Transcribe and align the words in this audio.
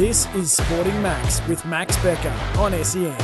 This 0.00 0.26
is 0.34 0.50
Sporting 0.50 1.02
Max 1.02 1.46
with 1.46 1.62
Max 1.66 1.94
Becker 1.98 2.34
on 2.58 2.72
SEN. 2.82 3.14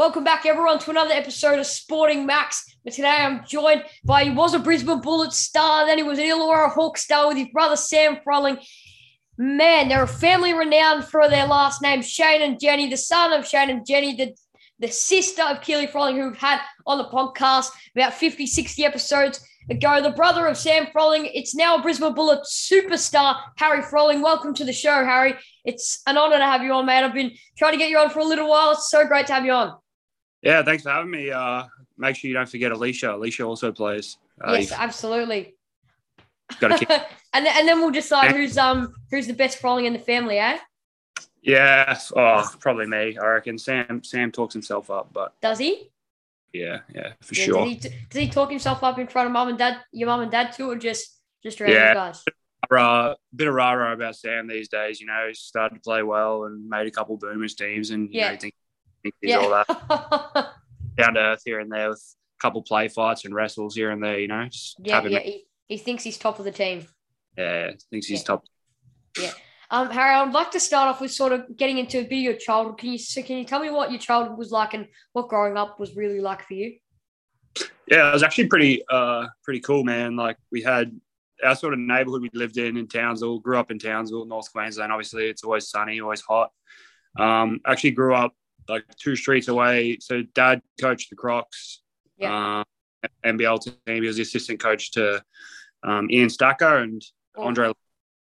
Welcome 0.00 0.24
back, 0.24 0.46
everyone, 0.46 0.80
to 0.80 0.90
another 0.90 1.14
episode 1.14 1.60
of 1.60 1.66
Sporting 1.66 2.26
Max. 2.26 2.74
But 2.82 2.94
today 2.94 3.06
I'm 3.06 3.44
joined 3.46 3.84
by 4.04 4.24
he 4.24 4.30
was 4.30 4.52
a 4.52 4.58
Brisbane 4.58 5.00
Bullets 5.00 5.38
star, 5.38 5.86
then 5.86 5.96
he 5.96 6.02
was 6.02 6.18
an 6.18 6.24
Illawarra 6.24 6.72
Hawk 6.72 6.98
star 6.98 7.28
with 7.28 7.36
his 7.36 7.46
brother 7.52 7.76
Sam 7.76 8.18
Froling. 8.24 8.58
Man, 9.38 9.86
they're 9.86 10.02
a 10.02 10.08
family 10.08 10.52
renowned 10.52 11.04
for 11.04 11.28
their 11.28 11.46
last 11.46 11.82
name, 11.82 12.02
Shane 12.02 12.42
and 12.42 12.58
Jenny, 12.58 12.90
the 12.90 12.96
son 12.96 13.32
of 13.32 13.46
Shane 13.46 13.70
and 13.70 13.86
Jenny, 13.86 14.16
the, 14.16 14.34
the 14.80 14.88
sister 14.88 15.42
of 15.42 15.60
Keely 15.60 15.86
Froling, 15.86 16.16
who 16.16 16.30
we've 16.30 16.36
had 16.36 16.58
on 16.84 16.98
the 16.98 17.04
podcast 17.04 17.68
about 17.94 18.14
50, 18.14 18.48
60 18.48 18.84
episodes 18.84 19.46
ago. 19.70 20.02
The 20.02 20.10
brother 20.10 20.46
of 20.46 20.56
Sam 20.56 20.88
Froling, 20.92 21.26
it's 21.26 21.54
now 21.54 21.78
a 21.78 21.82
Brisbane 21.82 22.12
Bullet 22.12 22.40
superstar, 22.44 23.36
Harry 23.56 23.82
Froling. 23.82 24.20
Welcome 24.20 24.52
to 24.54 24.64
the 24.64 24.72
show, 24.72 25.04
Harry. 25.04 25.34
It's 25.64 26.02
an 26.06 26.18
honour 26.18 26.38
to 26.38 26.44
have 26.44 26.62
you 26.62 26.72
on, 26.72 26.86
man. 26.86 27.04
I've 27.04 27.14
been 27.14 27.32
trying 27.56 27.72
to 27.72 27.78
get 27.78 27.90
you 27.90 27.98
on 27.98 28.10
for 28.10 28.18
a 28.18 28.24
little 28.24 28.48
while. 28.48 28.72
It's 28.72 28.90
so 28.90 29.06
great 29.06 29.26
to 29.28 29.34
have 29.34 29.44
you 29.44 29.52
on. 29.52 29.76
Yeah, 30.42 30.62
thanks 30.62 30.82
for 30.82 30.90
having 30.90 31.10
me. 31.10 31.30
Uh, 31.30 31.64
make 31.96 32.16
sure 32.16 32.28
you 32.28 32.34
don't 32.34 32.48
forget 32.48 32.72
Alicia. 32.72 33.14
Alicia 33.14 33.44
also 33.44 33.72
plays. 33.72 34.16
Uh, 34.42 34.52
yes, 34.52 34.72
absolutely. 34.72 35.54
Got 36.58 36.68
to 36.68 36.78
keep. 36.78 36.90
and 37.32 37.46
then, 37.46 37.54
and 37.56 37.68
then 37.68 37.80
we'll 37.80 37.90
decide 37.90 38.32
who's 38.32 38.58
um 38.58 38.92
who's 39.10 39.26
the 39.26 39.34
best 39.34 39.58
Froling 39.60 39.84
in 39.84 39.92
the 39.92 39.98
family, 39.98 40.38
eh? 40.38 40.58
yeah. 41.42 41.96
Oh, 42.16 42.50
probably 42.58 42.86
me. 42.86 43.18
I 43.18 43.26
reckon 43.26 43.58
Sam. 43.58 44.02
Sam 44.02 44.32
talks 44.32 44.54
himself 44.54 44.90
up, 44.90 45.12
but 45.12 45.34
Does 45.40 45.58
he? 45.58 45.90
Yeah, 46.52 46.80
yeah, 46.94 47.12
for 47.22 47.34
Yeah, 47.34 47.44
sure. 47.44 47.64
Did 47.64 47.84
he, 47.84 47.88
does 48.10 48.20
he 48.22 48.28
talk 48.28 48.50
himself 48.50 48.82
up 48.82 48.98
in 48.98 49.06
front 49.06 49.26
of 49.26 49.32
mum 49.32 49.48
and 49.48 49.58
dad, 49.58 49.78
your 49.92 50.08
mum 50.08 50.20
and 50.20 50.30
dad 50.30 50.52
too, 50.52 50.70
or 50.70 50.76
just 50.76 51.18
just 51.42 51.60
around 51.60 51.72
Yeah. 51.72 51.88
you 51.88 51.94
guys? 51.94 52.22
Bit 53.34 53.48
of 53.48 53.54
rah 53.54 53.72
rah 53.72 53.92
about 53.92 54.16
Sam 54.16 54.46
these 54.46 54.68
days. 54.68 55.00
You 55.00 55.06
know, 55.06 55.26
he's 55.28 55.40
started 55.40 55.76
to 55.76 55.80
play 55.80 56.02
well 56.02 56.44
and 56.44 56.68
made 56.68 56.86
a 56.86 56.90
couple 56.90 57.16
boomers 57.16 57.54
teams, 57.54 57.90
and 57.90 58.12
you 58.12 58.20
Yeah. 58.20 58.32
know, 58.32 58.38
think, 58.38 58.54
think 59.02 59.14
he's 59.20 59.34
all 59.34 59.50
that 59.50 59.66
down 60.96 61.14
to 61.14 61.20
earth 61.20 61.42
here 61.44 61.58
and 61.60 61.70
there 61.72 61.88
with 61.90 62.16
a 62.38 62.42
couple 62.42 62.62
play 62.62 62.88
fights 62.88 63.24
and 63.24 63.34
wrestles 63.34 63.74
here 63.74 63.90
and 63.90 64.02
there. 64.02 64.18
You 64.20 64.28
know, 64.28 64.48
yeah, 64.78 65.06
yeah. 65.06 65.18
He, 65.20 65.46
he 65.68 65.78
thinks 65.78 66.04
he's 66.04 66.18
top 66.18 66.38
of 66.38 66.44
the 66.44 66.52
team. 66.52 66.86
yeah, 67.36 67.70
he 67.70 67.76
thinks 67.90 68.06
he's 68.06 68.22
top 68.22 68.44
Yeah. 69.18 69.30
top. 69.30 69.38
Um, 69.72 69.88
Harry, 69.90 70.14
I 70.14 70.22
would 70.24 70.32
like 70.32 70.50
to 70.52 70.60
start 70.60 70.88
off 70.88 71.00
with 71.00 71.12
sort 71.12 71.32
of 71.32 71.56
getting 71.56 71.78
into 71.78 71.98
a 72.00 72.02
bit 72.02 72.16
of 72.16 72.22
your 72.22 72.34
childhood. 72.34 72.78
Can 72.78 72.90
you 72.92 72.98
so 72.98 73.22
can 73.22 73.38
you 73.38 73.44
tell 73.44 73.60
me 73.60 73.70
what 73.70 73.90
your 73.90 74.00
childhood 74.00 74.36
was 74.36 74.50
like 74.50 74.74
and 74.74 74.88
what 75.12 75.28
growing 75.28 75.56
up 75.56 75.78
was 75.78 75.94
really 75.94 76.20
like 76.20 76.42
for 76.46 76.54
you? 76.54 76.78
Yeah, 77.86 78.08
it 78.10 78.12
was 78.12 78.22
actually 78.22 78.48
pretty 78.48 78.82
uh 78.90 79.26
pretty 79.44 79.60
cool, 79.60 79.84
man. 79.84 80.16
Like 80.16 80.36
we 80.50 80.62
had 80.62 80.98
our 81.44 81.54
sort 81.54 81.72
of 81.72 81.78
neighborhood 81.78 82.22
we 82.22 82.30
lived 82.34 82.56
in 82.58 82.76
in 82.76 82.88
Townsville, 82.88 83.38
grew 83.38 83.58
up 83.58 83.70
in 83.70 83.78
Townsville, 83.78 84.26
North 84.26 84.52
Queensland. 84.52 84.92
Obviously, 84.92 85.26
it's 85.28 85.44
always 85.44 85.68
sunny, 85.68 86.00
always 86.00 86.20
hot. 86.20 86.50
Um, 87.18 87.60
actually 87.64 87.92
grew 87.92 88.14
up 88.14 88.34
like 88.68 88.84
two 89.00 89.16
streets 89.16 89.48
away. 89.48 89.98
So 90.00 90.22
dad 90.34 90.62
coached 90.80 91.10
the 91.10 91.16
Crocs, 91.16 91.82
Yeah. 92.18 92.62
uh, 93.04 93.08
NBL 93.24 93.60
team. 93.62 93.74
He 93.86 94.00
was 94.00 94.16
the 94.16 94.22
assistant 94.22 94.60
coach 94.60 94.92
to 94.92 95.22
um, 95.82 96.10
Ian 96.10 96.28
Stacker 96.28 96.78
and 96.78 97.02
Andre 97.36 97.72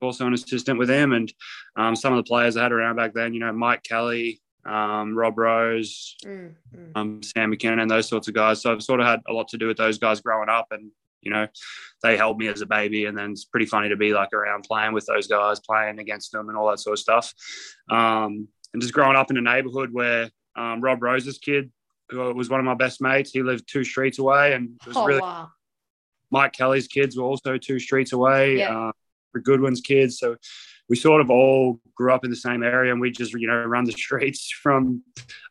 also 0.03 0.27
an 0.27 0.35
assistant 0.35 0.79
with 0.79 0.91
him, 0.91 1.13
and 1.13 1.33
um, 1.77 1.97
some 1.97 2.13
of 2.13 2.19
the 2.19 2.29
players 2.29 2.57
I 2.57 2.65
had 2.65 2.73
around 2.73 2.97
back 2.97 3.15
then. 3.15 3.35
You 3.35 3.41
know, 3.41 3.53
Mike 3.53 3.83
Kelly, 3.83 4.41
um, 4.65 5.17
Rob 5.17 5.39
Rose, 5.39 6.17
Mm, 6.25 6.55
mm. 6.75 6.93
um, 6.95 7.23
Sam 7.23 7.51
Mackinnon 7.51 7.81
and 7.81 7.91
those 7.91 8.09
sorts 8.09 8.29
of 8.29 8.35
guys. 8.35 8.63
So 8.63 8.73
I've 8.73 8.83
sort 8.83 9.01
of 9.01 9.07
had 9.07 9.21
a 9.29 9.33
lot 9.33 9.49
to 9.49 9.59
do 9.59 9.67
with 9.67 9.77
those 9.77 9.99
guys 9.99 10.21
growing 10.21 10.49
up, 10.49 10.69
and 10.71 10.91
you 11.23 11.33
know, 11.33 11.49
they 12.05 12.17
held 12.17 12.39
me 12.39 12.47
as 12.47 12.61
a 12.61 12.67
baby, 12.67 13.07
and 13.07 13.17
then 13.19 13.33
it's 13.33 13.45
pretty 13.45 13.67
funny 13.67 13.89
to 13.89 13.97
be 13.97 14.13
like 14.13 14.33
around 14.33 14.63
playing 14.63 14.93
with 14.93 15.07
those 15.07 15.27
guys, 15.27 15.61
playing 15.61 15.99
against 15.99 16.31
them, 16.33 16.49
and 16.49 16.57
all 16.57 16.69
that 16.71 16.79
sort 16.79 16.95
of 16.95 17.01
stuff. 17.01 17.33
Um, 17.91 18.49
and 18.73 18.83
just 18.83 18.95
growing 18.95 19.17
up 19.17 19.31
in 19.31 19.37
a 19.37 19.41
neighborhood 19.41 19.91
where 19.93 20.31
um, 20.57 20.81
Rob 20.81 21.03
Rose's 21.03 21.39
kid, 21.39 21.73
who 22.11 22.33
was 22.35 22.49
one 22.49 22.61
of 22.61 22.67
my 22.67 22.75
best 22.75 23.01
mates, 23.01 23.31
he 23.31 23.43
lived 23.43 23.65
two 23.67 23.83
streets 23.85 24.19
away, 24.19 24.53
and 24.53 24.71
it 24.83 24.87
was 24.89 24.97
Oh 24.97 25.07
really 25.07 25.21
wow. 25.21 25.49
Mike 26.31 26.53
Kelly's 26.53 26.87
kids 26.89 27.17
were 27.17 27.25
also 27.25 27.57
two 27.57 27.79
streets 27.79 28.13
away. 28.13 28.59
Yeah. 28.59 28.89
Uh, 28.89 28.93
for 29.37 29.41
Goodwin's 29.41 29.81
kids, 29.83 30.19
so 30.19 30.37
we 30.89 30.97
sort 30.97 31.21
of 31.21 31.31
all 31.31 31.81
grew 31.95 32.13
up 32.13 32.25
in 32.25 32.31
the 32.31 32.37
same 32.37 32.63
area, 32.63 32.93
and 32.93 33.01
we 33.01 33.11
just 33.11 33.33
you 33.35 33.47
know 33.47 33.65
run 33.65 33.85
the 33.85 33.93
streets 33.93 34.51
from 34.63 35.03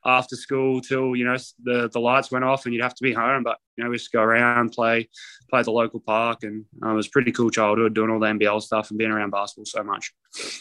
after 0.06 0.36
school 0.36 0.82
till 0.82 1.16
you 1.16 1.26
know 1.26 1.38
the 1.64 1.90
the 1.94 2.00
lights 2.00 2.32
went 2.32 2.46
off, 2.46 2.66
and 2.66 2.74
you'd 2.74 2.84
have 2.84 2.96
to 2.96 3.04
be 3.04 3.14
home. 3.14 3.44
But 3.44 3.58
you 3.78 3.84
know 3.84 3.90
we 3.90 3.98
just 3.98 4.12
go 4.12 4.22
around, 4.22 4.72
play 4.72 5.10
play 5.50 5.62
the 5.62 5.72
local 5.72 6.00
park, 6.00 6.44
and 6.44 6.66
um, 6.82 6.92
it 6.92 6.96
was 6.96 7.08
pretty 7.08 7.32
cool 7.32 7.50
childhood 7.50 7.94
doing 7.94 8.10
all 8.10 8.20
the 8.20 8.28
NBL 8.28 8.62
stuff 8.62 8.90
and 8.90 8.98
being 8.98 9.12
around 9.12 9.32
basketball 9.32 9.66
so 9.66 9.84
much. 9.84 10.14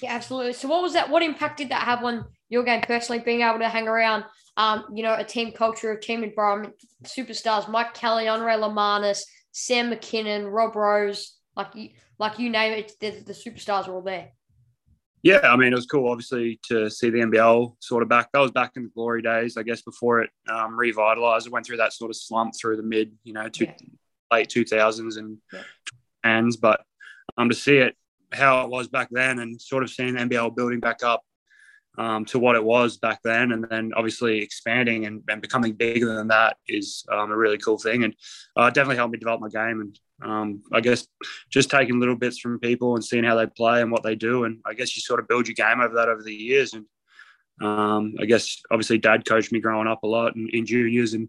Yeah, 0.03 0.13
absolutely. 0.13 0.53
So, 0.53 0.69
what 0.69 0.83
was 0.83 0.93
that? 0.95 1.09
What 1.09 1.23
impact 1.23 1.59
did 1.59 1.71
that 1.71 1.83
have 1.83 2.03
on 2.05 2.25
your 2.49 2.65
game 2.65 2.83
personally? 2.83 3.23
Being 3.23 3.43
able 3.43 3.61
to 3.61 3.69
hang 3.69 3.89
around, 3.89 4.25
um, 4.57 4.85
you 4.93 5.03
know, 5.03 5.15
a 5.15 5.25
team 5.25 5.53
culture, 5.53 5.93
a 5.93 6.01
team 6.01 6.25
environment, 6.25 6.75
superstars, 7.05 7.69
Mike 7.69 7.95
Kelly, 7.95 8.29
Andre 8.29 8.55
Lemanis, 8.55 9.23
Sam 9.53 9.91
Mackinnon, 9.91 10.47
Rob 10.47 10.75
Rose, 10.75 11.34
like 11.57 11.75
you, 11.75 11.91
like 12.19 12.39
you 12.39 12.51
name 12.51 12.73
it, 12.73 12.93
the, 13.01 13.11
the 13.11 13.33
superstars 13.33 13.89
are 13.89 13.93
all 13.93 14.03
there. 14.03 14.31
Yeah, 15.23 15.41
I 15.43 15.57
mean, 15.57 15.73
it 15.73 15.77
was 15.77 15.87
cool, 15.87 16.11
obviously, 16.11 16.61
to 16.69 16.91
see 16.91 17.09
the 17.09 17.21
NBL 17.21 17.77
sort 17.81 18.03
of 18.03 18.11
back. 18.11 18.29
That 18.33 18.41
was 18.41 18.51
back 18.51 18.73
in 18.77 18.83
the 18.83 18.89
glory 18.91 19.23
days, 19.23 19.57
I 19.57 19.63
guess, 19.63 19.81
before 19.81 20.21
it 20.21 20.29
um, 20.51 20.79
revitalized. 20.79 21.47
It 21.47 21.53
went 21.53 21.65
through 21.65 21.79
that 21.79 21.95
sort 21.95 22.11
of 22.11 22.17
slump 22.17 22.53
through 22.61 22.77
the 22.77 22.83
mid, 22.83 23.13
you 23.25 23.33
know, 23.33 23.49
two, 23.49 23.65
Yeah. 23.65 23.73
late 24.31 24.51
2000s 24.51 25.17
and 25.17 25.39
Yeah. 25.51 25.63
ends. 26.25 26.59
But 26.59 26.83
um, 27.39 27.49
to 27.49 27.55
see 27.55 27.79
it, 27.79 27.97
how 28.33 28.65
it 28.65 28.71
was 28.71 28.89
back 28.89 29.09
then, 29.11 29.39
and 29.39 29.59
sort 29.59 29.83
of 29.83 29.89
seeing 29.89 30.13
the 30.15 30.21
NBL 30.21 30.55
building 30.55 30.81
back 30.81 31.03
up 31.03 31.23
um, 31.97 32.27
to 32.27 32.39
what 32.39 32.57
it 32.57 32.65
was 32.65 32.99
back 32.99 33.21
then, 33.25 33.53
and 33.53 33.65
then 33.71 33.93
obviously 33.97 34.43
expanding 34.43 35.07
and, 35.07 35.23
and 35.29 35.41
becoming 35.41 35.73
bigger 35.73 36.15
than 36.17 36.29
that 36.29 36.59
is 36.69 37.03
um, 37.11 37.31
a 37.31 37.37
really 37.37 37.57
cool 37.57 37.79
thing. 37.79 38.05
And 38.05 38.15
uh, 38.59 38.65
it 38.65 38.75
definitely 38.75 38.97
helped 38.97 39.13
me 39.13 39.19
develop 39.19 39.41
my 39.41 39.49
game. 39.49 39.81
And 39.81 39.99
um, 40.25 40.63
I 40.73 40.81
guess 40.81 41.07
just 41.51 41.71
taking 41.71 42.01
little 42.01 42.17
bits 42.17 42.39
from 42.39 42.59
people 42.59 42.95
and 42.95 43.05
seeing 43.05 43.25
how 43.25 43.37
they 43.37 43.47
play 43.47 43.83
and 43.83 43.93
what 43.93 44.03
they 44.03 44.15
do. 44.15 44.45
And 44.45 44.61
I 44.65 44.75
guess 44.75 44.97
you 44.97 45.03
sort 45.03 45.21
of 45.21 45.29
build 45.29 45.47
your 45.47 45.55
game 45.55 45.81
over 45.81 45.95
that 45.95 46.09
over 46.09 46.23
the 46.23 46.35
years. 46.35 46.73
And 46.73 46.87
um, 47.61 48.15
I 48.19 48.25
guess 48.25 48.63
obviously 48.71 48.99
dad 48.99 49.27
coached 49.27 49.53
me 49.53 49.61
growing 49.61 49.89
up 49.89 50.03
a 50.03 50.07
lot 50.07 50.35
in, 50.35 50.49
in 50.53 50.67
juniors. 50.67 51.15
And 51.15 51.29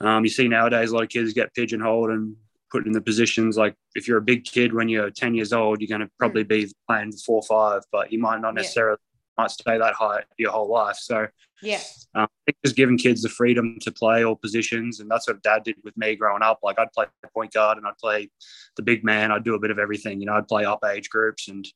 um, 0.00 0.24
you 0.24 0.30
see 0.30 0.48
nowadays 0.48 0.90
a 0.90 0.94
lot 0.94 1.02
of 1.02 1.08
kids 1.08 1.32
get 1.32 1.54
pigeonholed 1.54 2.10
and 2.10 2.36
put 2.70 2.86
in 2.86 2.92
the 2.92 3.00
positions 3.00 3.56
like 3.56 3.74
if 3.96 4.06
you're 4.06 4.18
a 4.18 4.22
big 4.22 4.44
kid 4.44 4.72
when 4.72 4.88
you're 4.88 5.10
10 5.10 5.34
years 5.34 5.52
old, 5.52 5.80
you're 5.80 5.88
going 5.88 6.06
to 6.06 6.12
probably 6.18 6.44
be 6.44 6.72
playing 6.88 7.12
four 7.12 7.42
or 7.42 7.42
five, 7.42 7.82
but 7.90 8.12
you 8.12 8.18
might 8.20 8.40
not 8.40 8.54
necessarily 8.54 8.98
might 9.40 9.50
stay 9.50 9.78
that 9.78 9.94
high 9.94 10.22
your 10.38 10.52
whole 10.52 10.68
life. 10.70 10.96
So 10.96 11.26
Yeah, 11.62 11.80
um, 12.14 12.28
just 12.64 12.76
giving 12.76 12.98
kids 12.98 13.22
the 13.22 13.28
freedom 13.28 13.78
to 13.82 13.90
play 13.92 14.24
all 14.24 14.36
positions, 14.36 15.00
and 15.00 15.10
that's 15.10 15.26
what 15.28 15.42
Dad 15.42 15.62
did 15.64 15.76
with 15.84 15.96
me 15.96 16.16
growing 16.16 16.42
up. 16.42 16.58
Like 16.62 16.78
I'd 16.78 16.92
play 16.92 17.06
point 17.34 17.52
guard 17.52 17.78
and 17.78 17.86
I'd 17.86 17.98
play 17.98 18.30
the 18.76 18.82
big 18.82 19.04
man. 19.04 19.30
I'd 19.32 19.44
do 19.44 19.54
a 19.54 19.58
bit 19.58 19.70
of 19.70 19.78
everything. 19.78 20.20
You 20.20 20.26
know, 20.26 20.34
I'd 20.34 20.48
play 20.48 20.64
up 20.64 20.84
age 20.84 21.08
groups, 21.10 21.48
and 21.48 21.66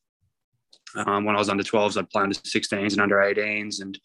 um, 0.97 1.25
when 1.25 1.35
I 1.37 1.39
was 1.39 1.49
under 1.49 1.63
12s, 1.65 1.97
I'd 1.99 2.11
play 2.11 2.23
under 2.23 2.35
16s 2.35 2.93
and 2.93 3.01
under 3.01 3.17
18s, 3.17 3.81
and 3.83 3.99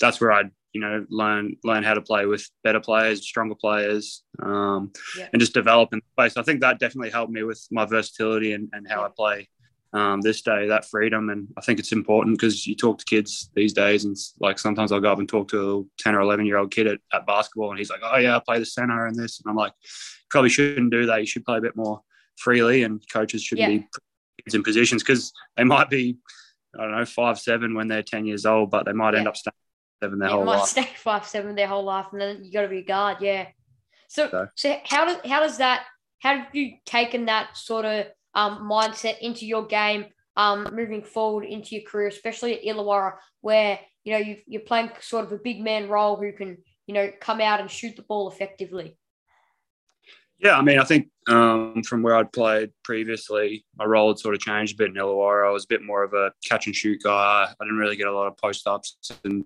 that's 0.00 0.20
where 0.20 0.32
I'd 0.32 0.50
you 0.72 0.80
know 0.80 1.06
learn 1.08 1.56
learn 1.64 1.84
how 1.84 1.94
to 1.94 2.02
play 2.02 2.26
with 2.26 2.48
better 2.64 2.80
players, 2.80 3.22
stronger 3.26 3.54
players, 3.54 4.24
um, 4.42 4.92
Yeah. 5.16 5.28
and 5.32 5.40
just 5.40 5.54
develop 5.54 5.92
in 5.94 6.00
space. 6.12 6.36
I 6.36 6.42
think 6.42 6.60
that 6.60 6.78
definitely 6.80 7.10
helped 7.10 7.32
me 7.32 7.42
with 7.44 7.64
my 7.70 7.84
versatility 7.84 8.52
and, 8.52 8.68
and 8.72 8.86
how 8.88 9.00
Yeah. 9.00 9.06
I 9.06 9.10
play 9.16 9.48
um, 9.94 10.20
this 10.20 10.42
day, 10.42 10.68
that 10.68 10.84
freedom. 10.84 11.30
And 11.30 11.48
I 11.56 11.60
think 11.62 11.78
it's 11.78 11.92
important 11.92 12.36
because 12.38 12.66
you 12.66 12.74
talk 12.74 12.98
to 12.98 13.04
kids 13.04 13.50
these 13.54 13.72
days, 13.72 14.04
and 14.04 14.16
like 14.40 14.58
sometimes 14.58 14.92
I'll 14.92 15.00
go 15.00 15.12
up 15.12 15.18
and 15.20 15.28
talk 15.28 15.48
to 15.48 15.88
a 15.98 16.02
10 16.02 16.14
or 16.14 16.20
11 16.20 16.44
year 16.46 16.58
old 16.58 16.70
kid 16.70 16.86
at, 16.86 16.98
at 17.12 17.26
basketball, 17.26 17.70
and 17.70 17.78
he's 17.78 17.90
like, 17.90 18.00
Oh, 18.02 18.18
yeah, 18.18 18.36
I 18.36 18.40
play 18.44 18.58
the 18.58 18.66
center 18.66 19.06
and 19.06 19.16
this. 19.16 19.40
And 19.40 19.48
I'm 19.50 19.56
like, 19.56 19.72
Probably 20.30 20.50
shouldn't 20.50 20.90
do 20.90 21.06
that. 21.06 21.20
You 21.20 21.26
should 21.26 21.44
play 21.44 21.58
a 21.58 21.62
bit 21.62 21.76
more 21.76 22.00
freely, 22.36 22.82
and 22.82 23.00
coaches 23.12 23.42
shouldn't 23.42 23.70
Yeah. 23.70 23.78
be 23.78 23.88
kids 24.44 24.54
in 24.54 24.62
positions 24.64 25.02
because 25.02 25.32
they 25.56 25.64
might 25.64 25.88
be, 25.88 26.18
I 26.76 26.82
don't 26.82 26.90
know, 26.90 27.04
five, 27.04 27.38
seven 27.38 27.74
when 27.74 27.86
they're 27.88 28.02
10 28.02 28.26
years 28.26 28.44
old, 28.44 28.70
but 28.70 28.84
they 28.84 28.92
might 28.92 29.14
end 29.14 29.28
up 29.28 29.36
staying 29.36 29.52
seven 30.02 30.18
their 30.18 30.28
yeah, 30.28 30.34
whole 30.34 30.44
might 30.44 30.56
life. 30.58 30.68
stay 30.68 30.88
five 30.96 31.24
seven 31.24 31.54
their 31.54 31.68
whole 31.68 31.84
life, 31.84 32.06
and 32.10 32.20
then 32.20 32.44
you 32.44 32.50
got 32.52 32.62
to 32.62 32.68
be 32.68 32.78
a 32.78 32.84
guard. 32.84 33.18
Yeah. 33.20 33.46
So, 34.08 34.28
So- 34.28 34.48
so 34.56 34.76
how 34.84 35.04
does 35.04 35.18
how 35.24 35.38
does 35.40 35.58
that? 35.58 35.84
How 36.20 36.36
have 36.38 36.54
you 36.54 36.72
taken 36.84 37.26
that 37.26 37.56
sort 37.56 37.84
of 37.84 38.06
um, 38.34 38.68
mindset 38.70 39.18
into 39.20 39.46
your 39.46 39.66
game, 39.66 40.06
um, 40.36 40.68
moving 40.72 41.02
forward 41.02 41.44
into 41.44 41.74
your 41.76 41.84
career, 41.84 42.08
especially 42.08 42.54
at 42.54 42.64
Illawarra, 42.64 43.14
where 43.40 43.78
you 44.04 44.12
know 44.12 44.18
you 44.18 44.36
you're 44.46 44.62
playing 44.62 44.90
sort 45.00 45.24
of 45.24 45.32
a 45.32 45.38
big 45.38 45.60
man 45.60 45.88
role 45.88 46.16
who 46.16 46.32
can 46.32 46.58
you 46.86 46.94
know 46.94 47.10
come 47.20 47.40
out 47.40 47.60
and 47.60 47.70
shoot 47.70 47.96
the 47.96 48.02
ball 48.02 48.30
effectively. 48.30 48.96
Yeah, 50.38 50.58
I 50.58 50.62
mean, 50.62 50.78
I 50.78 50.84
think 50.84 51.08
um, 51.28 51.82
from 51.84 52.02
where 52.02 52.16
I'd 52.16 52.32
played 52.32 52.70
previously, 52.82 53.64
my 53.76 53.84
role 53.84 54.08
had 54.08 54.18
sort 54.18 54.34
of 54.34 54.40
changed 54.40 54.74
a 54.74 54.76
bit 54.76 54.90
in 54.90 54.94
Illawarra. 54.94 55.48
I 55.48 55.52
was 55.52 55.64
a 55.64 55.68
bit 55.68 55.82
more 55.82 56.02
of 56.02 56.12
a 56.12 56.32
catch 56.46 56.66
and 56.66 56.74
shoot 56.74 57.02
guy. 57.02 57.46
I 57.48 57.64
didn't 57.64 57.78
really 57.78 57.96
get 57.96 58.08
a 58.08 58.12
lot 58.12 58.26
of 58.26 58.36
post 58.36 58.66
ups 58.66 58.96
and 59.24 59.44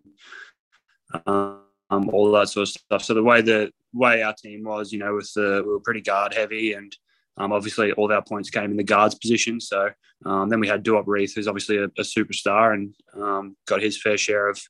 um, 1.27 1.61
all 1.91 2.31
that 2.33 2.49
sort 2.49 2.69
of 2.69 2.69
stuff. 2.69 3.05
So 3.05 3.15
the 3.15 3.23
way 3.23 3.43
the 3.43 3.71
way 3.93 4.23
our 4.23 4.35
team 4.35 4.65
was, 4.65 4.93
you 4.93 4.99
know, 4.99 5.15
with 5.15 5.31
the 5.35 5.63
we 5.65 5.73
were 5.73 5.81
pretty 5.81 6.01
guard 6.01 6.35
heavy, 6.35 6.73
and 6.73 6.95
Um, 7.39 7.53
obviously, 7.53 7.93
all 7.93 8.13
our 8.13 8.23
points 8.23 8.51
came 8.51 8.71
in 8.71 8.77
the 8.77 8.85
guards 8.85 9.15
position. 9.15 9.61
So 9.61 9.91
um, 10.25 10.49
then 10.49 10.61
we 10.61 10.69
had 10.69 10.85
Duop 10.85 11.07
Reath, 11.07 11.35
who's 11.35 11.49
obviously 11.49 11.79
a, 11.79 11.85
a 11.85 12.03
superstar 12.03 12.75
and 12.75 12.95
um, 13.15 13.57
got 13.67 13.83
his 13.83 14.01
fair 14.01 14.19
share 14.19 14.49
of 14.49 14.61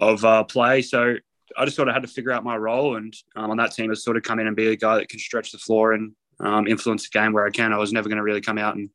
of 0.00 0.24
uh, 0.24 0.44
play. 0.44 0.82
So 0.82 1.16
I 1.56 1.64
just 1.64 1.76
sort 1.76 1.88
of 1.88 1.94
had 1.94 2.02
to 2.02 2.08
figure 2.08 2.30
out 2.30 2.44
my 2.44 2.56
role, 2.56 2.96
and 2.96 3.14
um, 3.36 3.50
on 3.50 3.56
that 3.56 3.72
team, 3.72 3.90
I 3.90 3.94
sort 3.94 4.16
of 4.16 4.22
come 4.22 4.38
in 4.38 4.46
and 4.46 4.56
be 4.56 4.68
a 4.68 4.76
guy 4.76 4.96
that 4.96 5.08
can 5.08 5.18
stretch 5.18 5.52
the 5.52 5.58
floor 5.58 5.92
and 5.92 6.12
um, 6.40 6.66
influence 6.66 7.08
the 7.08 7.18
game 7.18 7.32
where 7.32 7.46
I 7.46 7.50
can. 7.50 7.72
I 7.72 7.78
was 7.78 7.92
never 7.92 8.08
going 8.08 8.18
to 8.18 8.22
really 8.22 8.40
come 8.40 8.58
out 8.58 8.76
and 8.76 8.90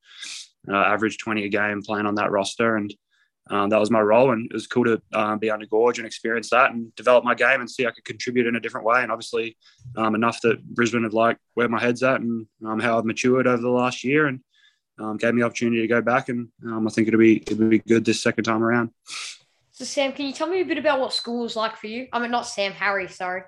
uh, 0.72 0.78
average 0.78 1.18
20 1.18 1.44
a 1.44 1.50
game 1.50 1.82
playing 1.82 2.06
on 2.06 2.16
that 2.16 2.32
roster, 2.32 2.78
and 2.78 2.94
um, 3.50 3.70
that 3.70 3.80
was 3.80 3.92
my 3.92 4.00
role. 4.02 4.32
And 4.32 4.46
it 4.50 4.54
was 4.54 4.68
cool 4.68 4.86
to 4.86 5.02
um, 5.14 5.40
be 5.40 5.52
under 5.52 5.66
Gorge 5.66 5.98
and 5.98 6.08
experience 6.08 6.50
that 6.50 6.72
and 6.72 6.94
develop 6.96 7.24
my 7.24 7.36
game 7.36 7.60
and 7.60 7.70
see 7.70 7.86
I 7.86 7.92
could 7.92 8.06
contribute 8.06 8.48
in 8.48 8.56
a 8.56 8.60
different 8.60 8.86
way. 8.86 9.04
And 9.04 9.12
obviously, 9.12 9.58
um, 9.98 10.16
enough 10.16 10.42
that 10.42 10.64
Brisbane 10.64 11.04
had 11.04 11.14
liked 11.14 11.40
where 11.54 11.70
my 11.70 11.80
head's 11.80 12.04
at 12.04 12.22
and 12.22 12.48
um, 12.66 12.80
how 12.80 12.98
I've 12.98 13.06
matured 13.06 13.48
over 13.48 13.62
the 13.62 13.70
last 13.70 14.04
year, 14.04 14.28
and 14.28 14.40
um, 15.00 15.18
gave 15.18 15.34
me 15.34 15.42
the 15.42 15.46
opportunity 15.46 15.82
to 15.82 15.88
go 15.88 16.02
back. 16.02 16.30
And 16.30 16.50
I 16.66 16.90
think 16.90 17.08
it'll 17.08 17.20
be 17.20 17.38
it'll 17.38 17.68
be 17.70 17.80
good 17.80 18.06
this 18.06 18.22
second 18.22 18.46
time 18.46 18.64
around. 18.64 18.92
So, 19.72 19.86
Sam, 19.86 20.14
can 20.14 20.28
you 20.28 20.34
tell 20.34 20.48
me 20.48 20.62
a 20.62 20.66
bit 20.66 20.78
about 20.78 21.00
what 21.00 21.14
school 21.14 21.42
was 21.42 21.56
like 21.56 21.78
for 21.78 21.88
you? 21.88 22.08
I 22.14 22.20
mean, 22.20 22.30
not 22.30 22.46
Sam, 22.46 22.74
Harry, 22.74 23.08
sorry. 23.08 23.42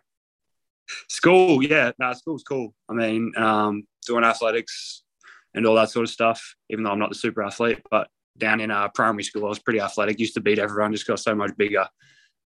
School, 1.07 1.63
yeah, 1.63 1.91
no, 1.99 2.13
school's 2.13 2.43
cool. 2.43 2.73
I 2.89 2.93
mean, 2.93 3.31
um, 3.37 3.87
doing 4.05 4.23
athletics 4.23 5.03
and 5.53 5.65
all 5.65 5.75
that 5.75 5.89
sort 5.89 6.03
of 6.03 6.09
stuff, 6.09 6.55
even 6.69 6.83
though 6.83 6.91
I'm 6.91 6.99
not 6.99 7.09
the 7.09 7.15
super 7.15 7.43
athlete, 7.43 7.81
but 7.89 8.07
down 8.37 8.59
in 8.59 8.71
uh, 8.71 8.89
primary 8.89 9.23
school, 9.23 9.45
I 9.45 9.49
was 9.49 9.59
pretty 9.59 9.79
athletic, 9.79 10.19
used 10.19 10.33
to 10.35 10.41
beat 10.41 10.59
everyone, 10.59 10.91
just 10.91 11.07
got 11.07 11.19
so 11.19 11.35
much 11.35 11.55
bigger. 11.57 11.87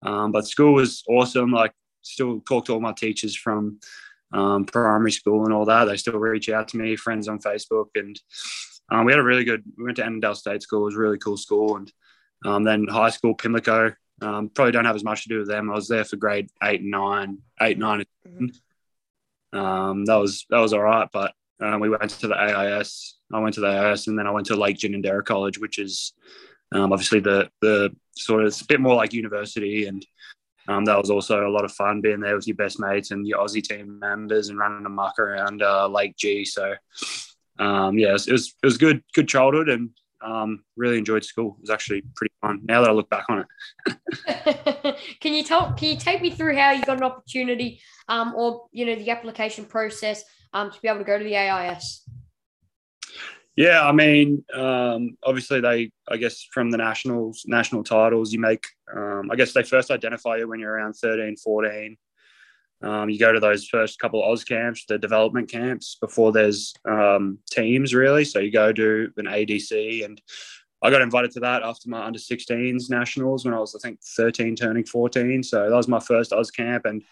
Um, 0.02 0.32
but 0.32 0.46
school 0.46 0.74
was 0.74 1.02
awesome. 1.08 1.50
Like, 1.50 1.72
still 2.02 2.40
talk 2.40 2.66
to 2.66 2.74
all 2.74 2.80
my 2.80 2.92
teachers 2.92 3.36
from 3.36 3.80
um, 4.32 4.64
primary 4.64 5.12
school 5.12 5.44
and 5.44 5.52
all 5.52 5.64
that. 5.64 5.84
They 5.84 5.96
still 5.96 6.18
reach 6.18 6.48
out 6.48 6.68
to 6.68 6.76
me, 6.76 6.96
friends 6.96 7.28
on 7.28 7.38
Facebook. 7.38 7.86
And 7.94 8.18
um, 8.90 9.04
we 9.04 9.12
had 9.12 9.18
a 9.18 9.24
really 9.24 9.44
good, 9.44 9.62
we 9.76 9.84
went 9.84 9.96
to 9.96 10.04
Annandale 10.04 10.34
State 10.34 10.62
School. 10.62 10.82
It 10.82 10.86
was 10.86 10.96
a 10.96 11.00
really 11.00 11.18
cool 11.18 11.36
school. 11.36 11.76
And 11.76 11.92
um, 12.44 12.64
then 12.64 12.86
high 12.86 13.10
school, 13.10 13.34
Pimlico. 13.34 13.94
Um, 14.20 14.48
probably 14.48 14.72
don't 14.72 14.84
have 14.84 14.96
as 14.96 15.04
much 15.04 15.22
to 15.22 15.28
do 15.28 15.38
with 15.38 15.48
them. 15.48 15.70
I 15.70 15.74
was 15.74 15.86
there 15.86 16.04
for 16.04 16.16
grade 16.16 16.50
eight 16.62 16.80
and 16.80 16.90
nine, 16.90 17.38
eight, 17.60 17.78
nine. 17.78 18.04
Mm-hmm. 18.26 19.58
Um, 19.58 20.04
that 20.06 20.16
was 20.16 20.44
that 20.50 20.58
was 20.58 20.72
all 20.72 20.82
right, 20.82 21.08
but 21.12 21.32
uh, 21.60 21.78
we 21.80 21.88
went 21.88 22.10
to 22.10 22.28
the 22.28 22.36
AIS. 22.36 23.16
I 23.32 23.40
went 23.40 23.54
to 23.54 23.60
the 23.60 23.66
AIS, 23.68 24.06
and 24.06 24.18
then 24.18 24.26
I 24.26 24.30
went 24.30 24.46
to 24.46 24.56
Lake 24.56 24.78
Ginninderra 24.78 25.24
College, 25.24 25.58
which 25.58 25.78
is 25.78 26.12
um, 26.72 26.92
obviously 26.92 27.20
the 27.20 27.50
the 27.60 27.94
sort 28.16 28.42
of 28.42 28.48
it's 28.48 28.60
a 28.60 28.66
bit 28.66 28.80
more 28.80 28.94
like 28.94 29.12
university, 29.12 29.86
and 29.86 30.04
um, 30.68 30.84
that 30.84 30.98
was 30.98 31.10
also 31.10 31.46
a 31.46 31.50
lot 31.50 31.64
of 31.64 31.72
fun 31.72 32.00
being 32.00 32.20
there 32.20 32.36
with 32.36 32.46
your 32.46 32.56
best 32.56 32.78
mates 32.78 33.10
and 33.10 33.26
your 33.26 33.38
Aussie 33.38 33.62
team 33.62 33.98
members 33.98 34.48
and 34.48 34.58
running 34.58 34.86
a 34.86 34.90
muck 34.90 35.18
around 35.18 35.62
uh, 35.62 35.88
Lake 35.88 36.16
G. 36.16 36.44
So 36.44 36.74
um, 37.58 37.98
yeah, 37.98 38.10
it 38.10 38.12
was, 38.12 38.28
it 38.28 38.32
was, 38.32 38.54
it 38.62 38.66
was 38.66 38.78
good 38.78 39.02
good 39.14 39.28
childhood, 39.28 39.68
and 39.68 39.90
um, 40.20 40.64
really 40.76 40.98
enjoyed 40.98 41.24
school. 41.24 41.56
It 41.58 41.62
was 41.62 41.70
actually 41.70 42.02
pretty 42.14 42.32
fun. 42.40 42.60
Now 42.64 42.82
that 42.82 42.90
I 42.90 42.92
look 42.92 43.10
back 43.10 43.24
on 43.28 43.44
it, 43.86 44.96
can 45.20 45.34
you 45.34 45.42
tell? 45.42 45.72
Can 45.72 45.90
you 45.90 45.96
take 45.96 46.22
me 46.22 46.30
through 46.30 46.56
how 46.56 46.70
you 46.70 46.84
got 46.84 46.98
an 46.98 47.02
opportunity, 47.02 47.80
um, 48.08 48.34
or 48.36 48.66
you 48.72 48.86
know, 48.86 48.94
the 48.94 49.10
application 49.10 49.64
process 49.64 50.24
um, 50.52 50.70
to 50.70 50.80
be 50.80 50.88
able 50.88 50.98
to 50.98 51.04
go 51.04 51.18
to 51.18 51.24
the 51.24 51.36
AIS? 51.36 52.08
Yeah, 53.56 53.84
I 53.84 53.90
mean, 53.90 54.44
um, 54.54 55.16
obviously 55.24 55.60
they, 55.60 55.90
I 56.08 56.16
guess, 56.16 56.46
from 56.52 56.70
the 56.70 56.76
nationals, 56.76 57.44
national 57.44 57.82
titles, 57.82 58.32
you 58.32 58.38
make, 58.38 58.64
um, 58.94 59.30
I 59.32 59.34
guess 59.34 59.52
they 59.52 59.64
first 59.64 59.90
identify 59.90 60.36
you 60.36 60.46
when 60.46 60.60
you're 60.60 60.72
around 60.72 60.92
13, 60.92 61.36
14. 61.36 61.96
Um, 62.82 63.10
you 63.10 63.18
go 63.18 63.32
to 63.32 63.40
those 63.40 63.66
first 63.66 63.98
couple 63.98 64.22
of 64.22 64.30
Oz 64.30 64.44
camps, 64.44 64.84
the 64.86 64.96
development 64.96 65.50
camps 65.50 65.96
before 66.00 66.30
there's 66.30 66.72
um, 66.88 67.38
teams 67.50 67.94
really. 67.94 68.24
So 68.24 68.38
you 68.38 68.52
go 68.52 68.72
do 68.72 69.10
an 69.16 69.26
ADC, 69.26 70.04
and 70.04 70.22
I 70.80 70.90
got 70.90 71.02
invited 71.02 71.32
to 71.32 71.40
that 71.40 71.64
after 71.64 71.88
my 71.88 72.04
under 72.04 72.20
16s 72.20 72.88
nationals 72.88 73.44
when 73.44 73.54
I 73.54 73.58
was 73.58 73.74
I 73.74 73.80
think 73.80 73.98
13, 74.16 74.54
turning 74.54 74.84
14. 74.84 75.42
So 75.42 75.68
that 75.68 75.76
was 75.76 75.88
my 75.88 75.98
first 75.98 76.32
Oz 76.32 76.52
camp, 76.52 76.84
and 76.84 77.02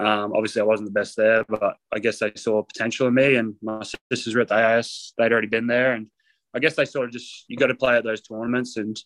um, 0.00 0.32
obviously 0.32 0.62
I 0.62 0.64
wasn't 0.64 0.88
the 0.88 0.98
best 0.98 1.16
there, 1.16 1.44
but 1.48 1.76
I 1.92 1.98
guess 1.98 2.18
they 2.18 2.32
saw 2.36 2.62
potential 2.62 3.06
in 3.08 3.14
me. 3.14 3.36
And 3.36 3.54
my 3.62 3.82
sisters 4.10 4.34
were 4.34 4.40
at 4.40 4.48
the 4.48 4.54
AIS; 4.54 5.12
they'd 5.18 5.32
already 5.32 5.48
been 5.48 5.66
there, 5.66 5.92
and 5.92 6.08
I 6.54 6.58
guess 6.58 6.76
they 6.76 6.84
sort 6.84 7.06
of 7.06 7.12
just 7.12 7.44
you 7.48 7.56
got 7.56 7.68
to 7.68 7.74
play 7.74 7.96
at 7.96 8.04
those 8.04 8.22
tournaments 8.22 8.76
and 8.76 9.00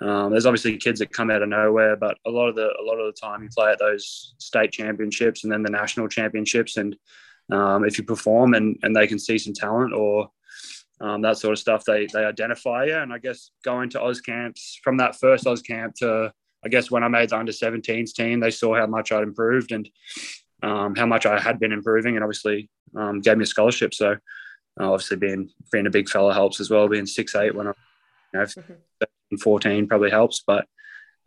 um, 0.00 0.30
there's 0.30 0.46
obviously 0.46 0.76
kids 0.76 1.00
that 1.00 1.12
come 1.12 1.30
out 1.30 1.42
of 1.42 1.48
nowhere, 1.48 1.96
but 1.96 2.18
a 2.26 2.30
lot 2.30 2.48
of 2.48 2.54
the 2.54 2.68
a 2.68 2.84
lot 2.84 3.00
of 3.00 3.06
the 3.06 3.20
time 3.20 3.42
you 3.42 3.48
play 3.48 3.72
at 3.72 3.78
those 3.78 4.34
state 4.38 4.72
championships 4.72 5.42
and 5.42 5.52
then 5.52 5.62
the 5.62 5.70
national 5.70 6.08
championships, 6.08 6.76
and 6.76 6.96
um, 7.50 7.84
if 7.84 7.98
you 7.98 8.04
perform 8.04 8.54
and, 8.54 8.78
and 8.82 8.94
they 8.94 9.06
can 9.06 9.18
see 9.18 9.38
some 9.38 9.54
talent 9.54 9.92
or 9.92 10.30
um, 11.00 11.22
that 11.22 11.38
sort 11.38 11.52
of 11.52 11.58
stuff, 11.58 11.84
they 11.84 12.06
they 12.12 12.24
identify 12.24 12.84
you. 12.84 12.96
And 12.96 13.12
I 13.12 13.18
guess 13.18 13.50
going 13.64 13.90
to 13.90 14.02
Oz 14.02 14.20
camps 14.20 14.78
from 14.84 14.98
that 14.98 15.18
first 15.18 15.46
Oz 15.46 15.62
camp 15.62 15.94
to 15.96 16.32
I 16.64 16.68
guess 16.68 16.90
when 16.90 17.04
I 17.04 17.08
made 17.08 17.30
the 17.30 17.38
under 17.38 17.52
17s 17.52 18.12
team, 18.12 18.40
they 18.40 18.50
saw 18.50 18.74
how 18.76 18.86
much 18.86 19.12
I'd 19.12 19.22
improved 19.22 19.72
and 19.72 19.88
um, 20.62 20.94
how 20.96 21.06
much 21.06 21.24
I 21.24 21.38
had 21.38 21.60
been 21.60 21.72
improving, 21.72 22.16
and 22.16 22.24
obviously 22.24 22.68
um, 22.96 23.20
gave 23.20 23.36
me 23.36 23.44
a 23.44 23.46
scholarship. 23.46 23.94
So 23.94 24.16
uh, 24.80 24.92
obviously 24.92 25.16
being 25.16 25.50
being 25.70 25.86
a 25.86 25.90
big 25.90 26.08
fella 26.08 26.34
helps 26.34 26.60
as 26.60 26.70
well. 26.70 26.88
Being 26.88 27.06
six 27.06 27.34
eight 27.34 27.54
when 27.54 27.68
I 27.68 27.72
you 28.32 28.40
know, 28.40 28.46
mm-hmm. 28.46 29.36
14 29.36 29.86
probably 29.86 30.10
helps, 30.10 30.42
but 30.46 30.66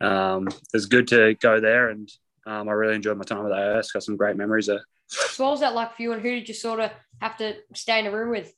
um, 0.00 0.48
it's 0.74 0.86
good 0.86 1.08
to 1.08 1.34
go 1.34 1.60
there. 1.60 1.88
And 1.88 2.10
um, 2.46 2.68
I 2.68 2.72
really 2.72 2.96
enjoyed 2.96 3.16
my 3.16 3.24
time 3.24 3.46
at 3.46 3.48
the 3.48 3.76
AIS. 3.78 3.92
Got 3.92 4.02
some 4.02 4.16
great 4.16 4.36
memories 4.36 4.66
there. 4.66 4.84
So, 5.06 5.44
what 5.44 5.50
was 5.52 5.60
that 5.60 5.74
like 5.74 5.96
for 5.96 6.02
you? 6.02 6.12
And 6.12 6.22
who 6.22 6.30
did 6.30 6.48
you 6.48 6.54
sort 6.54 6.80
of 6.80 6.90
have 7.20 7.36
to 7.38 7.56
stay 7.74 8.00
in 8.00 8.06
a 8.06 8.10
room 8.10 8.30
with? 8.30 8.52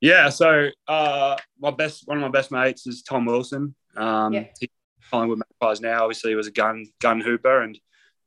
Yeah, 0.00 0.28
so 0.28 0.68
uh, 0.88 1.36
my 1.58 1.70
best 1.70 2.06
one 2.06 2.18
of 2.18 2.22
my 2.22 2.28
best 2.28 2.50
mates 2.50 2.86
is 2.86 3.02
Tom 3.02 3.24
Wilson. 3.24 3.74
Um, 3.96 4.32
yeah. 4.32 4.44
He's 4.60 4.68
Collingwood 5.10 5.38
Magpies 5.38 5.80
now. 5.80 6.02
Obviously, 6.02 6.30
he 6.30 6.36
was 6.36 6.46
a 6.46 6.52
gun 6.52 6.86
gun 7.00 7.20
hooper, 7.20 7.62
and 7.62 7.78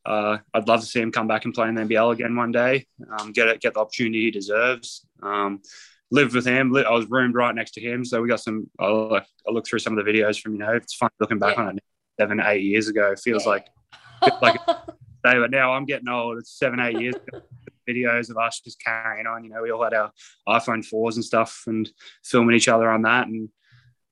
uh, 0.05 0.37
I'd 0.53 0.67
love 0.67 0.81
to 0.81 0.85
see 0.85 1.01
him 1.01 1.11
come 1.11 1.27
back 1.27 1.45
and 1.45 1.53
play 1.53 1.67
in 1.67 1.75
the 1.75 1.81
NBL 1.81 2.13
again 2.13 2.35
one 2.35 2.51
day. 2.51 2.87
Um, 3.17 3.31
get 3.31 3.47
it, 3.47 3.61
get 3.61 3.73
the 3.73 3.81
opportunity 3.81 4.21
he 4.21 4.31
deserves. 4.31 5.05
Um, 5.21 5.61
lived 6.11 6.33
with 6.33 6.45
him. 6.45 6.75
I 6.75 6.91
was 6.91 7.09
roomed 7.09 7.35
right 7.35 7.53
next 7.53 7.71
to 7.71 7.81
him, 7.81 8.03
so 8.03 8.21
we 8.21 8.27
got 8.27 8.39
some. 8.39 8.69
I 8.79 8.89
look, 8.89 9.23
I 9.47 9.51
look 9.51 9.67
through 9.67 9.79
some 9.79 9.97
of 9.97 10.03
the 10.03 10.11
videos 10.11 10.39
from 10.39 10.53
you 10.53 10.59
know. 10.59 10.73
It's 10.73 10.95
fun 10.95 11.09
looking 11.19 11.39
back 11.39 11.57
yeah. 11.57 11.63
on 11.63 11.77
it 11.77 11.83
seven, 12.19 12.39
eight 12.39 12.63
years 12.63 12.87
ago. 12.87 13.11
It 13.11 13.19
feels 13.19 13.45
yeah. 13.45 13.49
like 13.49 13.67
like 14.41 14.55
day, 14.65 15.39
but 15.39 15.51
now 15.51 15.73
I'm 15.73 15.85
getting 15.85 16.09
old. 16.09 16.37
It's 16.37 16.57
seven, 16.57 16.79
eight 16.79 16.99
years. 16.99 17.15
Ago. 17.15 17.41
Videos 17.89 18.29
of 18.29 18.37
us 18.37 18.59
just 18.59 18.79
carrying 18.83 19.25
on. 19.25 19.43
You 19.43 19.50
know, 19.50 19.63
we 19.63 19.71
all 19.71 19.83
had 19.83 19.95
our 19.95 20.12
iPhone 20.48 20.86
fours 20.86 21.15
and 21.15 21.25
stuff, 21.25 21.63
and 21.65 21.89
filming 22.24 22.55
each 22.55 22.67
other 22.67 22.88
on 22.88 23.01
that, 23.01 23.25
and 23.27 23.50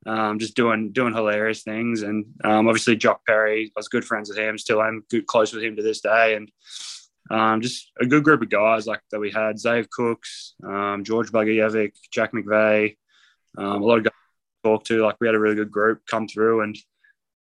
um, 0.07 0.39
just 0.39 0.55
doing 0.55 0.91
doing 0.91 1.13
hilarious 1.13 1.63
things. 1.63 2.01
And 2.01 2.25
um, 2.43 2.67
obviously, 2.67 2.95
Jock 2.95 3.25
Perry, 3.27 3.65
I 3.75 3.79
was 3.79 3.89
good 3.89 4.05
friends 4.05 4.29
with 4.29 4.37
him. 4.37 4.57
Still, 4.57 4.81
I'm 4.81 5.03
good, 5.09 5.27
close 5.27 5.53
with 5.53 5.63
him 5.63 5.75
to 5.75 5.83
this 5.83 6.01
day, 6.01 6.35
and 6.35 6.51
um, 7.29 7.61
just 7.61 7.91
a 7.99 8.05
good 8.05 8.23
group 8.23 8.41
of 8.41 8.49
guys 8.49 8.87
like 8.87 9.01
that 9.11 9.19
we 9.19 9.31
had 9.31 9.57
Xave 9.57 9.89
Cooks, 9.89 10.55
um, 10.63 11.03
George 11.03 11.31
Blagojevic, 11.31 11.91
Jack 12.09 12.31
McVeigh, 12.31 12.95
um, 13.57 13.81
a 13.81 13.85
lot 13.85 13.97
of 13.97 14.05
guys 14.05 14.13
to 14.63 14.69
talk 14.69 14.83
to. 14.85 15.03
Like 15.03 15.17
we 15.19 15.27
had 15.27 15.35
a 15.35 15.39
really 15.39 15.55
good 15.55 15.71
group 15.71 16.01
come 16.09 16.27
through, 16.27 16.61
and 16.61 16.77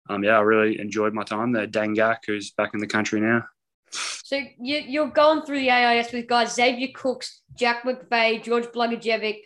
um, 0.09 0.25
yeah, 0.25 0.39
I 0.39 0.43
really 0.43 0.81
enjoyed 0.81 1.15
my 1.15 1.25
time 1.25 1.53
there. 1.53 1.67
Dangak, 1.67 2.19
who's 2.27 2.51
back 2.51 2.75
in 2.75 2.81
the 2.81 2.87
country 2.87 3.21
now. 3.21 3.45
So 3.93 4.37
you, 4.59 4.79
you're 4.79 5.11
going 5.11 5.43
through 5.43 5.61
the 5.61 5.71
AIS 5.71 6.13
with 6.13 6.27
guys 6.27 6.55
Xavier 6.55 6.89
Cooks, 6.95 7.43
Jack 7.55 7.85
McVeigh, 7.85 8.43
George 8.43 8.65
Blagojevic, 8.67 9.43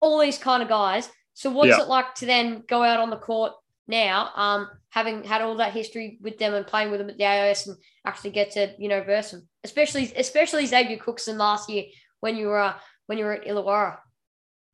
all 0.00 0.20
these 0.20 0.36
kind 0.36 0.62
of 0.62 0.68
guys. 0.68 1.08
So 1.38 1.52
what's 1.52 1.68
yeah. 1.78 1.84
it 1.84 1.88
like 1.88 2.16
to 2.16 2.26
then 2.26 2.64
go 2.66 2.82
out 2.82 2.98
on 2.98 3.10
the 3.10 3.16
court 3.16 3.52
now, 3.86 4.30
um, 4.34 4.68
having 4.90 5.22
had 5.22 5.40
all 5.40 5.54
that 5.58 5.72
history 5.72 6.18
with 6.20 6.36
them 6.36 6.52
and 6.52 6.66
playing 6.66 6.90
with 6.90 6.98
them 6.98 7.10
at 7.10 7.16
the 7.16 7.24
AIS 7.24 7.68
and 7.68 7.76
actually 8.04 8.30
get 8.30 8.50
to 8.54 8.74
you 8.76 8.88
know 8.88 9.04
verse 9.04 9.30
them, 9.30 9.46
especially 9.62 10.12
especially 10.16 10.66
Xavier 10.66 10.96
Cookson 10.96 11.38
last 11.38 11.70
year 11.70 11.84
when 12.18 12.36
you 12.36 12.48
were 12.48 12.58
uh, 12.58 12.74
when 13.06 13.18
you 13.18 13.24
were 13.24 13.34
at 13.34 13.46
Illawarra. 13.46 13.98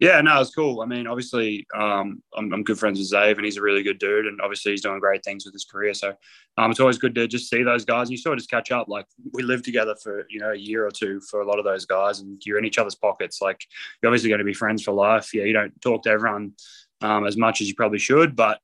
Yeah, 0.04 0.20
no, 0.20 0.38
it's 0.38 0.54
cool. 0.54 0.82
I 0.82 0.84
mean, 0.84 1.06
obviously, 1.06 1.66
um, 1.74 2.22
I'm, 2.36 2.52
I'm, 2.52 2.62
good 2.62 2.78
friends 2.78 2.98
with 2.98 3.10
Xave, 3.10 3.36
and 3.36 3.44
he's 3.46 3.56
a 3.56 3.62
really 3.62 3.82
good 3.82 3.98
dude, 3.98 4.26
and 4.26 4.38
obviously, 4.42 4.72
he's 4.72 4.82
doing 4.82 5.00
great 5.00 5.24
things 5.24 5.46
with 5.46 5.54
his 5.54 5.64
career. 5.64 5.94
So, 5.94 6.12
um, 6.58 6.70
it's 6.70 6.78
always 6.78 6.98
good 6.98 7.14
to 7.14 7.26
just 7.26 7.48
see 7.48 7.62
those 7.62 7.86
guys. 7.86 8.08
And 8.08 8.10
you 8.10 8.18
sort 8.18 8.34
of 8.34 8.40
just 8.40 8.50
catch 8.50 8.70
up. 8.70 8.86
Like 8.86 9.06
we 9.32 9.42
lived 9.42 9.64
together 9.64 9.96
for 10.02 10.26
you 10.28 10.40
know 10.40 10.50
a 10.50 10.56
year 10.56 10.86
or 10.86 10.90
two 10.90 11.22
for 11.22 11.40
a 11.40 11.46
lot 11.46 11.58
of 11.58 11.64
those 11.64 11.86
guys, 11.86 12.20
and 12.20 12.38
you're 12.44 12.58
in 12.58 12.66
each 12.66 12.76
other's 12.76 12.94
pockets. 12.94 13.40
Like 13.40 13.64
you're 14.02 14.10
obviously 14.10 14.28
going 14.28 14.40
to 14.40 14.44
be 14.44 14.52
friends 14.52 14.82
for 14.82 14.92
life. 14.92 15.32
Yeah, 15.32 15.44
you 15.44 15.54
don't 15.54 15.80
talk 15.80 16.02
to 16.02 16.10
everyone 16.10 16.52
um, 17.00 17.26
as 17.26 17.38
much 17.38 17.62
as 17.62 17.68
you 17.68 17.74
probably 17.74 17.98
should, 17.98 18.36
but 18.36 18.60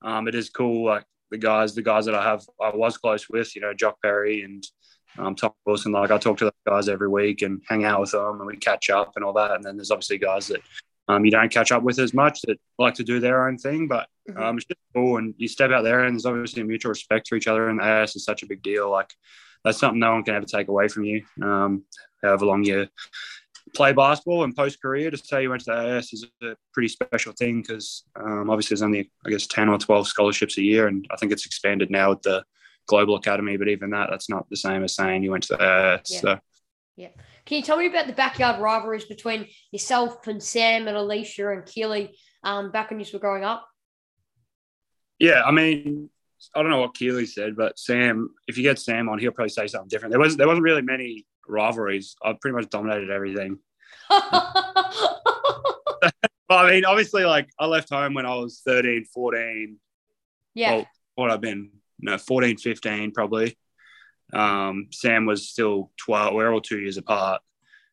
um, 0.00 0.26
it 0.26 0.34
is 0.34 0.48
cool. 0.48 0.86
Like 0.86 1.04
the 1.30 1.38
guys, 1.38 1.74
the 1.74 1.82
guys 1.82 2.06
that 2.06 2.14
I 2.14 2.22
have, 2.22 2.46
I 2.62 2.74
was 2.74 2.96
close 2.96 3.28
with, 3.28 3.54
you 3.54 3.60
know, 3.60 3.74
Jock 3.74 4.00
Perry 4.00 4.42
and 4.42 4.66
um, 5.16 5.34
Tom 5.34 5.52
Wilson. 5.64 5.92
Like 5.92 6.10
I 6.10 6.18
talk 6.18 6.38
to 6.38 6.44
those 6.44 6.52
guys 6.66 6.88
every 6.88 7.08
week 7.08 7.42
and 7.42 7.62
hang 7.68 7.84
out 7.84 8.00
with 8.00 8.12
them, 8.12 8.38
and 8.38 8.46
we 8.46 8.56
catch 8.56 8.90
up 8.90 9.12
and 9.16 9.24
all 9.24 9.32
that. 9.34 9.52
And 9.52 9.64
then 9.64 9.76
there's 9.76 9.90
obviously 9.90 10.18
guys 10.18 10.48
that 10.48 10.60
um, 11.08 11.24
you 11.24 11.30
don't 11.30 11.50
catch 11.50 11.72
up 11.72 11.82
with 11.82 11.98
as 11.98 12.12
much 12.12 12.42
that 12.42 12.58
like 12.78 12.94
to 12.94 13.04
do 13.04 13.20
their 13.20 13.48
own 13.48 13.56
thing, 13.56 13.88
but 13.88 14.08
mm-hmm. 14.28 14.42
um, 14.42 14.56
it's 14.56 14.66
just 14.66 14.80
cool. 14.94 15.16
And 15.16 15.34
you 15.38 15.48
step 15.48 15.70
out 15.70 15.82
there, 15.82 16.04
and 16.04 16.14
there's 16.14 16.26
obviously 16.26 16.62
a 16.62 16.66
mutual 16.66 16.90
respect 16.90 17.28
for 17.28 17.36
each 17.36 17.48
other. 17.48 17.68
And 17.68 17.80
AS 17.80 18.16
is 18.16 18.24
such 18.24 18.42
a 18.42 18.46
big 18.46 18.62
deal. 18.62 18.90
Like 18.90 19.10
that's 19.64 19.78
something 19.78 20.00
no 20.00 20.12
one 20.12 20.24
can 20.24 20.34
ever 20.34 20.46
take 20.46 20.68
away 20.68 20.88
from 20.88 21.04
you. 21.04 21.24
Um, 21.42 21.84
however 22.22 22.46
long 22.46 22.64
you 22.64 22.88
play 23.74 23.92
basketball 23.92 24.44
and 24.44 24.56
post 24.56 24.80
career 24.80 25.10
to 25.10 25.16
say 25.16 25.42
you 25.42 25.50
went 25.50 25.62
to 25.64 25.70
the 25.70 25.76
AIS 25.76 26.12
is 26.12 26.26
a 26.42 26.54
pretty 26.72 26.88
special 26.88 27.32
thing 27.32 27.62
because 27.62 28.04
um, 28.16 28.50
obviously 28.50 28.74
there's 28.74 28.82
only 28.82 29.10
I 29.26 29.30
guess 29.30 29.46
ten 29.46 29.68
or 29.68 29.78
twelve 29.78 30.06
scholarships 30.06 30.58
a 30.58 30.62
year, 30.62 30.88
and 30.88 31.06
I 31.10 31.16
think 31.16 31.32
it's 31.32 31.46
expanded 31.46 31.90
now 31.90 32.10
with 32.10 32.22
the 32.22 32.44
global 32.88 33.14
academy. 33.16 33.56
But 33.56 33.68
even 33.68 33.90
that, 33.90 34.08
that's 34.10 34.28
not 34.28 34.48
the 34.50 34.56
same 34.56 34.82
as 34.82 34.94
saying 34.94 35.22
you 35.22 35.30
went 35.30 35.44
to 35.44 35.56
the 35.56 36.02
Yeah. 36.08 36.20
So 36.20 36.38
Yeah. 36.96 37.08
Can 37.46 37.56
you 37.56 37.62
tell 37.62 37.78
me 37.78 37.86
about 37.86 38.06
the 38.06 38.12
backyard 38.12 38.60
rivalries 38.60 39.04
between 39.04 39.46
yourself 39.70 40.26
and 40.26 40.42
Sam 40.42 40.88
and 40.88 40.96
Alicia 40.96 41.50
and 41.50 41.64
Keely 41.64 42.18
um, 42.42 42.70
back 42.72 42.90
when 42.90 43.00
you 43.00 43.06
were 43.12 43.18
growing 43.18 43.44
up? 43.44 43.66
yeah, 45.18 45.42
I 45.44 45.50
mean. 45.50 46.10
I 46.54 46.62
don't 46.62 46.70
know 46.70 46.78
what 46.78 46.94
Keely 46.94 47.26
said, 47.26 47.56
but 47.56 47.76
Sam, 47.80 48.30
if 48.46 48.56
you 48.56 48.62
get 48.62 48.78
Sam 48.78 49.08
on, 49.08 49.18
he'll 49.18 49.32
probably 49.32 49.48
say 49.48 49.66
something 49.66 49.88
different. 49.88 50.12
There 50.12 50.20
was 50.20 50.36
there 50.36 50.46
wasn't 50.46 50.62
really 50.62 50.82
many 50.82 51.26
rivalries. 51.48 52.14
I 52.22 52.36
pretty 52.40 52.54
much 52.54 52.70
dominated 52.70 53.10
everything. 53.10 53.58
But 56.48 56.64
I 56.64 56.70
mean, 56.70 56.84
obviously, 56.86 57.24
like 57.24 57.50
I 57.60 57.66
left 57.66 57.90
home 57.90 58.14
when 58.14 58.24
I 58.24 58.34
was 58.34 58.62
13, 58.64 59.04
14. 59.04 59.76
yeah. 60.54 60.72
Well, 60.72 60.86
what 61.14 61.30
I've 61.30 61.42
been, 61.42 61.70
no, 62.00 62.18
14, 62.18 62.56
15 62.56 63.12
probably. 63.12 63.56
Um, 64.32 64.88
Sam 64.92 65.26
was 65.26 65.48
still 65.48 65.90
12. 65.98 66.34
We're 66.34 66.52
all 66.52 66.60
two 66.60 66.78
years 66.78 66.96
apart. 66.96 67.42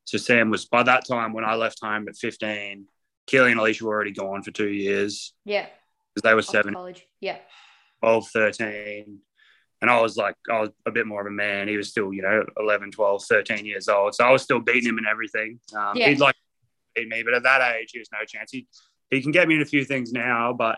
So 0.03 0.17
Sam 0.17 0.49
was, 0.49 0.65
by 0.65 0.83
that 0.83 1.07
time 1.07 1.33
when 1.33 1.45
I 1.45 1.55
left 1.55 1.79
home 1.81 2.07
at 2.07 2.15
15, 2.15 2.85
Keely 3.27 3.51
and 3.51 3.59
Alicia 3.59 3.85
were 3.85 3.93
already 3.93 4.11
gone 4.11 4.43
for 4.43 4.51
two 4.51 4.69
years 4.69 5.33
yeah. 5.45 5.67
because 6.13 6.27
they 6.27 6.33
were 6.33 6.39
Off 6.39 6.45
seven, 6.45 6.73
College. 6.73 7.07
Yeah. 7.19 7.37
12, 8.01 8.27
13. 8.27 9.19
And 9.81 9.91
I 9.91 9.99
was 9.99 10.15
like, 10.15 10.35
I 10.51 10.61
was 10.61 10.69
a 10.85 10.91
bit 10.91 11.07
more 11.07 11.21
of 11.21 11.27
a 11.27 11.31
man. 11.31 11.67
He 11.67 11.77
was 11.77 11.89
still, 11.89 12.13
you 12.13 12.21
know, 12.21 12.45
11, 12.57 12.91
12, 12.91 13.23
13 13.25 13.65
years 13.65 13.87
old. 13.87 14.15
So 14.15 14.23
I 14.23 14.31
was 14.31 14.43
still 14.43 14.59
beating 14.59 14.89
him 14.89 14.97
and 14.97 15.07
everything. 15.07 15.59
Um, 15.75 15.95
Yeah. 15.95 16.09
He'd 16.09 16.19
like 16.19 16.35
beat 16.95 17.07
me, 17.07 17.23
but 17.23 17.33
at 17.33 17.43
that 17.43 17.75
age, 17.75 17.89
he 17.91 17.99
was 17.99 18.09
no 18.11 18.23
chance. 18.25 18.51
He, 18.51 18.67
he 19.09 19.21
can 19.21 19.31
get 19.31 19.47
me 19.47 19.55
in 19.55 19.61
a 19.61 19.65
few 19.65 19.83
things 19.85 20.11
now, 20.11 20.53
but 20.53 20.77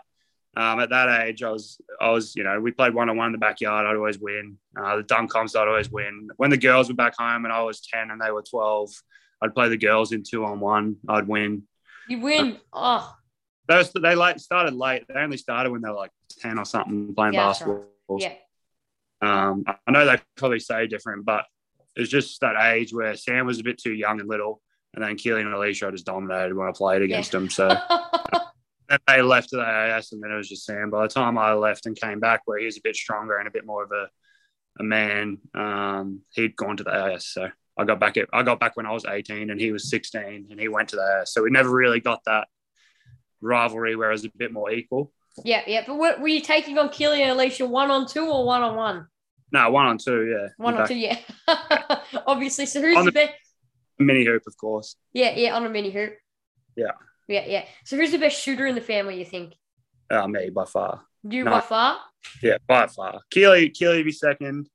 um, 0.58 0.80
at 0.80 0.90
that 0.90 1.22
age, 1.22 1.42
I 1.44 1.50
was, 1.50 1.80
I 2.00 2.10
was, 2.10 2.34
you 2.34 2.42
know, 2.42 2.60
we 2.60 2.72
played 2.72 2.92
one 2.92 3.08
on 3.08 3.16
one 3.16 3.26
in 3.26 3.32
the 3.32 3.38
backyard. 3.38 3.86
I'd 3.86 3.94
always 3.96 4.18
win. 4.18 4.58
Uh, 4.76 4.96
the 4.96 5.02
dunk 5.04 5.30
comps, 5.30 5.54
I'd 5.54 5.68
always 5.68 5.88
win. 5.90 6.28
When 6.36 6.50
the 6.50 6.56
girls 6.56 6.88
were 6.88 6.94
back 6.96 7.14
home 7.16 7.44
and 7.44 7.52
I 7.52 7.62
was 7.62 7.80
10 7.80 8.10
and 8.10 8.20
they 8.20 8.30
were 8.32 8.42
12, 8.42 8.90
I'd 9.40 9.54
play 9.54 9.68
the 9.68 9.76
girls 9.76 10.10
in 10.12 10.24
two 10.28 10.44
on 10.44 10.58
one. 10.58 10.96
I'd 11.08 11.28
win. 11.28 11.62
You 12.08 12.18
win. 12.20 12.58
Oh, 12.72 13.14
They, 13.68 13.76
was, 13.76 13.92
they 13.92 14.16
like 14.16 14.40
started 14.40 14.74
late. 14.74 15.04
They 15.08 15.20
only 15.20 15.36
started 15.36 15.70
when 15.70 15.80
they 15.80 15.90
were 15.90 15.94
like 15.94 16.10
10 16.40 16.58
or 16.58 16.64
something 16.64 17.14
playing 17.14 17.34
Yeah, 17.34 17.46
that's 17.46 17.62
right. 17.62 17.76
basketball. 18.08 18.18
yeah. 18.20 18.32
Um, 19.20 19.64
I 19.86 19.90
know 19.92 20.06
they 20.06 20.16
probably 20.36 20.60
say 20.60 20.86
different, 20.88 21.24
but 21.24 21.44
it's 21.94 22.10
just 22.10 22.40
that 22.40 22.56
age 22.72 22.92
where 22.92 23.14
Sam 23.16 23.46
was 23.46 23.60
a 23.60 23.64
bit 23.64 23.78
too 23.78 23.92
young 23.92 24.18
and 24.20 24.28
little, 24.28 24.60
and 24.94 25.04
then 25.04 25.16
Keely 25.16 25.40
and 25.42 25.52
Alicia 25.52 25.90
just 25.92 26.06
dominated 26.06 26.54
when 26.56 26.68
I 26.68 26.72
played 26.72 27.02
against 27.02 27.32
them. 27.32 27.48
So 27.50 27.68
then 28.88 28.98
they 29.06 29.22
left 29.22 29.50
to 29.50 29.56
the 29.56 29.62
AIS, 29.62 30.12
and 30.12 30.22
then 30.22 30.30
it 30.30 30.36
was 30.36 30.48
just 30.48 30.64
Sam. 30.64 30.90
By 30.90 31.02
the 31.02 31.08
time 31.12 31.36
I 31.38 31.52
left 31.54 31.86
and 31.86 31.94
came 31.98 32.20
back, 32.20 32.42
where 32.44 32.58
he 32.58 32.64
was 32.66 32.76
a 32.78 32.82
bit 32.82 32.96
stronger 32.96 33.36
and 33.36 33.48
a 33.48 33.50
bit 33.50 33.66
more 33.66 33.84
of 33.84 33.92
a 33.92 34.08
a 34.80 34.84
man, 34.84 35.38
um, 35.54 36.20
he'd 36.34 36.54
gone 36.54 36.76
to 36.76 36.84
the 36.84 36.94
AIS. 36.94 37.26
So 37.26 37.48
I 37.76 37.84
got 37.84 37.98
back. 37.98 38.16
At, 38.16 38.28
I 38.32 38.42
got 38.44 38.60
back 38.60 38.76
when 38.76 38.86
I 38.86 38.92
was 38.92 39.04
18, 39.04 39.50
and 39.50 39.60
he 39.60 39.72
was 39.72 39.90
16, 39.90 40.46
and 40.50 40.60
he 40.60 40.68
went 40.68 40.90
to 40.90 40.96
the 40.96 41.02
AIS. 41.02 41.32
So 41.34 41.42
we 41.42 41.50
never 41.50 41.70
really 41.70 42.00
got 42.00 42.22
that 42.26 42.46
rivalry 43.40 43.96
where 43.96 44.08
it 44.10 44.12
was 44.12 44.24
a 44.24 44.30
bit 44.36 44.52
more 44.52 44.70
equal. 44.70 45.12
yeah, 45.44 45.62
yeah. 45.66 45.84
But 45.86 45.96
what, 45.96 46.20
were 46.20 46.28
you 46.28 46.40
taking 46.40 46.78
on 46.78 46.88
Keely 46.90 47.22
and 47.22 47.32
Alicia 47.32 47.66
one 47.66 47.90
on 47.90 48.06
two 48.06 48.26
or 48.26 48.44
one 48.46 48.62
on 48.62 48.76
one? 48.76 49.06
No, 49.50 49.70
one 49.70 49.86
on 49.86 49.98
two, 49.98 50.26
yeah. 50.26 50.48
one 50.58 50.76
on 50.76 50.86
two. 50.86 50.94
yeah. 50.94 51.18
Obviously. 52.26 52.66
So 52.66 52.80
who's 52.80 52.96
On 52.96 53.04
the 53.04 53.10
the- 53.10 53.14
best? 53.14 53.34
Mini 53.98 54.24
hoop, 54.24 54.42
of 54.46 54.56
course. 54.56 54.94
Yeah, 55.12 55.34
yeah, 55.34 55.56
on 55.56 55.66
a 55.66 55.68
mini 55.70 55.90
hoop. 55.90 56.12
Yeah. 56.76 56.92
Yeah, 57.28 57.44
yeah. 57.46 57.64
So 57.84 57.96
who's 57.96 58.10
the 58.10 58.18
best 58.18 58.40
shooter 58.42 58.66
in 58.66 58.74
the 58.74 58.80
family, 58.80 59.18
you 59.18 59.24
think? 59.24 59.54
Uh, 60.10 60.26
me 60.26 60.50
by 60.50 60.64
far. 60.64 61.02
You 61.22 61.44
No. 61.44 61.50
by 61.52 61.60
far? 61.60 61.98
Yeah, 62.42 62.56
by 62.66 62.86
far. 62.86 63.20
Keely, 63.30 63.68
Keely 63.70 64.02
be 64.02 64.12
second. 64.12 64.68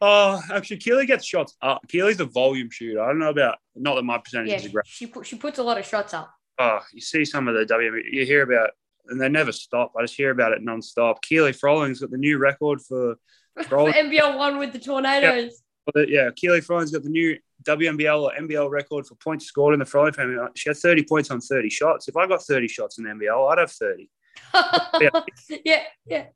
Oh, 0.00 0.40
actually, 0.52 0.76
Keely 0.78 1.06
gets 1.06 1.24
shots 1.24 1.56
up. 1.60 1.82
Keely's 1.88 2.20
a 2.20 2.24
volume 2.24 2.70
shooter. 2.70 3.02
I 3.02 3.08
don't 3.08 3.18
know 3.18 3.30
about 3.30 3.58
not 3.74 3.96
that 3.96 4.04
my 4.04 4.18
percentage 4.18 4.62
Yeah. 4.62 4.68
are 4.68 4.72
great. 4.72 4.86
She 4.86 5.06
put, 5.06 5.26
she 5.26 5.36
puts 5.36 5.58
a 5.58 5.62
lot 5.62 5.78
of 5.78 5.84
shots 5.86 6.14
up. 6.14 6.32
Oh, 6.58 6.80
you 6.92 7.00
see 7.00 7.24
some 7.24 7.48
of 7.48 7.54
the 7.54 7.64
W. 7.66 7.94
You 8.10 8.24
hear 8.24 8.42
about, 8.42 8.70
and 9.08 9.20
they 9.20 9.28
never 9.28 9.52
stop. 9.52 9.92
I 9.98 10.02
just 10.02 10.14
hear 10.16 10.30
about 10.30 10.52
it 10.52 10.62
non-stop. 10.62 11.22
Keely 11.22 11.52
Froling's 11.52 12.00
got 12.00 12.10
the 12.10 12.18
new 12.18 12.38
record 12.38 12.80
for. 12.80 13.16
For 13.68 13.90
NBL 13.92 14.38
one 14.38 14.58
with 14.58 14.72
the 14.72 14.78
tornadoes. 14.78 15.62
Yeah, 15.96 16.30
Keely 16.36 16.60
Froling's 16.60 16.92
got 16.92 17.02
the 17.02 17.08
new 17.08 17.36
WNBL 17.68 18.22
or 18.22 18.32
NBL 18.40 18.70
record 18.70 19.06
for 19.06 19.14
points 19.16 19.46
scored 19.46 19.74
in 19.74 19.78
the 19.80 19.86
Froling 19.86 20.12
family. 20.14 20.36
She 20.54 20.68
had 20.70 20.76
30 20.76 21.04
points 21.04 21.30
on 21.30 21.40
30 21.40 21.68
shots. 21.70 22.08
If 22.08 22.16
I 22.16 22.26
got 22.26 22.42
30 22.42 22.66
shots 22.68 22.98
in 22.98 23.04
NBL, 23.04 23.52
I'd 23.52 23.58
have 23.58 23.70
30. 23.70 24.10
yeah, 25.64 25.82
yeah. 26.06 26.26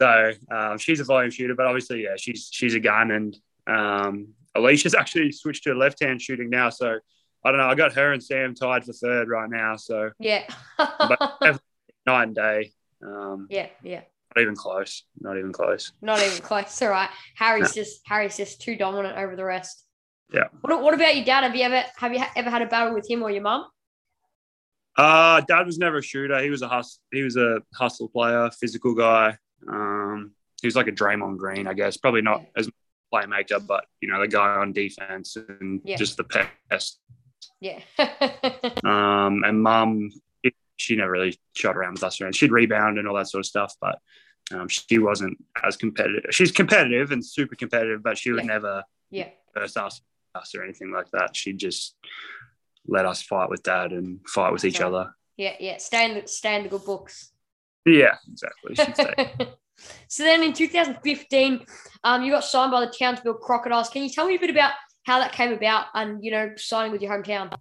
So 0.00 0.32
um, 0.50 0.78
she's 0.78 1.00
a 1.00 1.04
volume 1.04 1.30
shooter, 1.30 1.54
but 1.54 1.66
obviously, 1.66 2.02
yeah, 2.04 2.16
she's 2.16 2.48
she's 2.52 2.74
a 2.74 2.80
gun. 2.80 3.10
And 3.10 3.36
um, 3.66 4.28
Alicia's 4.54 4.94
actually 4.98 5.32
switched 5.32 5.64
to 5.64 5.74
left 5.74 6.02
hand 6.02 6.20
shooting 6.20 6.50
now. 6.50 6.70
So 6.70 6.98
I 7.44 7.50
don't 7.50 7.58
know. 7.60 7.68
I 7.68 7.74
got 7.74 7.94
her 7.94 8.12
and 8.12 8.22
Sam 8.22 8.54
tied 8.54 8.84
for 8.84 8.92
third 8.92 9.28
right 9.28 9.48
now. 9.48 9.76
So 9.76 10.10
Yeah. 10.18 10.44
But- 10.76 11.60
night 12.06 12.22
and 12.24 12.34
day. 12.34 12.72
Um, 13.04 13.46
yeah, 13.50 13.66
yeah. 13.82 14.02
not 14.34 14.42
even 14.42 14.54
close. 14.56 15.04
Not 15.20 15.38
even 15.38 15.52
close. 15.52 15.92
Not 16.02 16.20
even 16.22 16.38
close. 16.38 16.80
All 16.82 16.88
right. 16.90 17.10
Harry's 17.36 17.74
No. 17.74 17.82
just 17.82 18.00
Harry's 18.06 18.36
just 18.36 18.60
too 18.60 18.76
dominant 18.76 19.16
over 19.16 19.34
the 19.36 19.44
rest. 19.44 19.85
Yeah. 20.32 20.44
What, 20.60 20.82
what 20.82 20.94
about 20.94 21.14
your 21.16 21.24
dad? 21.24 21.44
Have 21.44 21.54
you 21.54 21.62
ever 21.62 21.84
have 21.96 22.12
you 22.12 22.22
ever 22.34 22.50
had 22.50 22.62
a 22.62 22.66
battle 22.66 22.94
with 22.94 23.08
him 23.08 23.22
or 23.22 23.30
your 23.30 23.42
mum? 23.42 23.66
Uh, 24.96 25.42
Dad 25.42 25.66
was 25.66 25.78
never 25.78 25.98
a 25.98 26.02
shooter. 26.02 26.40
He 26.42 26.48
was 26.50 26.62
a 26.62 26.68
hus- 26.68 27.00
He 27.12 27.22
was 27.22 27.36
a 27.36 27.60
hustle 27.74 28.08
player, 28.08 28.50
physical 28.58 28.94
guy. 28.94 29.36
Um, 29.68 30.32
he 30.62 30.66
was 30.66 30.74
like 30.74 30.86
a 30.88 30.92
Draymond 30.92 31.36
Green, 31.36 31.66
I 31.66 31.74
guess. 31.74 31.96
Probably 31.98 32.22
not 32.22 32.42
as 32.56 32.68
a 32.68 32.70
playmaker, 33.14 33.64
but 33.64 33.84
you 34.00 34.08
know, 34.08 34.20
the 34.20 34.28
guy 34.28 34.56
on 34.56 34.72
defense 34.72 35.36
and 35.36 35.80
Yeah. 35.84 35.96
just 35.96 36.16
the 36.16 36.24
pest. 36.24 36.98
Yeah. 37.60 37.80
Um, 38.84 39.42
and 39.44 39.62
mum, 39.62 40.10
she 40.76 40.96
never 40.96 41.10
really 41.12 41.38
shot 41.54 41.76
around 41.76 41.94
with 41.94 42.04
us 42.04 42.20
around. 42.20 42.34
She'd 42.34 42.52
rebound 42.52 42.98
and 42.98 43.06
all 43.08 43.16
that 43.16 43.28
sort 43.28 43.40
of 43.40 43.46
stuff, 43.46 43.74
but 43.80 43.98
um, 44.52 44.68
she 44.68 44.98
wasn't 44.98 45.36
as 45.62 45.76
competitive. 45.76 46.24
She's 46.34 46.52
competitive 46.52 47.10
and 47.12 47.24
super 47.24 47.54
competitive, 47.56 48.02
but 48.02 48.18
she 48.18 48.30
would 48.30 48.42
Yeah. 48.44 48.46
never 48.46 48.84
yeah. 49.10 49.28
verse 49.54 49.76
us, 49.76 50.00
us 50.36 50.54
or 50.54 50.62
anything 50.62 50.92
like 50.92 51.10
that. 51.12 51.34
She'd 51.34 51.58
just 51.58 51.96
let 52.86 53.04
us 53.06 53.22
fight 53.22 53.50
with 53.50 53.62
dad 53.62 53.92
and 53.92 54.20
fight 54.28 54.52
with 54.52 54.64
each 54.64 54.80
Right. 54.80 54.86
other. 54.86 55.14
Yeah. 55.36 55.54
Yeah. 55.58 55.76
Stay 55.78 56.04
in 56.10 56.14
the 56.20 56.28
stay 56.28 56.56
in 56.56 56.62
the 56.64 56.68
good 56.68 56.84
books. 56.84 57.32
Yeah, 57.84 58.16
exactly. 58.30 59.48
So 60.08 60.22
then 60.22 60.42
in 60.42 60.54
2015, 60.54 61.66
um, 62.02 62.22
you 62.22 62.30
got 62.32 62.44
signed 62.44 62.72
by 62.72 62.80
the 62.80 62.90
Townsville 62.90 63.34
Crocodiles. 63.34 63.90
Can 63.90 64.02
you 64.02 64.08
tell 64.08 64.26
me 64.26 64.36
a 64.36 64.38
bit 64.38 64.48
about 64.48 64.72
how 65.04 65.18
that 65.18 65.32
came 65.32 65.52
about 65.52 65.86
and 65.94 66.24
you 66.24 66.30
know 66.30 66.52
signing 66.56 66.92
with 66.92 67.02
your 67.02 67.12
hometown? 67.12 67.52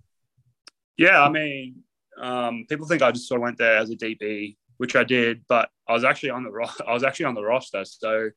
Yeah, 0.97 1.21
I 1.21 1.29
mean, 1.29 1.83
um, 2.17 2.65
people 2.69 2.87
think 2.87 3.01
I 3.01 3.11
just 3.11 3.27
sort 3.27 3.39
of 3.39 3.43
went 3.43 3.57
there 3.57 3.75
as 3.77 3.89
a 3.89 3.97
DB, 3.97 4.55
which 4.77 4.95
I 4.95 5.03
did, 5.03 5.43
but 5.49 5.69
I 5.89 5.93
was 5.93 6.05
actually 6.05 6.29
on 6.29 6.43
the 6.43 6.51
ro- 6.51 6.69
I 6.87 6.93
was 6.93 7.03
actually 7.03 7.25
on 7.25 7.35
the 7.35 7.43
roster. 7.43 7.83
So 7.83 8.29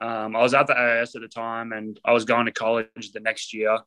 um, 0.00 0.36
I 0.36 0.40
was 0.40 0.54
at 0.54 0.66
the 0.66 0.76
AIS 0.78 1.14
at 1.16 1.22
the 1.22 1.28
time, 1.28 1.72
and 1.72 1.98
I 2.04 2.12
was 2.12 2.24
going 2.24 2.46
to 2.46 2.52
college 2.52 3.12
the 3.12 3.20
next 3.20 3.52
year. 3.52 3.78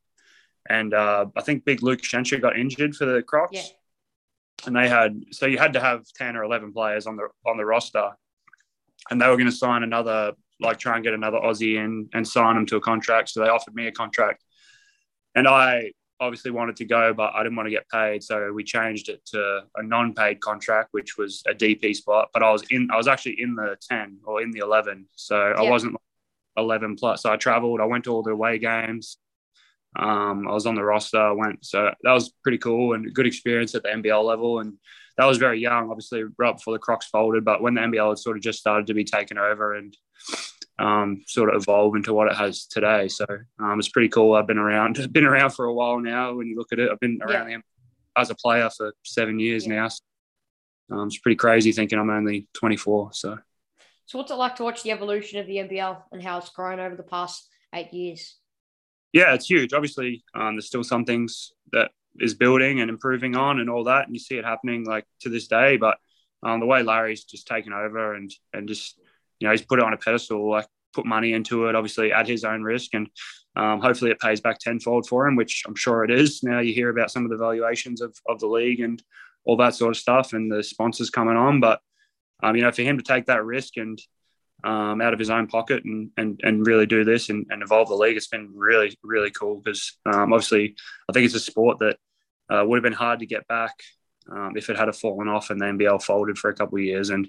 And 0.70 0.94
uh, 0.94 1.26
I 1.36 1.42
think 1.42 1.66
Big 1.66 1.82
Luke 1.82 2.02
Schenscher 2.02 2.40
got 2.42 2.58
injured 2.58 2.96
for 2.96 3.06
the 3.06 3.24
Crocs, 3.24 3.52
Yeah. 3.54 3.64
and 4.68 4.76
they 4.76 4.88
had 4.88 5.20
so 5.32 5.46
you 5.48 5.58
had 5.58 5.74
to 5.74 5.80
have 5.80 6.06
ten 6.16 6.36
or 6.36 6.44
eleven 6.44 6.72
players 6.74 7.08
on 7.08 7.16
the 7.16 7.28
on 7.46 7.58
the 7.58 7.66
roster, 7.66 8.12
and 9.10 9.20
they 9.22 9.28
were 9.28 9.38
going 9.38 9.50
to 9.50 9.56
sign 9.56 9.84
another 9.84 10.34
like 10.60 10.78
try 10.78 10.94
and 10.96 11.04
get 11.04 11.14
another 11.16 11.40
Aussie 11.40 11.76
in 11.84 12.10
and 12.14 12.28
sign 12.28 12.56
him 12.58 12.66
to 12.68 12.76
a 12.76 12.82
contract. 12.82 13.30
So 13.30 13.40
they 13.42 13.50
offered 13.50 13.74
me 13.74 13.88
a 13.88 13.92
contract, 13.92 14.44
and 15.34 15.48
I 15.48 15.94
obviously 16.22 16.52
wanted 16.52 16.76
to 16.78 16.86
go, 16.86 17.14
but 17.14 17.34
I 17.34 17.44
didn't 17.44 17.56
want 17.56 17.68
to 17.68 17.72
get 17.72 17.90
paid. 17.90 18.24
So 18.24 18.54
we 18.54 18.64
changed 18.64 19.10
it 19.10 19.26
to 19.28 19.64
a 19.76 19.84
non-paid 19.84 20.40
contract, 20.40 20.90
which 20.92 21.18
was 21.18 21.44
a 21.48 21.54
DP 21.54 21.96
spot. 21.96 22.30
But 22.34 22.44
I 22.44 22.52
was 22.52 22.64
in, 22.70 22.90
I 22.92 22.96
was 22.96 23.08
actually 23.08 23.42
in 23.42 23.56
the 23.56 23.76
10 23.90 24.20
or 24.24 24.42
in 24.42 24.52
the 24.52 24.60
11. 24.60 25.08
So 25.16 25.36
I 25.36 25.64
wasn't 25.64 25.98
11 26.58 26.96
plus. 26.96 27.24
So 27.24 27.32
I 27.32 27.38
traveled, 27.38 27.82
I 27.82 27.86
went 27.86 28.04
to 28.06 28.14
all 28.14 28.22
the 28.22 28.32
away 28.32 28.60
games. 28.60 29.18
Um, 29.98 30.48
I 30.48 30.54
was 30.54 30.68
on 30.68 30.76
the 30.76 30.84
roster. 30.84 31.20
I 31.20 31.32
went, 31.32 31.66
so 31.66 31.92
that 32.04 32.14
was 32.14 32.32
pretty 32.44 32.60
cool 32.60 32.94
and 32.94 33.08
a 33.08 33.10
good 33.10 33.28
experience 33.28 33.74
at 33.74 33.84
the 33.84 33.90
NBL 33.90 34.24
level. 34.24 34.60
And 34.60 34.78
that 35.18 35.26
was 35.26 35.40
very 35.40 35.60
young, 35.60 35.90
obviously, 35.90 36.24
right 36.38 36.56
before 36.56 36.74
the 36.74 36.80
Crocs 36.80 37.08
folded. 37.08 37.44
But 37.44 37.62
when 37.62 37.74
the 37.74 37.82
NBL 37.82 38.10
had 38.10 38.20
sort 38.20 38.38
of 38.38 38.44
just 38.44 38.60
started 38.60 38.88
to 38.88 38.94
be 38.94 39.04
taken 39.04 39.40
over 39.40 39.74
and 39.74 39.98
um, 40.82 41.24
sort 41.28 41.54
of 41.54 41.62
evolve 41.62 41.96
into 41.96 42.14
what 42.14 42.28
it 42.32 42.36
has 42.36 42.66
today. 42.66 43.08
So 43.08 43.26
um, 43.60 43.80
it's 43.80 43.90
pretty 43.90 44.10
cool. 44.10 44.34
I've 44.34 44.48
been 44.48 44.58
around, 44.58 44.98
been 45.14 45.26
around 45.26 45.52
for 45.52 45.66
a 45.66 45.74
while 45.74 46.00
now. 46.00 46.34
When 46.34 46.48
you 46.48 46.58
look 46.58 46.72
at 46.72 46.80
it, 46.80 46.90
I've 46.92 47.00
been 47.00 47.20
around 47.22 47.48
the 47.48 47.62
as 48.18 48.30
a 48.30 48.36
player 48.36 48.70
for 48.70 48.94
seven 49.04 49.40
years 49.40 49.66
Yeah. 49.66 49.76
now. 49.76 49.88
So, 49.88 50.02
um, 50.92 51.08
it's 51.08 51.18
pretty 51.20 51.38
crazy 51.38 51.72
thinking 51.72 51.98
I'm 52.00 52.10
only 52.10 52.48
24. 52.54 53.12
So 53.14 53.38
So 54.06 54.18
what's 54.18 54.32
it 54.32 54.36
like 54.36 54.56
to 54.58 54.64
watch 54.64 54.84
the 54.84 54.92
evolution 54.92 55.40
of 55.40 55.48
the 55.48 55.58
NBL 55.58 56.02
and 56.12 56.22
how 56.22 56.38
it's 56.38 56.50
grown 56.50 56.80
over 56.80 56.96
the 56.96 57.04
past 57.04 57.48
eight 57.74 57.94
years? 57.94 58.36
Yeah, 59.14 59.34
it's 59.34 59.50
huge. 59.50 59.74
Obviously, 59.74 60.24
um, 60.34 60.56
there's 60.56 60.68
still 60.68 60.84
some 60.84 61.06
things 61.06 61.52
that 61.72 61.92
is 62.20 62.34
building 62.34 62.82
and 62.82 62.90
improving 62.90 63.36
on 63.36 63.60
and 63.60 63.70
all 63.70 63.86
that, 63.86 64.06
and 64.08 64.16
you 64.16 64.20
see 64.20 64.36
it 64.36 64.46
happening 64.46 64.84
like 64.86 65.06
to 65.22 65.30
this 65.30 65.48
day. 65.48 65.78
But 65.78 65.98
um, 66.44 66.60
the 66.60 66.66
way 66.66 66.82
Larry's 66.84 67.24
just 67.24 67.48
taken 67.48 67.72
over 67.72 68.14
and 68.16 68.32
and 68.54 68.68
just 68.68 69.00
you 69.42 69.48
know 69.48 69.52
he's 69.52 69.66
put 69.66 69.80
it 69.80 69.86
on 69.86 69.94
a 69.94 69.98
pedestal, 69.98 70.50
like 70.50 70.68
put 70.94 71.06
money 71.06 71.34
into 71.34 71.66
it, 71.66 71.76
obviously 71.76 72.14
at 72.14 72.28
his 72.28 72.44
own 72.44 72.64
risk, 72.64 72.94
and 72.94 73.10
um, 73.56 73.82
hopefully 73.82 74.12
it 74.12 74.20
pays 74.20 74.40
back 74.40 74.60
tenfold 74.60 75.08
for 75.08 75.28
him, 75.28 75.36
which 75.36 75.64
I'm 75.68 75.76
sure 75.76 76.04
it 76.04 76.12
is. 76.12 76.44
Now 76.44 76.60
you 76.60 76.74
hear 76.74 76.90
about 76.90 77.12
some 77.12 77.26
of 77.26 77.32
the 77.32 77.38
valuations 77.38 78.02
of 78.02 78.16
of 78.28 78.40
the 78.40 78.48
league 78.48 78.80
and 78.80 79.02
all 79.44 79.58
that 79.58 79.76
sort 79.76 79.92
of 79.92 79.98
stuff, 79.98 80.34
and 80.34 80.52
the 80.52 80.64
sponsors 80.64 81.10
coming 81.10 81.36
on, 81.36 81.60
but 81.60 81.82
um, 82.44 82.56
you 82.56 82.62
know 82.62 82.72
for 82.72 82.84
him 82.84 82.98
to 82.98 83.04
take 83.04 83.26
that 83.26 83.44
risk 83.44 83.78
and 83.78 84.00
um, 84.64 85.02
out 85.02 85.14
of 85.14 85.20
his 85.20 85.32
own 85.32 85.48
pocket 85.48 85.84
and 85.86 86.12
and, 86.18 86.40
and 86.44 86.68
really 86.68 86.86
do 86.86 87.04
this 87.04 87.30
and, 87.30 87.48
and 87.50 87.64
evolve 87.64 87.90
the 87.90 87.96
league. 87.96 88.18
It's 88.18 88.28
been 88.28 88.52
really 88.54 88.96
really 89.04 89.32
cool 89.32 89.62
because 89.64 89.98
um, 90.06 90.34
obviously 90.34 90.76
I 91.10 91.14
think 91.14 91.26
it's 91.26 91.36
a 91.36 91.40
sport 91.40 91.80
that 91.80 91.98
uh, 92.50 92.64
would 92.66 92.78
have 92.78 92.84
been 92.84 92.94
hard 92.94 93.20
to 93.20 93.26
get 93.26 93.48
back 93.48 93.74
um, 94.32 94.54
if 94.56 94.70
it 94.70 94.78
had 94.78 94.94
fallen 94.96 95.28
off 95.28 95.50
and 95.50 95.60
the 95.60 95.66
NBL 95.66 96.04
folded 96.04 96.38
for 96.38 96.50
a 96.50 96.56
couple 96.56 96.78
of 96.78 96.84
years 96.84 97.10
and. 97.10 97.28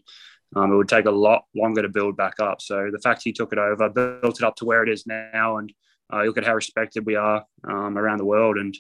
Um, 0.55 0.73
it 0.73 0.77
would 0.77 0.89
take 0.89 1.07
a 1.07 1.11
lot 1.11 1.45
longer 1.55 1.83
to 1.83 1.89
build 1.89 2.17
back 2.17 2.39
up. 2.41 2.61
So 2.61 2.91
the 2.93 2.99
fact 2.99 3.23
he 3.23 3.33
took 3.33 3.53
it 3.53 3.59
over, 3.59 3.89
built 3.89 4.41
it 4.41 4.45
up 4.45 4.57
to 4.57 4.65
where 4.65 4.83
it 4.83 4.89
is 4.89 5.07
now, 5.07 5.57
and 5.57 5.73
uh, 6.13 6.25
look 6.25 6.39
at 6.39 6.45
how 6.45 6.55
respected 6.55 7.07
we 7.07 7.17
are 7.17 7.45
um, 7.69 7.97
around 7.97 8.19
the 8.19 8.27
world, 8.27 8.59
and 8.59 8.77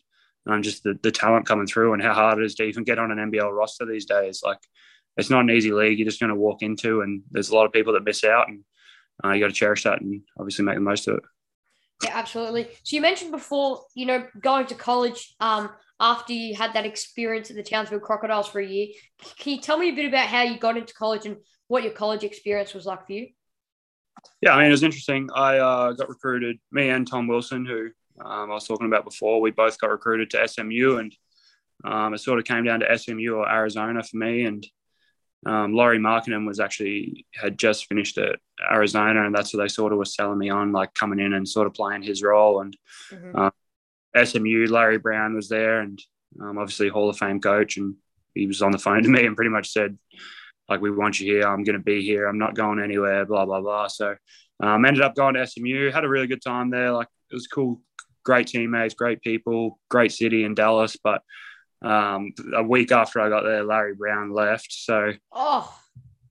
um, 0.46 0.62
just 0.62 0.82
the, 0.82 0.98
the 1.02 1.10
talent 1.10 1.46
coming 1.46 1.66
through, 1.66 1.94
and 1.94 2.02
how 2.02 2.12
hard 2.12 2.38
it 2.38 2.44
is 2.44 2.54
to 2.56 2.64
even 2.64 2.84
get 2.84 2.98
on 2.98 3.10
an 3.10 3.30
NBL 3.30 3.50
roster 3.50 3.86
these 3.86 4.04
days. 4.04 4.42
Like 4.44 4.58
it's 5.16 5.30
not 5.30 5.40
an 5.40 5.50
easy 5.50 5.72
league. 5.72 5.98
You're 5.98 6.08
just 6.08 6.20
going 6.20 6.30
to 6.30 6.36
walk 6.36 6.62
into, 6.62 7.00
and 7.00 7.22
there's 7.30 7.50
a 7.50 7.54
lot 7.54 7.66
of 7.66 7.72
people 7.72 7.94
that 7.94 8.04
miss 8.04 8.22
out, 8.24 8.48
and 8.48 8.64
uh, 9.24 9.32
you 9.32 9.40
got 9.40 9.48
to 9.48 9.54
cherish 9.54 9.84
that 9.84 10.00
and 10.00 10.22
obviously 10.38 10.64
make 10.64 10.74
the 10.74 10.80
most 10.80 11.08
of 11.08 11.16
it. 11.16 11.22
Yeah, 12.02 12.10
absolutely. 12.14 12.64
So 12.82 12.96
you 12.96 13.00
mentioned 13.00 13.30
before, 13.30 13.84
you 13.94 14.06
know, 14.06 14.26
going 14.40 14.66
to 14.66 14.74
college 14.74 15.34
um, 15.38 15.70
after 16.00 16.32
you 16.32 16.56
had 16.56 16.72
that 16.74 16.84
experience 16.84 17.50
at 17.50 17.56
the 17.56 17.62
Townsville 17.62 18.00
Crocodiles 18.00 18.48
for 18.48 18.60
a 18.60 18.66
year. 18.66 18.88
Can 19.38 19.54
you 19.54 19.60
tell 19.60 19.78
me 19.78 19.90
a 19.90 19.94
bit 19.94 20.06
about 20.06 20.26
how 20.26 20.42
you 20.42 20.58
got 20.58 20.76
into 20.76 20.94
college 20.94 21.26
and 21.26 21.36
what 21.72 21.84
your 21.84 21.92
college 21.92 22.22
experience 22.22 22.74
was 22.74 22.84
like 22.84 23.06
for 23.06 23.14
you? 23.14 23.28
Yeah, 24.42 24.52
I 24.52 24.58
mean, 24.58 24.66
it 24.66 24.72
was 24.72 24.82
interesting. 24.82 25.30
I 25.34 25.56
uh, 25.56 25.92
got 25.92 26.10
recruited, 26.10 26.58
me 26.70 26.90
and 26.90 27.08
Tom 27.08 27.28
Wilson, 27.28 27.64
who 27.64 27.88
um, 28.22 28.50
I 28.50 28.54
was 28.54 28.68
talking 28.68 28.88
about 28.88 29.06
before. 29.06 29.40
We 29.40 29.52
both 29.52 29.80
got 29.80 29.88
recruited 29.88 30.28
to 30.30 30.46
SMU, 30.46 30.98
and 30.98 31.16
um, 31.82 32.12
it 32.12 32.18
sort 32.18 32.38
of 32.38 32.44
came 32.44 32.64
down 32.64 32.80
to 32.80 32.98
SMU 32.98 33.36
or 33.36 33.50
Arizona 33.50 34.02
for 34.02 34.18
me. 34.18 34.44
And 34.44 34.66
um, 35.46 35.72
Lauri 35.72 35.98
Markkanen 35.98 36.46
was 36.46 36.60
actually 36.60 37.24
had 37.34 37.58
just 37.58 37.86
finished 37.86 38.18
at 38.18 38.38
Arizona, 38.70 39.24
and 39.24 39.34
that's 39.34 39.54
what 39.54 39.62
they 39.62 39.68
sort 39.68 39.92
of 39.92 39.98
were 39.98 40.04
selling 40.04 40.38
me 40.38 40.50
on, 40.50 40.72
like 40.72 40.92
coming 40.92 41.20
in 41.20 41.32
and 41.32 41.48
sort 41.48 41.66
of 41.66 41.72
playing 41.72 42.02
his 42.02 42.22
role. 42.22 42.60
And 42.60 42.76
mm-hmm. 43.10 43.48
uh, 44.14 44.24
SMU, 44.26 44.66
Larry 44.66 44.98
Brown 44.98 45.34
was 45.34 45.48
there, 45.48 45.80
and 45.80 45.98
um, 46.38 46.58
obviously 46.58 46.90
Hall 46.90 47.08
of 47.08 47.16
Fame 47.16 47.40
coach, 47.40 47.78
and 47.78 47.94
he 48.34 48.46
was 48.46 48.60
on 48.60 48.72
the 48.72 48.78
phone 48.78 49.02
to 49.04 49.08
me 49.08 49.24
and 49.24 49.36
pretty 49.36 49.50
much 49.50 49.70
said, 49.70 49.96
like, 50.72 50.80
we 50.80 50.90
want 50.90 51.20
you 51.20 51.34
here. 51.34 51.46
I'm 51.46 51.64
going 51.64 51.76
to 51.76 51.84
be 51.84 52.02
here. 52.02 52.26
I'm 52.26 52.38
not 52.38 52.54
going 52.54 52.80
anywhere. 52.80 53.26
Blah 53.26 53.44
blah 53.44 53.60
blah. 53.60 53.88
So, 53.88 54.16
um, 54.62 54.84
ended 54.84 55.02
up 55.02 55.14
going 55.14 55.34
to 55.34 55.46
SMU. 55.46 55.90
Had 55.90 56.04
a 56.04 56.08
really 56.08 56.26
good 56.26 56.42
time 56.42 56.70
there. 56.70 56.92
Like, 56.92 57.08
it 57.30 57.34
was 57.34 57.46
cool. 57.46 57.80
Great 58.24 58.46
teammates, 58.46 58.94
great 58.94 59.20
people, 59.20 59.78
great 59.90 60.12
city 60.12 60.44
in 60.44 60.54
Dallas, 60.54 60.96
but 61.02 61.22
um, 61.82 62.32
a 62.54 62.62
week 62.62 62.92
after 62.92 63.20
I 63.20 63.28
got 63.28 63.42
there, 63.42 63.64
Larry 63.64 63.94
Brown 63.94 64.32
left. 64.32 64.68
So, 64.70 65.12
oh, 65.32 65.78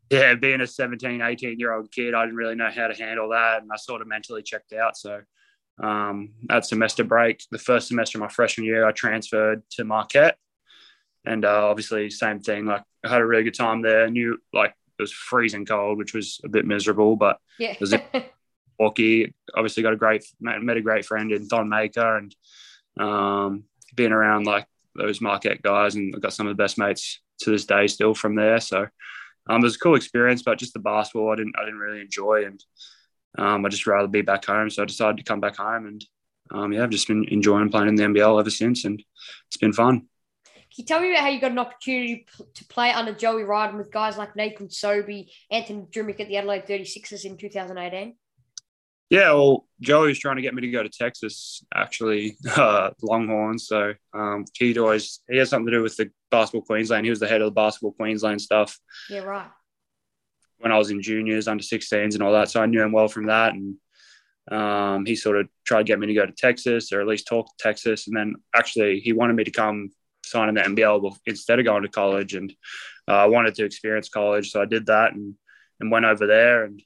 yeah, 0.10 0.36
being 0.36 0.62
a 0.62 0.68
17, 0.68 1.22
18 1.22 1.60
year 1.60 1.74
old 1.74 1.92
kid, 1.92 2.14
I 2.14 2.24
didn't 2.24 2.38
really 2.38 2.56
know 2.56 2.70
how 2.74 2.88
to 2.88 2.94
handle 2.94 3.30
that. 3.30 3.62
And 3.62 3.70
I 3.72 3.76
sort 3.76 4.02
of 4.02 4.08
mentally 4.08 4.42
checked 4.42 4.74
out. 4.74 4.98
So, 4.98 5.22
um, 5.84 6.32
that 6.48 6.66
semester 6.66 7.04
break, 7.04 7.44
the 7.52 7.58
first 7.58 7.90
semester 7.90 8.18
of 8.18 8.22
my 8.22 8.30
freshman 8.30 8.66
year, 8.66 8.86
I 8.86 8.92
transferred 8.92 9.64
to 9.72 9.84
Marquette. 9.84 10.38
And 11.25 11.46
uh, 11.46 11.68
obviously, 11.68 12.10
same 12.10 12.40
thing. 12.40 12.66
Like, 12.66 12.84
I 13.03 13.10
had 13.10 13.22
a 13.22 13.25
really 13.25 13.44
good 13.44 13.53
time 13.53 13.81
there. 13.81 14.10
Knew 14.10 14.38
like 14.53 14.74
it 14.98 15.01
was 15.01 15.12
freezing 15.12 15.66
cold, 15.66 15.98
which 15.98 16.14
was 16.14 16.40
a 16.44 16.50
bit 16.50 16.66
miserable, 16.66 17.16
but 17.16 17.40
yeah. 17.60 17.72
it 17.72 17.79
was 17.79 17.94
hockey. 18.79 19.34
Obviously, 19.55 19.84
got 19.84 19.94
a 19.94 19.98
great 19.98 20.25
met 20.40 20.77
a 20.77 20.81
great 20.81 21.05
friend 21.05 21.31
in 21.31 21.48
Thon 21.48 21.70
Maker, 21.70 22.18
and 22.18 22.36
um, 23.00 23.64
being 23.96 24.12
around 24.12 24.46
like 24.46 24.66
those 24.96 25.22
Marquette 25.22 25.62
guys, 25.62 25.96
and 25.96 26.14
I've 26.16 26.22
got 26.22 26.34
some 26.34 26.48
of 26.48 26.55
the 26.55 26.62
best 26.62 26.77
mates 26.77 27.20
to 27.42 27.51
this 27.51 27.66
day 27.66 27.88
still 27.88 28.14
from 28.14 28.36
there. 28.36 28.60
So 28.60 28.88
um, 29.50 29.62
it 29.62 29.64
was 29.64 29.75
a 29.75 29.79
cool 29.79 29.96
experience, 29.96 30.44
but 30.44 30.60
just 30.60 30.74
the 30.74 30.79
basketball 30.79 31.31
I 31.31 31.36
didn't 31.36 31.55
I 31.57 31.66
didn't 31.66 31.79
really 31.79 32.01
enjoy, 32.01 32.46
and 32.46 32.64
um, 33.38 33.66
I 33.66 33.70
just 33.70 33.88
rather 33.88 34.07
be 34.07 34.22
back 34.22 34.46
home. 34.46 34.70
So 34.70 34.84
I 34.84 34.86
decided 34.86 35.18
to 35.18 35.24
come 35.24 35.40
back 35.40 35.57
home, 35.57 35.86
and 35.86 36.05
um, 36.51 36.74
yeah, 36.74 36.84
I've 36.84 36.90
just 36.90 37.07
been 37.07 37.25
enjoying 37.29 37.70
playing 37.70 37.90
in 37.90 37.96
the 37.96 38.03
NBL 38.03 38.40
ever 38.40 38.50
since, 38.50 38.86
and 38.86 39.03
it's 39.48 39.57
been 39.57 39.74
fun. 39.74 40.07
Can 40.74 40.84
you 40.84 40.86
tell 40.86 41.01
me 41.01 41.12
about 41.12 41.24
how 41.24 41.29
you 41.29 41.42
got 41.42 41.51
an 41.51 41.60
opportunity 41.60 42.25
to 42.53 42.66
play 42.66 42.92
under 42.92 43.14
Joey 43.14 43.44
Ryden 43.44 43.77
with 43.77 43.92
guys 43.92 44.18
like 44.18 44.38
Nathan 44.38 44.70
Sobey, 44.70 45.29
Anthony 45.51 45.86
Drmic 45.92 46.22
at 46.22 46.29
the 46.29 46.38
Adelaide 46.38 46.66
36ers 46.66 47.25
in 47.25 47.36
2018? 47.36 48.16
Yeah, 49.10 49.34
well, 49.34 49.68
Joey 49.81 50.07
was 50.07 50.20
trying 50.20 50.38
to 50.38 50.42
get 50.42 50.53
me 50.53 50.62
to 50.62 50.72
go 50.72 50.81
to 50.81 50.88
Texas, 50.88 51.66
actually, 51.75 52.38
uh, 52.55 52.92
Longhorns. 53.01 53.68
So 53.68 53.94
um, 54.14 54.46
he 54.53 54.79
always 54.79 55.20
he 55.29 55.38
has 55.40 55.50
something 55.50 55.66
to 55.66 55.79
do 55.79 55.84
with 55.84 55.98
the 55.98 56.10
basketball 56.29 56.62
Queensland. 56.62 57.05
He 57.05 57.10
was 57.10 57.20
the 57.20 57.27
head 57.27 57.42
of 57.42 57.48
the 57.48 57.51
basketball 57.51 57.92
Queensland 57.92 58.42
stuff. 58.42 58.79
Yeah, 59.10 59.24
right. 59.24 59.51
When 60.60 60.72
I 60.72 60.77
was 60.77 60.92
in 60.92 61.01
juniors, 61.01 61.50
under 61.50 61.64
16s, 61.64 62.14
and 62.14 62.24
all 62.24 62.31
that, 62.31 62.50
so 62.50 62.62
I 62.62 62.68
knew 62.68 62.81
him 62.81 62.94
well 62.94 63.10
from 63.10 63.25
that. 63.25 63.53
And 63.53 63.75
um, 64.50 65.05
he 65.05 65.18
sort 65.18 65.38
of 65.38 65.50
tried 65.66 65.79
to 65.79 65.84
get 65.84 66.00
me 66.00 66.07
to 66.07 66.14
go 66.14 66.25
to 66.25 66.31
Texas, 66.31 66.94
or 66.94 67.01
at 67.01 67.07
least 67.07 67.27
talk 67.27 67.48
to 67.48 67.53
Texas. 67.60 68.07
And 68.07 68.16
then 68.16 68.36
actually, 68.55 69.01
he 69.01 69.12
wanted 69.12 69.36
me 69.36 69.44
to 69.44 69.51
come 69.51 69.90
sign 70.31 70.50
in 70.50 70.55
the 70.55 70.61
NBL 70.61 71.15
instead 71.25 71.59
of 71.59 71.65
going 71.65 71.83
to 71.83 71.89
college. 71.89 72.33
And 72.33 72.53
uh, 73.07 73.11
I 73.11 73.25
wanted 73.25 73.55
to 73.55 73.65
experience 73.65 74.09
college, 74.09 74.51
so 74.51 74.61
I 74.61 74.65
did 74.65 74.87
that 74.87 75.13
and 75.13 75.35
and 75.79 75.91
went 75.91 76.05
over 76.05 76.27
there 76.27 76.63
and 76.63 76.81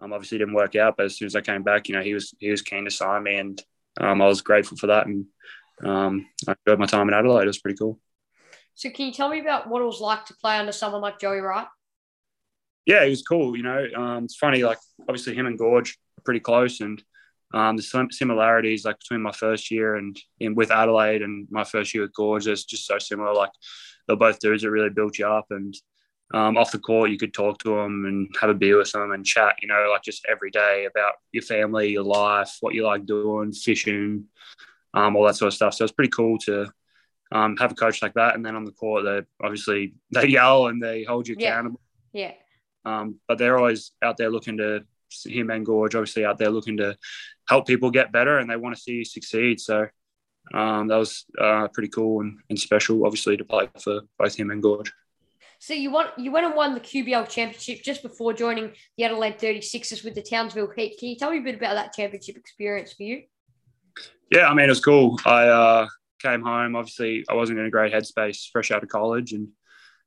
um, 0.00 0.12
obviously 0.12 0.38
didn't 0.38 0.54
work 0.54 0.76
out, 0.76 0.96
but 0.96 1.06
as 1.06 1.16
soon 1.16 1.26
as 1.26 1.36
I 1.36 1.40
came 1.40 1.62
back, 1.62 1.88
you 1.88 1.94
know, 1.94 2.02
he 2.02 2.14
was 2.14 2.34
he 2.38 2.50
was 2.50 2.62
keen 2.62 2.84
to 2.84 2.90
sign 2.90 3.22
me, 3.22 3.36
and 3.36 3.62
um, 4.00 4.22
I 4.22 4.26
was 4.26 4.40
grateful 4.40 4.76
for 4.76 4.88
that. 4.88 5.06
And 5.06 5.26
um, 5.84 6.26
I 6.48 6.54
enjoyed 6.66 6.78
my 6.78 6.86
time 6.86 7.08
in 7.08 7.14
Adelaide. 7.14 7.44
It 7.44 7.48
was 7.48 7.60
pretty 7.60 7.78
cool. 7.78 8.00
So, 8.74 8.90
can 8.90 9.06
you 9.06 9.12
tell 9.12 9.28
me 9.28 9.40
about 9.40 9.68
what 9.68 9.82
it 9.82 9.86
was 9.86 10.00
like 10.00 10.26
to 10.26 10.34
play 10.34 10.56
under 10.56 10.72
someone 10.72 11.02
like 11.02 11.18
Joey 11.18 11.40
Wright? 11.40 11.66
Yeah, 12.86 13.04
he 13.04 13.10
was 13.10 13.22
cool. 13.22 13.56
You 13.56 13.62
know, 13.62 13.86
um, 13.94 14.24
it's 14.24 14.36
funny. 14.36 14.62
Like, 14.62 14.78
obviously, 15.02 15.34
him 15.34 15.46
and 15.46 15.58
Gorge 15.58 15.98
are 16.18 16.22
pretty 16.22 16.40
close, 16.40 16.80
and 16.80 17.02
um, 17.52 17.76
the 17.76 18.08
similarities 18.10 18.84
like 18.84 18.98
between 18.98 19.22
my 19.22 19.32
first 19.32 19.70
year 19.70 19.96
and 19.96 20.16
in 20.38 20.54
with 20.54 20.70
Adelaide 20.70 21.22
and 21.22 21.48
my 21.50 21.64
first 21.64 21.94
year 21.94 22.02
with 22.02 22.14
Gorge, 22.14 22.44
just 22.44 22.86
so 22.86 22.98
similar. 22.98 23.34
Like, 23.34 23.52
they're 24.06 24.16
both 24.16 24.40
dudes 24.40 24.62
that 24.62 24.70
really 24.70 24.90
built 24.90 25.18
you 25.18 25.26
up, 25.26 25.46
and 25.50 25.74
um, 26.32 26.56
off 26.56 26.70
the 26.72 26.78
court, 26.78 27.10
you 27.10 27.18
could 27.18 27.34
talk 27.34 27.58
to 27.58 27.70
them 27.74 28.04
and 28.06 28.28
have 28.40 28.50
a 28.50 28.54
beer 28.54 28.78
with 28.78 28.92
them 28.92 29.10
and 29.10 29.26
chat, 29.26 29.56
you 29.62 29.68
know, 29.68 29.88
like 29.90 30.02
just 30.02 30.24
every 30.28 30.50
day 30.50 30.86
about 30.88 31.14
your 31.32 31.42
family, 31.42 31.90
your 31.90 32.04
life, 32.04 32.56
what 32.60 32.74
you 32.74 32.84
like 32.84 33.04
doing, 33.04 33.52
fishing, 33.52 34.26
um, 34.94 35.16
all 35.16 35.26
that 35.26 35.34
sort 35.36 35.48
of 35.48 35.54
stuff. 35.54 35.74
So 35.74 35.84
it's 35.84 35.92
pretty 35.92 36.10
cool 36.10 36.38
to 36.46 36.72
um, 37.32 37.56
have 37.56 37.72
a 37.72 37.74
coach 37.74 38.00
like 38.00 38.14
that. 38.14 38.36
And 38.36 38.46
then 38.46 38.54
on 38.54 38.64
the 38.64 38.70
court, 38.70 39.04
they 39.04 39.22
obviously 39.44 39.94
they 40.12 40.28
yell 40.28 40.68
and 40.68 40.80
they 40.80 41.02
hold 41.02 41.26
you 41.26 41.34
accountable. 41.34 41.80
Yeah. 42.12 42.32
yeah. 42.84 43.00
Um, 43.00 43.16
but 43.26 43.38
they're 43.38 43.58
always 43.58 43.90
out 44.00 44.16
there 44.16 44.30
looking 44.30 44.58
to 44.58 44.84
him 45.24 45.50
and 45.50 45.66
Gorge, 45.66 45.94
obviously 45.94 46.24
out 46.24 46.38
there 46.38 46.50
looking 46.50 46.78
to 46.78 46.96
help 47.48 47.66
people 47.66 47.90
get 47.90 48.12
better, 48.12 48.38
and 48.38 48.50
they 48.50 48.56
want 48.56 48.74
to 48.74 48.80
see 48.80 48.92
you 48.92 49.04
succeed. 49.04 49.60
So 49.60 49.86
um, 50.54 50.88
that 50.88 50.96
was 50.96 51.24
uh, 51.38 51.68
pretty 51.68 51.88
cool 51.88 52.20
and, 52.20 52.38
and 52.48 52.58
special, 52.58 53.04
obviously, 53.04 53.36
to 53.36 53.44
play 53.44 53.68
for 53.80 54.02
both 54.18 54.34
him 54.34 54.50
and 54.50 54.62
Gorge. 54.62 54.92
So 55.58 55.74
you 55.74 55.90
won, 55.90 56.06
you 56.16 56.32
went 56.32 56.46
and 56.46 56.54
won 56.54 56.72
the 56.72 56.80
QBL 56.80 57.28
championship 57.28 57.82
just 57.82 58.02
before 58.02 58.32
joining 58.32 58.72
the 58.96 59.04
Adelaide 59.04 59.38
36ers 59.38 60.02
with 60.02 60.14
the 60.14 60.22
Townsville 60.22 60.72
Heat. 60.74 60.96
Can 60.98 61.08
you 61.10 61.16
tell 61.16 61.30
me 61.30 61.38
a 61.38 61.42
bit 61.42 61.56
about 61.56 61.74
that 61.74 61.92
championship 61.92 62.36
experience 62.36 62.94
for 62.94 63.02
you? 63.02 63.24
Yeah, 64.30 64.46
I 64.48 64.54
mean, 64.54 64.64
it 64.64 64.70
was 64.70 64.80
cool. 64.80 65.20
I 65.26 65.48
uh, 65.48 65.88
came 66.20 66.42
home. 66.42 66.76
Obviously, 66.76 67.24
I 67.28 67.34
wasn't 67.34 67.58
in 67.58 67.66
a 67.66 67.70
great 67.70 67.92
headspace 67.92 68.48
fresh 68.50 68.70
out 68.70 68.82
of 68.82 68.88
college 68.88 69.32
and 69.32 69.48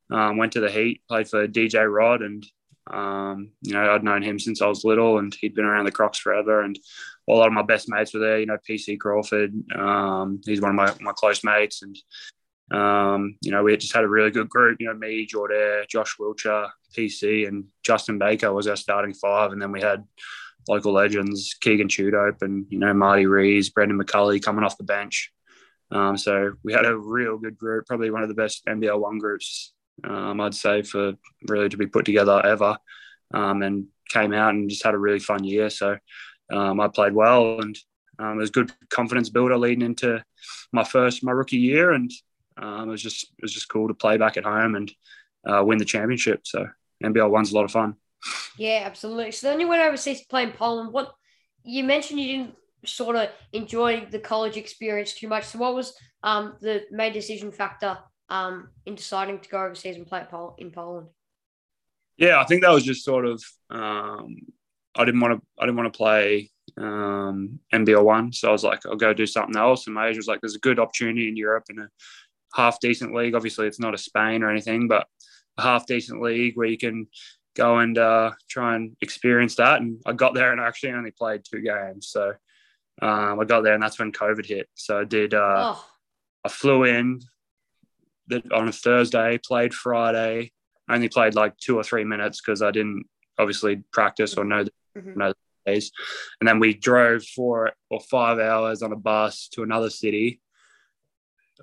um, 0.09 0.37
went 0.37 0.53
to 0.53 0.59
the 0.59 0.71
Heat, 0.71 1.01
played 1.07 1.29
for 1.29 1.47
DJ 1.47 1.91
Rod. 1.91 2.23
And, 2.23 2.43
um, 2.91 3.51
you 3.61 3.73
know, 3.73 3.93
I'd 3.93 4.03
known 4.03 4.21
him 4.21 4.39
since 4.39 4.61
I 4.61 4.67
was 4.67 4.83
little 4.83 5.17
and 5.17 5.33
he'd 5.33 5.55
been 5.55 5.65
around 5.65 5.85
the 5.85 5.91
Crocs 5.91 6.19
forever. 6.19 6.61
And 6.61 6.77
a 7.29 7.33
lot 7.33 7.47
of 7.47 7.53
my 7.53 7.61
best 7.61 7.87
mates 7.87 8.13
were 8.13 8.19
there, 8.19 8.39
you 8.39 8.45
know, 8.45 8.57
PC 8.69 8.99
Crawford. 8.99 9.53
Um, 9.73 10.41
he's 10.45 10.61
one 10.61 10.71
of 10.71 10.75
my, 10.75 10.93
my 10.99 11.13
close 11.13 11.43
mates. 11.43 11.81
And 11.81 11.97
um, 12.71 13.37
you 13.41 13.51
know, 13.51 13.63
we 13.63 13.77
just 13.77 13.93
had 13.93 14.03
a 14.03 14.09
really 14.09 14.31
good 14.31 14.49
group. 14.49 14.77
You 14.79 14.87
know, 14.87 14.95
me, 14.95 15.25
Jordan, 15.25 15.85
Josh 15.89 16.15
Wilcher, 16.19 16.69
PC, 16.97 17.47
and 17.47 17.65
Justin 17.83 18.17
Baker 18.17 18.51
was 18.51 18.67
our 18.67 18.75
starting 18.75 19.13
five, 19.13 19.51
and 19.51 19.61
then 19.61 19.71
we 19.71 19.81
had 19.81 20.03
local 20.67 20.93
legends 20.93 21.55
Keegan 21.59 21.89
Tudope 21.89 22.41
and 22.41 22.65
you 22.69 22.79
know 22.79 22.93
Marty 22.93 23.25
Rees, 23.25 23.69
Brendan 23.69 23.99
McCulley 23.99 24.41
coming 24.41 24.63
off 24.63 24.77
the 24.77 24.83
bench. 24.83 25.31
Um, 25.91 26.17
so 26.17 26.53
we 26.63 26.73
had 26.73 26.85
a 26.85 26.97
real 26.97 27.37
good 27.37 27.57
group, 27.57 27.85
probably 27.85 28.09
one 28.09 28.23
of 28.23 28.29
the 28.29 28.35
best 28.35 28.65
NBL 28.65 28.99
one 28.99 29.19
groups 29.19 29.73
um, 30.03 30.41
I'd 30.41 30.53
say 30.53 30.81
for 30.81 31.13
really 31.47 31.69
to 31.69 31.77
be 31.77 31.87
put 31.87 32.05
together 32.05 32.41
ever. 32.45 32.77
Um, 33.33 33.63
and 33.63 33.87
came 34.09 34.33
out 34.33 34.53
and 34.53 34.69
just 34.69 34.83
had 34.83 34.93
a 34.93 34.99
really 34.99 35.19
fun 35.19 35.43
year. 35.43 35.69
So 35.69 35.97
um, 36.51 36.79
I 36.79 36.87
played 36.87 37.13
well 37.13 37.59
and 37.61 37.75
um, 38.19 38.37
it 38.37 38.41
was 38.41 38.51
good 38.51 38.71
confidence 38.89 39.29
builder 39.29 39.57
leading 39.57 39.85
into 39.85 40.23
my 40.71 40.83
first 40.83 41.23
my 41.23 41.31
rookie 41.31 41.57
year, 41.57 41.91
and 41.91 42.11
um, 42.57 42.87
it 42.87 42.91
was 42.91 43.01
just 43.01 43.23
it 43.23 43.41
was 43.41 43.53
just 43.53 43.69
cool 43.69 43.87
to 43.87 43.93
play 43.93 44.17
back 44.17 44.37
at 44.37 44.43
home 44.43 44.75
and 44.75 44.91
uh, 45.47 45.63
win 45.65 45.79
the 45.79 45.85
championship. 45.85 46.41
So 46.45 46.67
NBL 47.03 47.29
one's 47.29 47.51
a 47.51 47.55
lot 47.55 47.65
of 47.65 47.71
fun. 47.71 47.95
Yeah, 48.57 48.83
absolutely. 48.85 49.31
So 49.31 49.47
then 49.47 49.59
you 49.59 49.67
went 49.67 49.81
overseas 49.81 50.21
to 50.21 50.27
play 50.27 50.43
in 50.43 50.51
Poland. 50.51 50.93
What 50.93 51.11
you 51.63 51.83
mentioned 51.83 52.19
you 52.19 52.37
didn't 52.37 52.55
sort 52.85 53.15
of 53.15 53.29
enjoy 53.51 54.05
the 54.11 54.19
college 54.19 54.57
experience 54.57 55.13
too 55.13 55.27
much. 55.27 55.45
So 55.45 55.57
what 55.57 55.73
was 55.73 55.95
um, 56.21 56.55
the 56.61 56.83
main 56.91 57.13
decision 57.13 57.51
factor 57.51 57.97
um, 58.33 58.69
in 58.87 58.95
deciding 58.95 59.39
to 59.39 59.49
go 59.49 59.63
overseas 59.63 59.95
and 59.95 60.07
play 60.07 60.25
in 60.57 60.71
Poland? 60.71 61.07
Yeah, 62.17 62.41
I 62.41 62.45
think 62.45 62.63
that 62.63 62.71
was 62.71 62.83
just 62.83 63.05
sort 63.05 63.25
of 63.25 63.43
um, 63.69 64.37
I 64.95 65.05
didn't 65.05 65.21
want 65.21 65.39
to 65.39 65.47
I 65.59 65.65
didn't 65.65 65.77
want 65.77 65.93
to 65.93 65.97
play 65.97 66.49
um, 66.77 67.59
NBL 67.71 68.03
one, 68.03 68.33
so 68.33 68.49
I 68.49 68.51
was 68.51 68.63
like 68.63 68.85
I'll 68.87 68.95
go 68.95 69.13
do 69.13 69.27
something 69.27 69.55
else. 69.55 69.85
And 69.85 69.93
my 69.93 70.07
agent 70.07 70.17
was 70.17 70.27
like, 70.27 70.41
"There's 70.41 70.55
a 70.55 70.59
good 70.59 70.79
opportunity 70.79 71.27
in 71.27 71.37
Europe 71.37 71.65
in 71.69 71.77
a 71.79 71.89
half 72.55 72.79
decent 72.79 73.13
league. 73.13 73.35
Obviously, 73.35 73.67
it's 73.67 73.79
not 73.79 73.93
a 73.93 73.99
Spain 73.99 74.41
or 74.41 74.49
anything, 74.49 74.87
but 74.87 75.07
a 75.59 75.61
half 75.61 75.85
decent 75.85 76.21
league 76.21 76.57
where 76.57 76.67
you 76.67 76.77
can 76.77 77.07
go 77.55 77.77
and 77.77 77.99
uh, 77.99 78.31
try 78.49 78.75
and 78.75 78.95
experience 79.01 79.55
that." 79.55 79.79
And 79.81 80.01
I 80.07 80.13
got 80.13 80.33
there 80.33 80.51
and 80.51 80.59
I 80.59 80.67
actually 80.67 80.93
only 80.93 81.11
played 81.11 81.43
two 81.43 81.61
games, 81.61 82.07
so 82.07 82.33
um, 82.99 83.39
I 83.39 83.43
got 83.45 83.61
there 83.61 83.75
and 83.75 83.83
that's 83.83 83.99
when 83.99 84.11
COVID 84.11 84.47
hit. 84.47 84.69
So 84.73 85.01
I 85.01 85.03
did. 85.03 85.35
Uh, 85.35 85.75
oh. 85.75 85.85
I 86.45 86.49
flew 86.49 86.83
in 86.83 87.21
on 88.51 88.67
a 88.67 88.71
Thursday, 88.71 89.39
played 89.45 89.73
Friday. 89.73 90.51
I 90.87 90.95
only 90.95 91.09
played 91.09 91.35
like 91.35 91.57
two 91.57 91.77
or 91.77 91.83
three 91.83 92.03
minutes 92.03 92.41
because 92.41 92.61
I 92.61 92.71
didn't 92.71 93.05
obviously 93.37 93.83
practice 93.91 94.35
or 94.35 94.43
know 94.43 94.63
the, 94.65 94.71
mm-hmm. 94.97 95.17
know 95.17 95.33
days. 95.65 95.91
And 96.39 96.47
then 96.47 96.59
we 96.59 96.73
drove 96.73 97.23
four 97.23 97.71
or 97.89 97.99
five 97.99 98.39
hours 98.39 98.81
on 98.81 98.91
a 98.91 98.97
bus 98.97 99.47
to 99.53 99.63
another 99.63 99.89
city. 99.89 100.41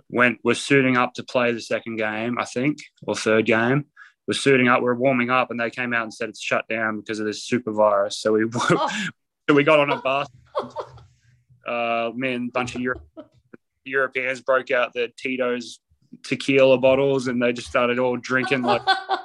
Went 0.08 0.38
was 0.44 0.60
suiting 0.60 0.96
up 0.96 1.14
to 1.14 1.24
play 1.24 1.52
the 1.52 1.60
second 1.60 1.96
game, 1.96 2.38
I 2.38 2.44
think, 2.44 2.78
or 3.06 3.14
third 3.14 3.46
game. 3.46 3.86
We're 4.26 4.34
suiting 4.34 4.68
up, 4.68 4.80
we 4.80 4.84
we're 4.84 4.94
warming 4.94 5.30
up, 5.30 5.50
and 5.50 5.58
they 5.58 5.70
came 5.70 5.92
out 5.92 6.04
and 6.04 6.14
said 6.14 6.28
it's 6.28 6.40
shut 6.40 6.68
down 6.68 7.00
because 7.00 7.18
of 7.18 7.26
this 7.26 7.44
super 7.44 7.72
virus. 7.72 8.18
So 8.18 8.32
we 8.32 8.44
oh. 8.54 9.08
so 9.48 9.54
we 9.54 9.64
got 9.64 9.80
on 9.80 9.90
a 9.90 10.00
bus. 10.00 10.28
uh, 11.66 12.10
me 12.14 12.34
and 12.34 12.48
a 12.48 12.52
bunch 12.52 12.74
of 12.76 12.80
Euro- 12.80 13.02
Europeans 13.84 14.40
broke 14.40 14.70
out 14.70 14.92
the 14.92 15.10
Tito's 15.16 15.80
tequila 16.22 16.78
bottles 16.78 17.26
and 17.26 17.42
they 17.42 17.52
just 17.52 17.68
started 17.68 17.98
all 17.98 18.16
drinking 18.16 18.62
like 18.62 18.82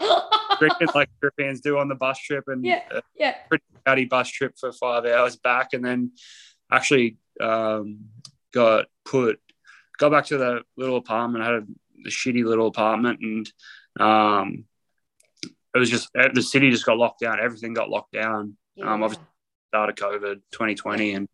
drinking 0.60 0.88
like 0.96 1.10
Europeans 1.22 1.62
do 1.62 1.78
on 1.78 1.88
the 1.88 1.96
bus 1.96 2.20
trip 2.20 2.46
and 2.48 2.66
yeah, 2.66 2.82
uh, 2.94 3.02
yeah. 3.16 3.36
pretty 3.48 3.64
rowdy 3.86 4.06
bus 4.06 4.30
trip 4.30 4.56
for 4.60 4.72
five 4.72 5.06
hours 5.06 5.36
back 5.36 5.74
and 5.74 5.84
then 5.84 6.12
actually 6.72 7.18
um, 7.42 8.06
got 8.54 8.86
put 9.04 9.40
got 9.98 10.12
back 10.12 10.26
to 10.26 10.38
the 10.38 10.62
little 10.78 10.98
apartment 10.98 11.44
I 11.44 11.48
had 11.48 11.56
a, 11.56 11.66
a 12.06 12.10
shitty 12.10 12.46
little 12.46 12.68
apartment 12.68 13.20
and 13.22 13.52
um, 14.00 14.66
it 15.74 15.80
was 15.80 15.90
just 15.90 16.10
the 16.14 16.42
city 16.42 16.72
just 16.72 16.86
got 16.86 16.98
locked 16.98 17.20
down 17.20 17.40
everything 17.40 17.74
got 17.74 17.90
locked 17.90 18.14
down 18.14 18.58
yeah. 18.76 18.94
um, 18.94 19.04
obviously 19.04 19.26
started 19.70 19.96
COVID 19.98 20.42
2020 20.52 21.14
and 21.14 21.28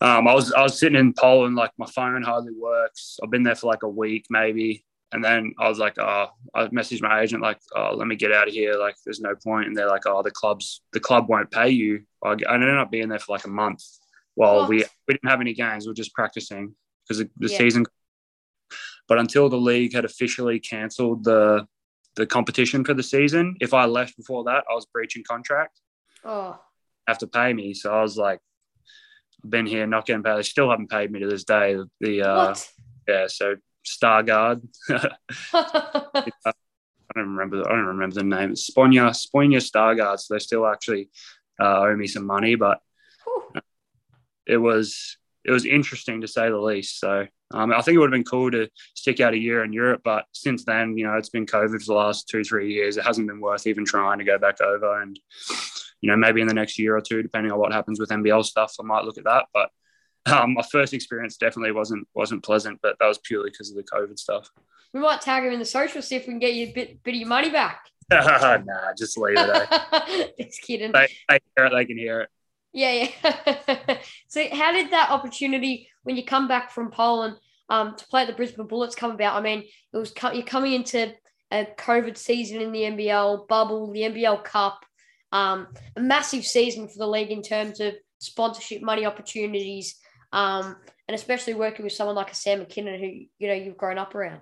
um, 0.00 0.26
I 0.26 0.34
was 0.34 0.52
I 0.52 0.62
was 0.62 0.78
sitting 0.78 0.98
in 0.98 1.14
Poland, 1.14 1.56
like 1.56 1.72
my 1.78 1.86
phone 1.86 2.22
hardly 2.22 2.52
works. 2.58 3.18
I've 3.22 3.30
been 3.30 3.42
there 3.42 3.54
for 3.54 3.68
like 3.68 3.82
a 3.82 3.88
week 3.88 4.26
maybe, 4.30 4.84
and 5.12 5.22
then 5.22 5.54
I 5.58 5.68
was 5.68 5.78
like, 5.78 5.98
oh, 5.98 6.28
I 6.54 6.66
messaged 6.68 7.02
my 7.02 7.20
agent 7.20 7.42
like, 7.42 7.58
oh, 7.76 7.94
let 7.94 8.08
me 8.08 8.16
get 8.16 8.32
out 8.32 8.48
of 8.48 8.54
here. 8.54 8.74
Like, 8.74 8.96
there's 9.04 9.20
no 9.20 9.34
point. 9.34 9.66
And 9.66 9.76
they're 9.76 9.88
like, 9.88 10.06
oh, 10.06 10.22
the 10.22 10.30
club's 10.30 10.80
the 10.92 11.00
club 11.00 11.28
won't 11.28 11.50
pay 11.50 11.68
you. 11.68 12.02
I 12.24 12.32
ended 12.32 12.78
up 12.78 12.90
being 12.90 13.08
there 13.08 13.18
for 13.18 13.32
like 13.32 13.44
a 13.44 13.50
month 13.50 13.84
while 14.34 14.60
what? 14.60 14.68
we 14.70 14.84
we 15.06 15.14
didn't 15.14 15.28
have 15.28 15.40
any 15.40 15.52
games. 15.52 15.84
We 15.84 15.90
were 15.90 15.94
just 15.94 16.14
practicing 16.14 16.74
because 17.04 17.18
the, 17.18 17.30
the 17.36 17.52
yeah. 17.52 17.58
season. 17.58 17.86
But 19.06 19.18
until 19.18 19.50
the 19.50 19.58
league 19.58 19.94
had 19.94 20.06
officially 20.06 20.58
cancelled 20.58 21.24
the 21.24 21.66
the 22.16 22.26
competition 22.26 22.84
for 22.84 22.94
the 22.94 23.02
season, 23.02 23.56
if 23.60 23.74
I 23.74 23.84
left 23.84 24.16
before 24.16 24.44
that, 24.44 24.64
I 24.70 24.74
was 24.74 24.86
breaching 24.86 25.24
contract. 25.28 25.80
Oh. 26.24 26.58
Have 27.06 27.18
to 27.18 27.26
pay 27.26 27.52
me. 27.52 27.74
So 27.74 27.92
I 27.92 28.00
was 28.00 28.16
like, 28.16 28.40
been 29.48 29.66
here, 29.66 29.86
not 29.86 30.06
getting 30.06 30.22
paid. 30.22 30.36
They 30.36 30.42
still 30.42 30.70
haven't 30.70 30.90
paid 30.90 31.10
me 31.10 31.20
to 31.20 31.28
this 31.28 31.44
day. 31.44 31.76
The 32.00 32.22
uh, 32.22 32.46
what? 32.48 32.68
yeah, 33.08 33.26
so 33.28 33.56
Stargard. 33.84 34.62
I 34.90 35.10
don't 37.14 37.36
remember. 37.36 37.66
I 37.66 37.72
don't 37.72 37.86
remember 37.86 38.14
the 38.14 38.24
name. 38.24 38.52
It's 38.52 38.70
Sponya 38.70 39.10
Sponya 39.10 39.58
Stargard. 39.58 40.20
So 40.20 40.34
they 40.34 40.38
still 40.38 40.66
actually 40.66 41.10
uh, 41.60 41.80
owe 41.80 41.96
me 41.96 42.06
some 42.06 42.26
money, 42.26 42.54
but 42.54 42.80
it 44.46 44.56
was 44.56 45.18
it 45.44 45.50
was 45.50 45.66
interesting 45.66 46.20
to 46.20 46.28
say 46.28 46.48
the 46.48 46.58
least. 46.58 47.00
So 47.00 47.26
um, 47.52 47.72
I 47.72 47.82
think 47.82 47.96
it 47.96 47.98
would 47.98 48.12
have 48.12 48.18
been 48.18 48.24
cool 48.24 48.50
to 48.52 48.68
stick 48.94 49.20
out 49.20 49.34
a 49.34 49.38
year 49.38 49.64
in 49.64 49.72
Europe, 49.72 50.02
but 50.04 50.26
since 50.32 50.64
then, 50.64 50.96
you 50.96 51.04
know, 51.04 51.14
it's 51.14 51.28
been 51.28 51.46
COVID 51.46 51.80
for 51.80 51.86
the 51.86 51.94
last 51.94 52.28
two 52.28 52.44
three 52.44 52.72
years. 52.72 52.96
It 52.96 53.04
hasn't 53.04 53.26
been 53.26 53.40
worth 53.40 53.66
even 53.66 53.84
trying 53.84 54.18
to 54.18 54.24
go 54.24 54.38
back 54.38 54.60
over 54.60 55.02
and 55.02 55.18
you 56.02 56.10
know, 56.10 56.16
maybe 56.16 56.40
in 56.40 56.48
the 56.48 56.54
next 56.54 56.78
year 56.78 56.96
or 56.96 57.00
two, 57.00 57.22
depending 57.22 57.52
on 57.52 57.58
what 57.58 57.72
happens 57.72 57.98
with 57.98 58.10
NBL 58.10 58.44
stuff, 58.44 58.74
I 58.78 58.82
might 58.82 59.04
look 59.04 59.18
at 59.18 59.24
that. 59.24 59.46
But 59.54 59.70
um, 60.26 60.54
my 60.54 60.62
first 60.70 60.92
experience 60.92 61.36
definitely 61.36 61.72
wasn't 61.72 62.06
wasn't 62.12 62.44
pleasant, 62.44 62.80
but 62.82 62.96
that 62.98 63.06
was 63.06 63.18
purely 63.18 63.50
because 63.50 63.70
of 63.70 63.76
the 63.76 63.84
COVID 63.84 64.18
stuff. 64.18 64.50
We 64.92 65.00
might 65.00 65.20
tag 65.20 65.44
him 65.44 65.52
in 65.52 65.58
the 65.58 65.64
social 65.64 66.02
see 66.02 66.16
if 66.16 66.26
we 66.26 66.32
can 66.32 66.38
get 66.38 66.54
you 66.54 66.68
a 66.68 66.72
bit 66.72 67.02
bit 67.02 67.14
of 67.14 67.20
your 67.20 67.28
money 67.28 67.50
back. 67.50 67.86
nah, 68.10 68.92
just 68.98 69.16
leave 69.16 69.38
it. 69.38 69.68
Eh? 69.70 70.26
just 70.44 70.62
kidding. 70.62 70.92
They, 70.92 71.08
they 71.28 71.38
hear 71.56 71.66
it, 71.66 71.72
they 71.74 71.84
can 71.84 71.96
hear 71.96 72.20
it. 72.22 72.28
Yeah, 72.72 73.08
yeah. 73.24 73.98
so, 74.28 74.44
how 74.52 74.72
did 74.72 74.90
that 74.90 75.10
opportunity 75.10 75.88
when 76.02 76.16
you 76.16 76.24
come 76.24 76.48
back 76.48 76.72
from 76.72 76.90
Poland 76.90 77.36
um, 77.68 77.94
to 77.96 78.06
play 78.06 78.22
at 78.22 78.26
the 78.26 78.32
Brisbane 78.32 78.66
Bullets 78.66 78.94
come 78.94 79.12
about? 79.12 79.36
I 79.36 79.40
mean, 79.40 79.60
it 79.60 79.96
was 79.96 80.12
you're 80.34 80.42
coming 80.42 80.72
into 80.72 81.12
a 81.52 81.66
COVID 81.78 82.16
season 82.16 82.60
in 82.60 82.72
the 82.72 82.80
NBL 82.80 83.46
bubble, 83.46 83.92
the 83.92 84.00
NBL 84.00 84.42
Cup 84.44 84.84
um, 85.32 85.68
a 85.96 86.00
massive 86.00 86.44
season 86.44 86.88
for 86.88 86.98
the 86.98 87.06
league 87.06 87.30
in 87.30 87.42
terms 87.42 87.80
of 87.80 87.94
sponsorship 88.18 88.82
money 88.82 89.06
opportunities, 89.06 89.96
um, 90.32 90.76
and 91.08 91.14
especially 91.14 91.54
working 91.54 91.84
with 91.84 91.94
someone 91.94 92.16
like 92.16 92.30
a 92.30 92.34
Sam 92.34 92.60
Mackinnon 92.60 93.00
who 93.00 93.06
you 93.38 93.48
know 93.48 93.54
you've 93.54 93.76
grown 93.76 93.98
up 93.98 94.14
around. 94.14 94.40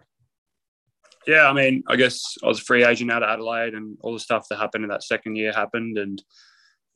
Yeah, 1.27 1.49
I 1.49 1.53
mean, 1.53 1.85
I 1.87 1.97
guess 1.97 2.37
I 2.43 2.47
was 2.47 2.61
a 2.61 2.65
free 2.65 2.85
agent 2.85 3.11
out 3.11 3.23
of 3.23 3.29
Adelaide, 3.29 3.75
and 3.75 3.97
all 4.03 4.13
the 4.13 4.21
stuff 4.21 4.47
that 4.51 4.59
happened 4.59 4.85
in 4.85 4.91
that 4.91 5.05
second 5.05 5.37
year 5.37 5.53
happened, 5.53 5.97
and 5.97 6.23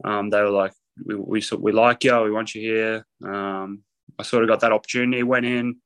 um, 0.05 0.31
they 0.31 0.41
were 0.43 0.51
like, 0.51 0.73
"We 1.07 1.15
we, 1.15 1.43
we 1.59 1.73
like 1.73 2.05
you, 2.05 2.21
we 2.21 2.33
want 2.33 2.55
you 2.55 2.63
here." 2.63 3.07
Um, 3.25 3.83
I 4.19 4.23
sort 4.23 4.43
of 4.43 4.49
got 4.49 4.61
that 4.61 4.73
opportunity, 4.73 5.23
went 5.23 5.47
in, 5.47 5.77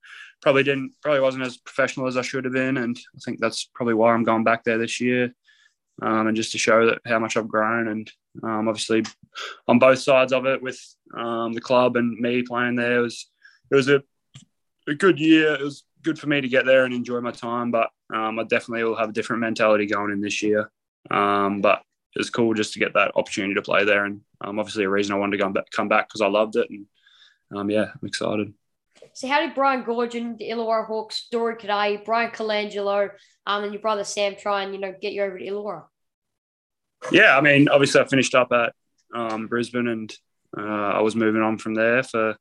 probably 0.42 0.62
didn't, 0.62 0.92
probably 1.02 1.20
wasn't 1.20 1.44
as 1.44 1.56
professional 1.56 2.06
as 2.06 2.16
I 2.16 2.22
should 2.22 2.44
have 2.44 2.54
been, 2.54 2.78
and 2.78 2.96
I 2.96 3.18
think 3.24 3.38
that's 3.38 3.68
probably 3.74 3.94
why 3.94 4.12
I'm 4.12 4.24
going 4.24 4.44
back 4.44 4.64
there 4.64 4.78
this 4.78 5.00
year 5.00 5.34
um, 6.02 6.26
and 6.26 6.36
just 6.36 6.52
to 6.52 6.58
show 6.58 6.86
that 6.86 7.00
how 7.06 7.18
much 7.18 7.36
I've 7.36 7.48
grown. 7.48 7.88
And 7.88 8.12
um, 8.42 8.68
obviously, 8.68 9.04
on 9.66 9.78
both 9.78 9.98
sides 9.98 10.32
of 10.32 10.46
it, 10.46 10.62
with 10.62 10.78
um, 11.16 11.52
the 11.52 11.60
club 11.60 11.96
and 11.96 12.18
me 12.18 12.42
playing 12.42 12.76
there, 12.76 12.98
it 12.98 13.02
was 13.02 13.30
it 13.70 13.74
was 13.74 13.88
a, 13.88 14.02
a 14.86 14.94
good 14.94 15.18
year. 15.18 15.54
It 15.54 15.62
was 15.62 15.84
good 16.02 16.18
for 16.18 16.28
me 16.28 16.40
to 16.40 16.48
get 16.48 16.64
there 16.64 16.84
and 16.84 16.94
enjoy 16.94 17.20
my 17.20 17.32
time. 17.32 17.70
But 17.70 17.90
um, 18.14 18.38
I 18.38 18.44
definitely 18.44 18.84
will 18.84 18.96
have 18.96 19.10
a 19.10 19.12
different 19.12 19.40
mentality 19.40 19.86
going 19.86 20.12
in 20.12 20.20
this 20.20 20.42
year. 20.42 20.70
Um, 21.10 21.60
but 21.60 21.82
it 22.14 22.18
was 22.18 22.30
cool 22.30 22.54
just 22.54 22.72
to 22.72 22.78
get 22.78 22.94
that 22.94 23.12
opportunity 23.14 23.54
to 23.54 23.62
play 23.62 23.84
there, 23.84 24.04
and 24.04 24.20
um, 24.40 24.58
obviously 24.58 24.84
a 24.84 24.90
reason 24.90 25.14
I 25.14 25.18
wanted 25.18 25.36
to 25.36 25.42
come 25.42 25.52
back 25.52 25.70
come 25.70 25.88
back 25.88 26.08
because 26.08 26.20
I 26.20 26.28
loved 26.28 26.56
it. 26.56 26.68
And 26.70 26.86
yeah, 27.70 27.86
I'm 28.00 28.08
excited. 28.08 28.52
So 29.18 29.26
how 29.26 29.40
did 29.40 29.56
Brian 29.56 29.82
Goorjian, 29.82 30.38
the 30.38 30.48
Illawarra 30.48 30.86
Hawks, 30.86 31.26
Dory 31.32 31.56
Kadai, 31.56 32.04
Bryan 32.04 32.30
Colangelo, 32.30 33.10
um, 33.48 33.64
and 33.64 33.72
your 33.72 33.82
brother 33.82 34.04
Sam 34.04 34.36
try 34.36 34.62
and, 34.62 34.72
you 34.72 34.78
know, 34.78 34.94
get 35.02 35.12
you 35.12 35.24
over 35.24 35.36
to 35.36 35.44
Illawarra? 35.44 35.86
Yeah, 37.10 37.36
I 37.36 37.40
mean, 37.40 37.68
obviously 37.68 38.00
I 38.00 38.04
finished 38.04 38.36
up 38.36 38.52
at 38.52 38.72
um, 39.12 39.48
Brisbane 39.48 39.88
and 39.88 40.14
uh, 40.56 40.60
I 40.60 41.00
was 41.00 41.16
moving 41.16 41.42
on 41.42 41.58
from 41.58 41.74
there 41.74 42.04
for 42.04 42.36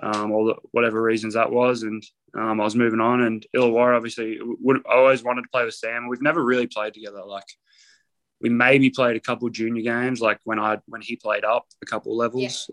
um, 0.00 0.30
all 0.30 0.44
the, 0.44 0.54
whatever 0.70 1.02
reasons 1.02 1.34
that 1.34 1.50
was. 1.50 1.82
And 1.82 2.00
um, 2.38 2.60
I 2.60 2.64
was 2.64 2.76
moving 2.76 3.00
on 3.00 3.22
and 3.22 3.44
Illawarra, 3.52 3.96
obviously, 3.96 4.38
would, 4.40 4.82
I 4.88 4.98
always 4.98 5.24
wanted 5.24 5.42
to 5.42 5.48
play 5.50 5.64
with 5.64 5.74
Sam. 5.74 6.06
We've 6.06 6.22
never 6.22 6.44
really 6.44 6.68
played 6.68 6.94
together. 6.94 7.24
Like 7.26 7.42
we 8.40 8.50
maybe 8.50 8.90
played 8.90 9.16
a 9.16 9.20
couple 9.20 9.48
junior 9.48 9.82
games, 9.82 10.20
like 10.20 10.38
when 10.44 10.60
I, 10.60 10.78
when 10.86 11.00
he 11.00 11.16
played 11.16 11.44
up 11.44 11.64
a 11.82 11.86
couple 11.86 12.16
levels 12.16 12.70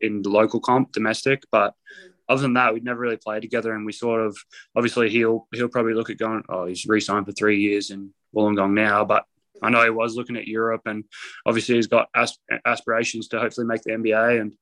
yeah. 0.00 0.06
in 0.06 0.22
the 0.22 0.30
local 0.30 0.58
comp, 0.58 0.92
domestic, 0.92 1.42
but 1.52 1.72
mm-hmm 1.72 2.14
other 2.28 2.42
than 2.42 2.54
that, 2.54 2.74
we'd 2.74 2.84
never 2.84 3.00
really 3.00 3.16
played 3.16 3.42
together. 3.42 3.74
And 3.74 3.86
we 3.86 3.92
sort 3.92 4.20
of, 4.20 4.36
obviously, 4.76 5.08
he'll 5.10 5.46
he'll 5.52 5.68
probably 5.68 5.94
look 5.94 6.10
at 6.10 6.18
going, 6.18 6.42
oh, 6.48 6.66
he's 6.66 6.86
re-signed 6.86 7.26
for 7.26 7.32
three 7.32 7.60
years 7.60 7.90
in 7.90 8.12
Wollongong 8.34 8.72
now. 8.72 9.04
But 9.04 9.24
I 9.62 9.70
know 9.70 9.82
he 9.82 9.90
was 9.90 10.16
looking 10.16 10.36
at 10.36 10.46
Europe, 10.46 10.82
and 10.86 11.04
obviously 11.46 11.76
he's 11.76 11.86
got 11.86 12.08
aspirations 12.66 13.28
to 13.28 13.40
hopefully 13.40 13.66
make 13.66 13.82
the 13.82 13.92
NBA. 13.92 14.40
And 14.40 14.52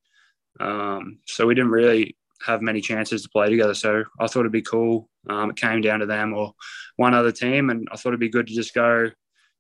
um, 0.61 1.19
so 1.27 1.47
we 1.47 1.55
didn't 1.55 1.71
really 1.71 2.17
have 2.45 2.63
many 2.63 2.81
chances 2.81 3.23
to 3.23 3.29
play 3.29 3.49
together. 3.49 3.75
So 3.75 4.05
I 4.21 4.27
thought 4.27 4.41
it'd 4.41 4.53
be 4.53 4.63
cool. 4.63 5.09
Um, 5.29 5.51
it 5.51 5.57
came 5.57 5.81
down 5.81 6.01
to 6.01 6.07
them 6.07 6.35
or 6.35 6.55
one 6.97 7.15
other 7.15 7.33
team, 7.33 7.71
and 7.71 7.89
I 7.91 7.97
thought 7.97 8.11
it'd 8.11 8.21
be 8.21 8.29
good 8.29 8.47
to 8.47 8.55
just 8.55 8.75
go. 8.75 9.11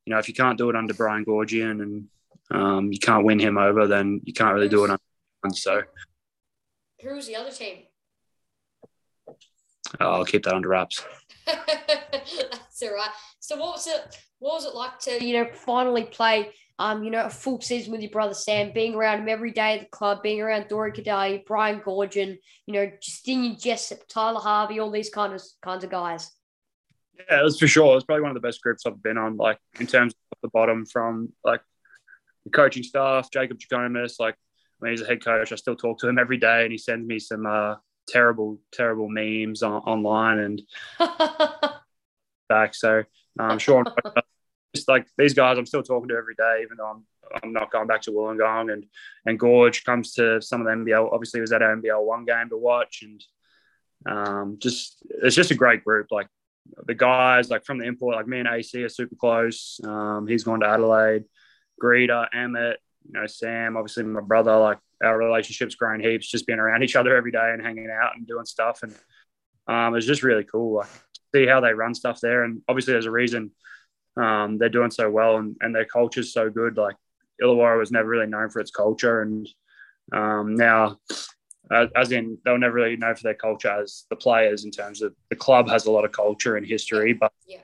You 0.04 0.12
know, 0.12 0.18
if 0.18 0.28
you 0.28 0.34
can't 0.34 0.58
do 0.58 0.70
it 0.70 0.76
under 0.76 0.94
Brian 0.94 1.24
Goorjian 1.24 1.82
and 1.82 2.04
um, 2.50 2.92
you 2.92 2.98
can't 2.98 3.24
win 3.24 3.40
him 3.40 3.58
over, 3.58 3.86
then 3.86 4.20
you 4.24 4.32
can't 4.32 4.54
really 4.54 4.68
do 4.68 4.84
it 4.84 4.90
under. 4.90 5.00
So 5.54 5.82
Who 7.02 7.14
was 7.14 7.26
the 7.26 7.36
other 7.36 7.50
team? 7.50 7.78
I'll 10.00 10.24
keep 10.24 10.44
that 10.44 10.54
under 10.54 10.68
wraps. 10.68 11.04
That's 11.46 12.82
all 12.82 12.94
right. 12.94 13.10
So 13.40 13.56
what 13.56 13.74
was 13.74 13.86
it? 13.86 14.18
What 14.38 14.54
was 14.54 14.64
it 14.66 14.74
like 14.74 14.98
to 15.00 15.24
you 15.24 15.34
know 15.34 15.50
finally 15.52 16.04
play 16.04 16.52
um 16.78 17.02
you 17.02 17.10
know 17.10 17.24
a 17.24 17.30
full 17.30 17.60
season 17.60 17.92
with 17.92 18.02
your 18.02 18.10
brother 18.10 18.34
Sam, 18.34 18.72
being 18.72 18.94
around 18.94 19.20
him 19.20 19.28
every 19.28 19.52
day 19.52 19.74
at 19.74 19.80
the 19.80 19.86
club, 19.86 20.22
being 20.22 20.40
around 20.40 20.68
Dory 20.68 20.92
Cadale, 20.92 21.44
Brian 21.46 21.80
Goorjian, 21.80 22.38
you 22.66 22.74
know 22.74 22.90
Justinian 23.00 23.56
Jessup, 23.58 24.06
Tyler 24.08 24.40
Harvey, 24.40 24.80
all 24.80 24.90
these 24.90 25.10
kind 25.10 25.32
of 25.32 25.42
kinds 25.62 25.84
of 25.84 25.90
guys. 25.90 26.30
Yeah, 27.18 27.40
it 27.40 27.44
was 27.44 27.58
for 27.58 27.66
sure. 27.66 27.92
It 27.92 27.94
was 27.94 28.04
probably 28.04 28.22
one 28.22 28.30
of 28.30 28.40
the 28.40 28.46
best 28.46 28.60
groups 28.60 28.84
I've 28.84 29.02
been 29.02 29.16
on. 29.16 29.36
Like 29.36 29.58
in 29.80 29.86
terms 29.86 30.12
of 30.32 30.38
the 30.42 30.48
bottom, 30.48 30.84
from 30.84 31.32
like 31.44 31.62
the 32.44 32.50
coaching 32.50 32.82
staff, 32.82 33.30
Jacob 33.30 33.58
Jackomas, 33.58 34.20
like 34.20 34.36
when 34.78 34.90
he's 34.90 35.00
a 35.00 35.06
head 35.06 35.24
coach, 35.24 35.52
I 35.52 35.56
still 35.56 35.76
talk 35.76 35.98
to 36.00 36.08
him 36.08 36.18
every 36.18 36.36
day, 36.36 36.64
and 36.64 36.72
he 36.72 36.78
sends 36.78 37.06
me 37.06 37.18
some 37.18 37.46
uh, 37.46 37.76
terrible, 38.08 38.58
terrible 38.72 39.08
memes 39.08 39.62
on, 39.62 39.82
online 39.82 40.38
and 40.38 40.62
back. 42.48 42.74
So 42.74 43.04
um, 43.38 43.58
Sean, 43.58 43.84
just 44.74 44.88
like 44.88 45.06
these 45.18 45.34
guys, 45.34 45.58
I'm 45.58 45.66
still 45.66 45.82
talking 45.82 46.08
to 46.08 46.16
every 46.16 46.34
day, 46.34 46.60
even 46.62 46.76
though 46.78 46.86
I'm 46.86 47.04
I'm 47.42 47.52
not 47.52 47.72
going 47.72 47.86
back 47.86 48.02
to 48.02 48.12
Wollongong. 48.12 48.72
And 48.72 48.86
and 49.24 49.38
Gorge 49.38 49.84
comes 49.84 50.14
to 50.14 50.40
some 50.40 50.60
of 50.60 50.66
the 50.66 50.72
NBL. 50.72 51.12
Obviously, 51.12 51.40
was 51.40 51.52
at 51.52 51.62
our 51.62 51.76
NBL 51.76 52.04
one 52.04 52.24
game 52.24 52.48
to 52.50 52.56
watch, 52.56 53.02
and 53.02 53.24
um, 54.06 54.56
just 54.58 55.02
it's 55.22 55.36
just 55.36 55.50
a 55.50 55.56
great 55.56 55.84
group. 55.84 56.08
Like 56.10 56.28
the 56.86 56.94
guys, 56.94 57.50
like 57.50 57.64
from 57.64 57.78
the 57.78 57.86
import, 57.86 58.16
like 58.16 58.26
me 58.26 58.40
and 58.40 58.48
AC 58.48 58.82
are 58.82 58.88
super 58.88 59.16
close. 59.16 59.80
Um, 59.84 60.26
he's 60.26 60.44
gone 60.44 60.60
to 60.60 60.68
Adelaide. 60.68 61.24
Greeta, 61.82 62.26
Emmett, 62.32 62.78
you 63.06 63.12
know, 63.12 63.26
Sam, 63.26 63.76
obviously 63.76 64.04
my 64.04 64.20
brother, 64.20 64.56
like 64.56 64.78
our 65.02 65.18
relationship's 65.18 65.74
grown 65.74 66.00
heaps, 66.00 66.30
just 66.30 66.46
being 66.46 66.58
around 66.58 66.82
each 66.82 66.96
other 66.96 67.16
every 67.16 67.30
day 67.30 67.50
and 67.52 67.62
hanging 67.62 67.90
out 67.90 68.16
and 68.16 68.26
doing 68.26 68.46
stuff. 68.46 68.82
And 68.82 68.94
um, 69.68 69.94
it's 69.94 70.06
just 70.06 70.22
really 70.22 70.44
cool. 70.44 70.76
Like 70.76 70.88
see 71.34 71.46
how 71.46 71.60
they 71.60 71.72
run 71.72 71.94
stuff 71.94 72.20
there. 72.20 72.44
And 72.44 72.62
obviously 72.68 72.92
there's 72.92 73.06
a 73.06 73.10
reason 73.10 73.50
um, 74.16 74.58
they're 74.58 74.68
doing 74.68 74.90
so 74.90 75.10
well 75.10 75.36
and, 75.36 75.56
and 75.60 75.74
their 75.74 75.84
culture's 75.84 76.32
so 76.32 76.48
good. 76.48 76.76
Like 76.76 76.96
Illawarra 77.42 77.78
was 77.78 77.92
never 77.92 78.08
really 78.08 78.26
known 78.26 78.48
for 78.48 78.60
its 78.60 78.70
culture. 78.70 79.22
And 79.22 79.48
um, 80.12 80.54
now, 80.54 80.98
uh, 81.70 81.88
as 81.94 82.12
in, 82.12 82.38
they 82.44 82.52
were 82.52 82.58
never 82.58 82.74
really 82.74 82.96
known 82.96 83.16
for 83.16 83.24
their 83.24 83.34
culture 83.34 83.68
as 83.68 84.04
the 84.08 84.16
players 84.16 84.64
in 84.64 84.70
terms 84.70 85.02
of 85.02 85.14
the 85.28 85.36
club 85.36 85.68
has 85.68 85.86
a 85.86 85.90
lot 85.90 86.04
of 86.04 86.12
culture 86.12 86.56
and 86.56 86.66
history, 86.66 87.12
but 87.12 87.32
yeah. 87.46 87.58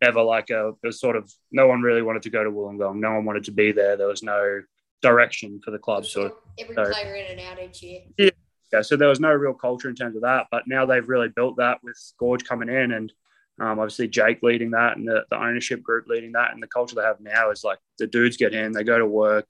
never 0.00 0.22
like 0.22 0.50
a, 0.50 0.68
it 0.70 0.86
was 0.86 0.98
sort 0.98 1.16
of, 1.16 1.30
no 1.52 1.68
one 1.68 1.82
really 1.82 2.02
wanted 2.02 2.22
to 2.22 2.30
go 2.30 2.42
to 2.42 2.50
Wollongong. 2.50 2.96
No 2.96 3.12
one 3.12 3.24
wanted 3.24 3.44
to 3.44 3.52
be 3.52 3.70
there. 3.70 3.96
There 3.96 4.08
was 4.08 4.22
no 4.22 4.62
direction 5.02 5.60
for 5.64 5.70
the 5.70 5.78
club. 5.78 6.06
So 6.06 6.36
every 6.58 6.74
so, 6.74 6.84
player 6.84 7.14
in 7.14 7.38
and 7.38 7.40
out 7.40 7.62
each 7.62 7.82
year. 7.82 8.02
Yeah. 8.16 8.30
Yeah, 8.72 8.80
so 8.80 8.96
there 8.96 9.08
was 9.08 9.20
no 9.20 9.30
real 9.30 9.52
culture 9.52 9.90
in 9.90 9.94
terms 9.94 10.16
of 10.16 10.22
that, 10.22 10.46
but 10.50 10.62
now 10.66 10.86
they've 10.86 11.06
really 11.06 11.28
built 11.28 11.58
that 11.58 11.84
with 11.84 11.98
Gorge 12.18 12.42
coming 12.42 12.70
in 12.70 12.92
and 12.92 13.12
um, 13.60 13.78
obviously 13.78 14.08
Jake 14.08 14.42
leading 14.42 14.70
that 14.70 14.96
and 14.96 15.06
the, 15.06 15.24
the 15.30 15.36
ownership 15.36 15.82
group 15.82 16.06
leading 16.08 16.32
that 16.32 16.52
and 16.54 16.62
the 16.62 16.66
culture 16.66 16.94
they 16.94 17.02
have 17.02 17.20
now 17.20 17.50
is 17.50 17.64
like 17.64 17.78
the 17.98 18.06
dudes 18.06 18.38
get 18.38 18.54
in, 18.54 18.72
they 18.72 18.82
go 18.82 18.98
to 18.98 19.06
work, 19.06 19.48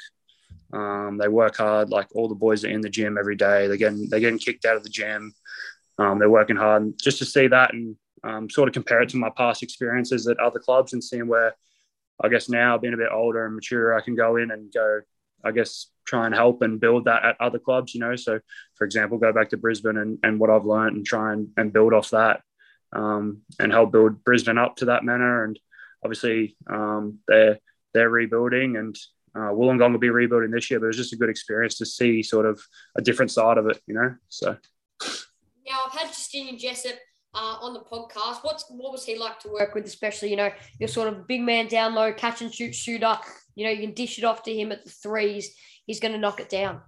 um, 0.73 1.19
they 1.19 1.29
work 1.29 1.57
hard. 1.57 1.91
Like 1.91 2.09
all 2.15 2.29
the 2.29 2.35
boys 2.35 2.65
are 2.65 2.69
in 2.69 2.81
the 2.81 2.89
gym 2.89 3.17
every 3.19 3.37
day. 3.37 3.69
They're 3.69 3.77
getting 3.77 4.09
they're 4.09 4.21
getting 4.21 4.39
kicked 4.39 4.65
out 4.65 4.77
of 4.77 4.83
the 4.83 4.89
gym. 4.89 5.33
Um, 5.99 6.19
they're 6.19 6.31
working 6.31 6.57
hard. 6.57 6.83
And 6.83 7.01
just 7.01 7.19
to 7.19 7.25
see 7.25 7.47
that 7.47 7.75
and 7.75 7.97
um, 8.25 8.51
sort 8.51 8.69
of 8.69 8.73
compare 8.73 9.03
it 9.03 9.11
to 9.11 9.17
my 9.17 9.31
past 9.37 9.63
experiences 9.63 10.27
at 10.27 10.41
other 10.41 10.59
clubs 10.59 10.93
and 10.93 11.05
seeing 11.05 11.29
where 11.29 11.55
I 12.23 12.29
guess 12.29 12.49
now 12.49 12.79
being 12.79 12.95
a 12.95 12.99
bit 12.99 13.11
older 13.13 13.47
and 13.47 13.55
mature, 13.55 13.97
I 13.97 14.01
can 14.01 14.15
go 14.15 14.37
in 14.37 14.51
and 14.51 14.73
go 14.73 15.01
I 15.45 15.53
guess, 15.53 15.87
try 16.07 16.27
and 16.27 16.35
help 16.35 16.63
and 16.63 16.81
build 16.81 17.05
that 17.05 17.25
at 17.25 17.41
other 17.41 17.59
clubs, 17.59 17.95
you 17.95 18.01
know. 18.01 18.17
So, 18.17 18.41
for 18.75 18.85
example, 18.85 19.19
go 19.19 19.33
back 19.33 19.51
to 19.51 19.57
Brisbane 19.57 19.97
and, 19.97 20.19
and 20.23 20.39
what 20.39 20.51
I've 20.51 20.65
learned 20.65 20.97
and 20.97 21.07
try 21.07 21.33
and, 21.33 21.49
and 21.57 21.73
build 21.73 21.93
off 21.93 22.11
that 22.11 22.41
um, 22.93 23.43
and 23.59 23.73
help 23.73 23.93
build 23.93 24.25
Brisbane 24.25 24.59
up 24.59 24.77
to 24.77 24.87
that 24.87 25.05
manner. 25.05 25.45
And 25.45 25.59
obviously, 26.05 26.57
um, 26.69 27.19
they're, 27.29 27.59
they're 27.95 28.11
rebuilding 28.11 28.77
and 28.77 28.97
uh, 29.35 29.51
Wollongong 29.51 29.93
will 29.93 29.99
be 29.99 30.11
rebuilding 30.11 30.51
this 30.51 30.71
year, 30.71 30.79
but 30.79 30.87
it 30.87 30.89
was 30.89 30.97
just 30.97 31.13
a 31.13 31.17
good 31.17 31.31
experience 31.31 31.79
to 31.79 31.87
see 31.87 32.23
sort 32.23 32.47
of 32.47 32.61
a 32.97 33.03
different 33.03 33.31
side 33.31 33.57
of 33.57 33.67
it, 33.67 33.81
you 33.87 33.95
know. 33.95 34.15
So, 34.29 34.57
now 35.67 35.81
I've 35.87 35.99
had 35.99 36.09
Justinian 36.09 36.59
Jessup 36.59 36.97
uh, 37.35 37.57
on 37.61 37.73
the 37.73 37.81
podcast. 37.81 38.39
What's 38.43 38.65
what 38.69 38.93
was 38.93 39.05
he 39.05 39.19
like 39.19 39.41
to 39.41 39.49
work 39.49 39.75
with, 39.75 39.87
especially 39.87 40.31
you 40.31 40.37
know 40.37 40.51
you're 40.79 40.89
sort 40.89 41.09
of 41.09 41.27
big 41.27 41.41
man 41.41 41.67
down 41.67 41.95
low, 41.95 42.13
catch 42.13 42.43
and 42.43 42.55
shoot 42.55 42.75
shooter. 42.75 43.19
You 43.55 43.67
know 43.67 43.71
you 43.71 43.81
can 43.81 43.95
dish 43.95 44.19
it 44.19 44.25
off 44.25 44.43
to 44.45 44.55
him 44.55 44.73
at 44.73 44.85
the 44.85 44.91
threes. 44.91 45.55
He's 45.87 46.01
going 46.01 46.13
to 46.13 46.19
knock 46.19 46.41
it 46.41 46.49
down. 46.49 46.81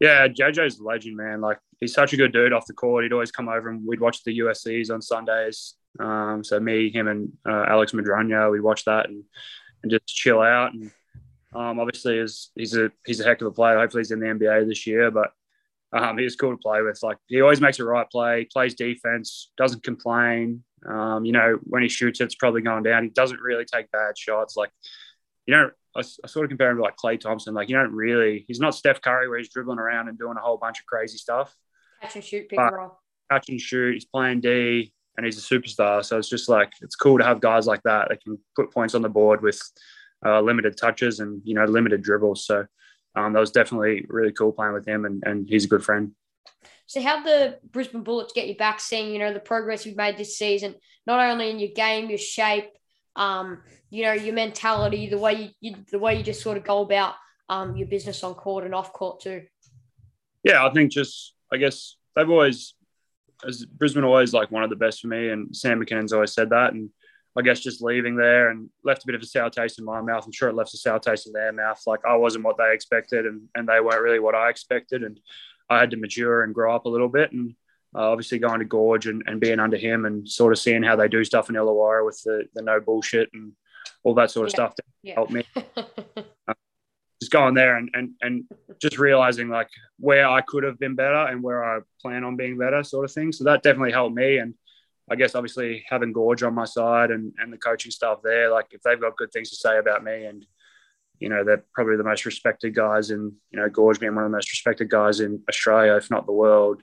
Yeah, 0.00 0.28
JoJo's 0.28 0.78
a 0.78 0.84
legend, 0.84 1.16
man. 1.16 1.40
Like 1.40 1.58
he's 1.80 1.94
such 1.94 2.12
a 2.12 2.16
good 2.16 2.32
dude 2.32 2.52
off 2.52 2.66
the 2.66 2.72
court. 2.72 3.04
He'd 3.04 3.12
always 3.12 3.32
come 3.32 3.48
over 3.48 3.68
and 3.68 3.86
we'd 3.86 4.00
watch 4.00 4.22
the 4.24 4.38
USCs 4.40 4.90
on 4.92 5.02
Sundays. 5.02 5.74
Um, 5.98 6.44
so 6.44 6.60
me, 6.60 6.90
him, 6.90 7.08
and 7.08 7.32
uh, 7.48 7.64
Alex 7.68 7.94
Madrona, 7.94 8.50
we'd 8.50 8.60
watch 8.60 8.84
that 8.84 9.08
and 9.08 9.24
and 9.82 9.90
just 9.90 10.06
chill 10.06 10.40
out. 10.40 10.74
And 10.74 10.90
um, 11.54 11.80
obviously, 11.80 12.18
is 12.18 12.50
he's 12.54 12.76
a 12.76 12.90
he's 13.06 13.20
a 13.20 13.24
heck 13.24 13.40
of 13.40 13.48
a 13.48 13.52
player. 13.52 13.78
Hopefully, 13.78 14.00
he's 14.00 14.10
in 14.10 14.20
the 14.20 14.26
NBA 14.26 14.68
this 14.68 14.86
year. 14.86 15.10
But 15.10 15.30
um, 15.92 16.18
he's 16.18 16.36
cool 16.36 16.52
to 16.52 16.56
play 16.58 16.82
with. 16.82 17.02
Like 17.02 17.18
he 17.26 17.40
always 17.40 17.60
makes 17.60 17.78
the 17.78 17.84
right 17.84 18.08
play, 18.10 18.46
plays 18.52 18.74
defense, 18.74 19.50
doesn't 19.56 19.82
complain. 19.82 20.64
Um, 20.86 21.24
you 21.24 21.32
know, 21.32 21.58
when 21.64 21.82
he 21.82 21.88
shoots, 21.88 22.20
it's 22.20 22.34
probably 22.34 22.62
going 22.62 22.82
down. 22.82 23.04
He 23.04 23.10
doesn't 23.10 23.40
really 23.40 23.64
take 23.64 23.90
bad 23.90 24.16
shots. 24.16 24.56
Like, 24.56 24.70
you 25.48 25.54
know, 25.54 25.70
I, 25.96 26.00
I 26.00 26.26
sort 26.26 26.44
of 26.44 26.50
compare 26.50 26.70
him 26.70 26.76
to 26.76 26.82
like 26.82 26.96
Klay 26.96 27.18
Thompson. 27.18 27.54
Like, 27.54 27.70
you 27.70 27.76
don't 27.76 27.94
really, 27.94 28.44
he's 28.46 28.60
not 28.60 28.74
Steph 28.74 29.00
Curry 29.00 29.28
where 29.28 29.38
he's 29.38 29.48
dribbling 29.48 29.78
around 29.78 30.08
and 30.08 30.18
doing 30.18 30.36
a 30.36 30.40
whole 30.40 30.58
bunch 30.58 30.78
of 30.78 30.84
crazy 30.84 31.16
stuff. 31.16 31.56
Catch 32.02 32.16
and 32.16 32.24
shoot, 32.24 32.48
pick 32.50 32.58
and 32.60 32.70
roll. 32.70 33.00
Catch 33.30 33.48
and 33.48 33.60
shoot. 33.60 33.94
He's 33.94 34.04
playing 34.04 34.42
D 34.42 34.92
and 35.16 35.24
he's 35.24 35.38
a 35.38 35.54
superstar. 35.54 36.04
So 36.04 36.18
it's 36.18 36.28
just 36.28 36.50
like, 36.50 36.70
it's 36.82 36.96
cool 36.96 37.16
to 37.16 37.24
have 37.24 37.40
guys 37.40 37.66
like 37.66 37.82
that 37.84 38.10
that 38.10 38.22
can 38.22 38.38
put 38.54 38.72
points 38.72 38.94
on 38.94 39.00
the 39.00 39.08
board 39.08 39.42
with 39.42 39.60
uh, 40.24 40.42
limited 40.42 40.76
touches 40.76 41.20
and, 41.20 41.40
you 41.44 41.54
know, 41.54 41.64
limited 41.64 42.02
dribbles. 42.02 42.44
So, 42.44 42.66
um, 43.14 43.32
that 43.32 43.40
was 43.40 43.50
definitely 43.50 44.04
really 44.08 44.32
cool 44.32 44.52
playing 44.52 44.74
with 44.74 44.86
him, 44.86 45.04
and, 45.04 45.22
and 45.26 45.48
he's 45.48 45.64
a 45.64 45.68
good 45.68 45.82
friend. 45.82 46.12
So, 46.86 47.00
how'd 47.00 47.24
the 47.24 47.58
Brisbane 47.70 48.02
Bullets 48.02 48.32
get 48.32 48.48
you 48.48 48.54
back, 48.54 48.80
seeing 48.80 49.12
you 49.12 49.18
know 49.18 49.32
the 49.32 49.40
progress 49.40 49.84
you've 49.86 49.96
made 49.96 50.16
this 50.16 50.38
season, 50.38 50.74
not 51.06 51.18
only 51.18 51.50
in 51.50 51.58
your 51.58 51.70
game, 51.74 52.10
your 52.10 52.18
shape, 52.18 52.68
um, 53.18 53.62
you 53.90 54.04
know, 54.04 54.12
your 54.12 54.34
mentality, 54.34 55.08
the 55.08 55.18
way 55.18 55.34
you, 55.34 55.50
you 55.60 55.76
the 55.90 55.98
way 55.98 56.16
you 56.16 56.22
just 56.22 56.40
sort 56.40 56.56
of 56.56 56.64
go 56.64 56.80
about 56.80 57.14
um, 57.48 57.76
your 57.76 57.88
business 57.88 58.22
on 58.22 58.34
court 58.34 58.64
and 58.64 58.74
off 58.74 58.92
court 58.92 59.20
too. 59.20 59.42
Yeah, 60.44 60.64
I 60.64 60.72
think 60.72 60.92
just 60.92 61.34
I 61.52 61.56
guess 61.56 61.96
they've 62.14 62.30
always, 62.30 62.74
as 63.46 63.64
Brisbane 63.64 64.04
always 64.04 64.32
like 64.32 64.50
one 64.50 64.62
of 64.62 64.70
the 64.70 64.76
best 64.76 65.00
for 65.00 65.08
me, 65.08 65.30
and 65.30 65.54
Sam 65.54 65.80
Mackinnon's 65.80 66.12
always 66.12 66.32
said 66.32 66.50
that, 66.50 66.72
and 66.72 66.90
I 67.36 67.42
guess 67.42 67.60
just 67.60 67.82
leaving 67.82 68.16
there 68.16 68.50
and 68.50 68.70
left 68.84 69.02
a 69.02 69.06
bit 69.06 69.14
of 69.14 69.22
a 69.22 69.26
sour 69.26 69.50
taste 69.50 69.78
in 69.78 69.84
my 69.84 70.00
mouth. 70.00 70.24
I'm 70.24 70.32
sure 70.32 70.48
it 70.48 70.54
left 70.54 70.74
a 70.74 70.78
sour 70.78 70.98
taste 70.98 71.26
in 71.26 71.32
their 71.32 71.52
mouth. 71.52 71.82
Like 71.86 72.00
I 72.06 72.16
wasn't 72.16 72.44
what 72.44 72.56
they 72.56 72.72
expected, 72.72 73.26
and, 73.26 73.42
and 73.54 73.68
they 73.68 73.80
weren't 73.80 74.02
really 74.02 74.20
what 74.20 74.34
I 74.34 74.48
expected. 74.48 75.02
And 75.02 75.18
I 75.68 75.80
had 75.80 75.90
to 75.90 75.96
mature 75.96 76.44
and 76.44 76.54
grow 76.54 76.74
up 76.74 76.84
a 76.84 76.88
little 76.88 77.08
bit. 77.08 77.32
And 77.32 77.54
uh, 77.98 78.10
obviously 78.10 78.38
going 78.38 78.60
to 78.60 78.64
Gorge 78.64 79.08
and, 79.08 79.24
and 79.26 79.40
being 79.40 79.58
under 79.58 79.76
him 79.76 80.04
and 80.04 80.28
sort 80.28 80.52
of 80.52 80.58
seeing 80.60 80.84
how 80.84 80.94
they 80.94 81.08
do 81.08 81.24
stuff 81.24 81.48
in 81.48 81.56
Illawarra 81.56 82.06
with 82.06 82.22
the, 82.24 82.44
the 82.54 82.62
no 82.62 82.80
bullshit 82.80 83.28
and 83.32 83.52
all 84.04 84.14
that 84.14 84.30
sort 84.30 84.46
of 84.46 84.52
yeah. 84.52 84.54
stuff 84.54 84.74
to 84.76 84.82
yeah. 85.02 85.14
help 85.14 85.30
me. 85.30 85.44
uh, 85.76 86.54
just 87.20 87.32
going 87.32 87.54
there 87.54 87.76
and, 87.76 87.90
and, 87.94 88.10
and 88.20 88.44
just 88.80 88.98
realizing 88.98 89.48
like 89.48 89.68
where 89.98 90.28
I 90.28 90.42
could 90.42 90.62
have 90.62 90.78
been 90.78 90.94
better 90.94 91.26
and 91.26 91.42
where 91.42 91.64
I 91.64 91.80
plan 92.00 92.22
on 92.22 92.36
being 92.36 92.56
better 92.56 92.84
sort 92.84 93.04
of 93.04 93.10
thing. 93.10 93.32
So 93.32 93.42
that 93.44 93.64
definitely 93.64 93.90
helped 93.90 94.14
me. 94.14 94.38
And 94.38 94.54
I 95.10 95.16
guess 95.16 95.34
obviously 95.34 95.84
having 95.88 96.12
Gorge 96.12 96.44
on 96.44 96.54
my 96.54 96.66
side 96.66 97.10
and, 97.10 97.32
and 97.38 97.52
the 97.52 97.58
coaching 97.58 97.90
staff 97.90 98.18
there, 98.22 98.52
like 98.52 98.66
if 98.70 98.82
they've 98.82 99.00
got 99.00 99.16
good 99.16 99.32
things 99.32 99.50
to 99.50 99.56
say 99.56 99.78
about 99.78 100.04
me 100.04 100.26
and, 100.26 100.46
you 101.18 101.28
know, 101.28 101.42
they're 101.42 101.64
probably 101.74 101.96
the 101.96 102.04
most 102.04 102.24
respected 102.24 102.76
guys 102.76 103.10
and, 103.10 103.32
you 103.50 103.58
know, 103.58 103.68
Gorge 103.68 103.98
being 103.98 104.14
one 104.14 104.24
of 104.24 104.30
the 104.30 104.36
most 104.36 104.52
respected 104.52 104.88
guys 104.88 105.18
in 105.18 105.42
Australia, 105.48 105.96
if 105.96 106.12
not 106.12 106.26
the 106.26 106.32
world. 106.32 106.80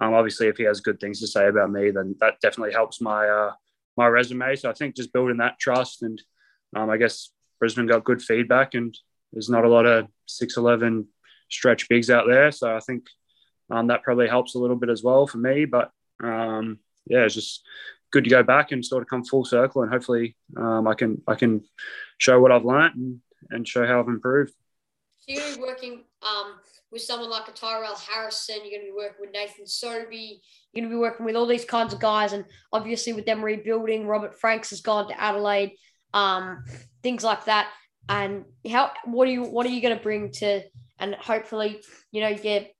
Um, 0.00 0.14
obviously, 0.14 0.48
if 0.48 0.56
he 0.56 0.64
has 0.64 0.80
good 0.80 1.00
things 1.00 1.20
to 1.20 1.26
say 1.26 1.48
about 1.48 1.70
me, 1.70 1.90
then 1.90 2.16
that 2.20 2.40
definitely 2.40 2.72
helps 2.72 3.00
my 3.00 3.28
uh, 3.28 3.52
my 3.96 4.06
resume. 4.06 4.54
So 4.56 4.70
I 4.70 4.74
think 4.74 4.96
just 4.96 5.12
building 5.12 5.38
that 5.38 5.58
trust 5.58 6.02
and 6.02 6.20
um, 6.74 6.90
I 6.90 6.96
guess 6.96 7.30
Brisbane 7.58 7.86
got 7.86 8.04
good 8.04 8.20
feedback 8.20 8.74
and 8.74 8.96
there's 9.32 9.48
not 9.48 9.64
a 9.64 9.68
lot 9.68 9.86
of 9.86 10.06
6'11 10.28 11.06
stretch 11.50 11.88
bigs 11.88 12.10
out 12.10 12.26
there. 12.28 12.50
So 12.52 12.74
I 12.74 12.80
think 12.80 13.04
um, 13.70 13.86
that 13.88 14.02
probably 14.02 14.28
helps 14.28 14.54
a 14.54 14.58
little 14.58 14.76
bit 14.76 14.90
as 14.90 15.02
well 15.02 15.26
for 15.26 15.38
me. 15.38 15.64
But 15.64 15.90
um, 16.22 16.78
yeah, 17.06 17.24
it's 17.24 17.34
just 17.34 17.62
good 18.12 18.24
to 18.24 18.30
go 18.30 18.42
back 18.42 18.72
and 18.72 18.84
sort 18.84 19.02
of 19.02 19.08
come 19.08 19.24
full 19.24 19.44
circle, 19.44 19.82
and 19.82 19.92
hopefully 19.92 20.36
um, 20.56 20.86
I 20.86 20.94
can 20.94 21.22
I 21.26 21.34
can 21.34 21.64
show 22.18 22.40
what 22.40 22.52
I've 22.52 22.64
learned 22.64 22.94
and, 22.96 23.20
and 23.50 23.68
show 23.68 23.86
how 23.86 24.00
I've 24.00 24.08
improved. 24.08 24.52
Be 25.26 25.40
working 25.60 26.04
um, 26.22 26.54
with 26.92 27.02
someone 27.02 27.30
like 27.30 27.48
a 27.48 27.52
Tyrell 27.52 27.96
Harrison. 27.96 28.56
You're 28.62 28.78
going 28.78 28.86
to 28.86 28.92
be 28.92 28.96
working 28.96 29.20
with 29.20 29.32
Nathan 29.32 29.66
Sobey. 29.66 30.40
You're 30.72 30.82
going 30.82 30.90
to 30.90 30.96
be 30.96 31.00
working 31.00 31.26
with 31.26 31.36
all 31.36 31.46
these 31.46 31.64
kinds 31.64 31.92
of 31.92 32.00
guys, 32.00 32.32
and 32.32 32.44
obviously 32.72 33.12
with 33.12 33.26
them 33.26 33.44
rebuilding, 33.44 34.06
Robert 34.06 34.38
Franks 34.38 34.70
has 34.70 34.80
gone 34.80 35.08
to 35.08 35.20
Adelaide, 35.20 35.72
um, 36.14 36.64
things 37.02 37.24
like 37.24 37.44
that. 37.46 37.68
And 38.08 38.44
how 38.68 38.92
what 39.04 39.26
are 39.26 39.32
you 39.32 39.42
what 39.42 39.66
are 39.66 39.70
you 39.70 39.82
going 39.82 39.96
to 39.96 40.02
bring 40.02 40.30
to 40.32 40.62
and 40.98 41.14
hopefully 41.16 41.80
you 42.12 42.20
know 42.20 42.34
get 42.34 42.72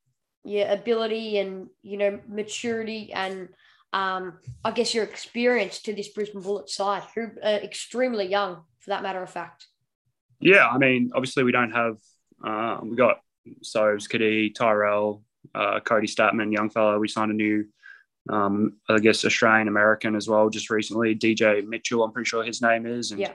your 0.45 0.69
ability 0.69 1.39
and 1.39 1.67
you 1.83 1.99
know 1.99 2.21
maturity 2.29 3.13
and 3.13 3.49
um, 3.93 4.39
I 4.65 4.73
guess 4.73 4.95
your 4.95 5.05
experience 5.05 5.81
to 5.83 5.95
this 5.95 6.09
Brisbane 6.09 6.43
Bullets 6.43 6.75
side, 6.75 7.03
who 7.15 7.29
are 7.43 7.55
extremely 7.55 8.27
young 8.27 8.63
for 8.81 8.91
that 8.91 9.03
matter 9.03 9.23
of 9.23 9.31
fact. 9.31 9.67
Yeah, 10.39 10.67
I 10.67 10.77
mean, 10.77 11.13
obviously 11.15 11.45
we 11.45 11.53
don't 11.53 11.71
have 11.71 11.97
uh, 12.45 12.79
we 12.83 12.95
got 12.95 13.21
Sobes, 13.63 14.09
Cadee, 14.09 14.55
Tyrell, 14.55 15.23
uh, 15.55 15.81
Cody 15.81 16.07
Statman, 16.07 16.53
young 16.53 16.71
fellow. 16.71 16.99
We 16.99 17.09
signed 17.09 17.31
a 17.31 17.35
new, 17.35 17.67
um, 18.29 18.75
I 18.89 18.99
guess, 18.99 19.25
Australian 19.25 19.69
American 19.69 20.17
as 20.17 20.29
well 20.29 20.51
just 20.51 20.71
recently. 20.71 21.15
DJ 21.15 21.67
Mitchell, 21.67 22.05
I'm 22.05 22.13
pretty 22.13 22.29
sure 22.29 22.45
his 22.45 22.63
name 22.63 22.87
is. 22.87 23.11
And 23.11 23.21
yeah. 23.21 23.33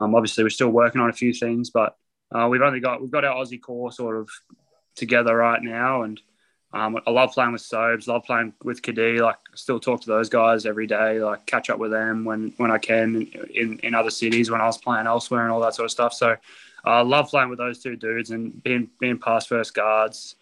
um, 0.00 0.14
obviously 0.14 0.44
we're 0.44 0.50
still 0.50 0.70
working 0.70 1.00
on 1.00 1.10
a 1.10 1.14
few 1.14 1.32
things, 1.32 1.70
but 1.70 1.96
uh, 2.32 2.48
we've 2.48 2.62
only 2.62 2.80
got 2.80 3.00
we've 3.00 3.10
got 3.10 3.24
our 3.24 3.34
Aussie 3.34 3.60
core 3.60 3.90
sort 3.90 4.16
of 4.16 4.28
together 4.94 5.36
right 5.36 5.62
now, 5.62 6.02
and 6.02 6.20
um, 6.72 6.98
I 7.04 7.10
love 7.10 7.32
playing 7.32 7.52
with 7.52 7.62
Sobes, 7.62 8.06
love 8.06 8.22
playing 8.24 8.52
with 8.62 8.80
Cadee. 8.82 9.20
Like, 9.20 9.36
I 9.52 9.56
still 9.56 9.80
talk 9.80 10.02
to 10.02 10.06
those 10.06 10.28
guys 10.28 10.66
every 10.66 10.86
day. 10.86 11.20
Like, 11.20 11.44
catch 11.46 11.68
up 11.68 11.80
with 11.80 11.90
them 11.90 12.24
when 12.24 12.52
when 12.58 12.70
I 12.70 12.78
can 12.78 13.28
in 13.52 13.80
in 13.80 13.94
other 13.94 14.10
cities 14.10 14.50
when 14.50 14.60
I 14.60 14.66
was 14.66 14.78
playing 14.78 15.06
elsewhere 15.06 15.42
and 15.42 15.50
all 15.50 15.60
that 15.60 15.74
sort 15.74 15.86
of 15.86 15.90
stuff. 15.90 16.14
So, 16.14 16.36
I 16.84 17.00
uh, 17.00 17.04
love 17.04 17.28
playing 17.28 17.50
with 17.50 17.58
those 17.58 17.78
two 17.78 17.96
dudes 17.96 18.30
and 18.30 18.62
being 18.62 18.90
being 19.00 19.18
past 19.18 19.48
first 19.48 19.74
guards. 19.74 20.36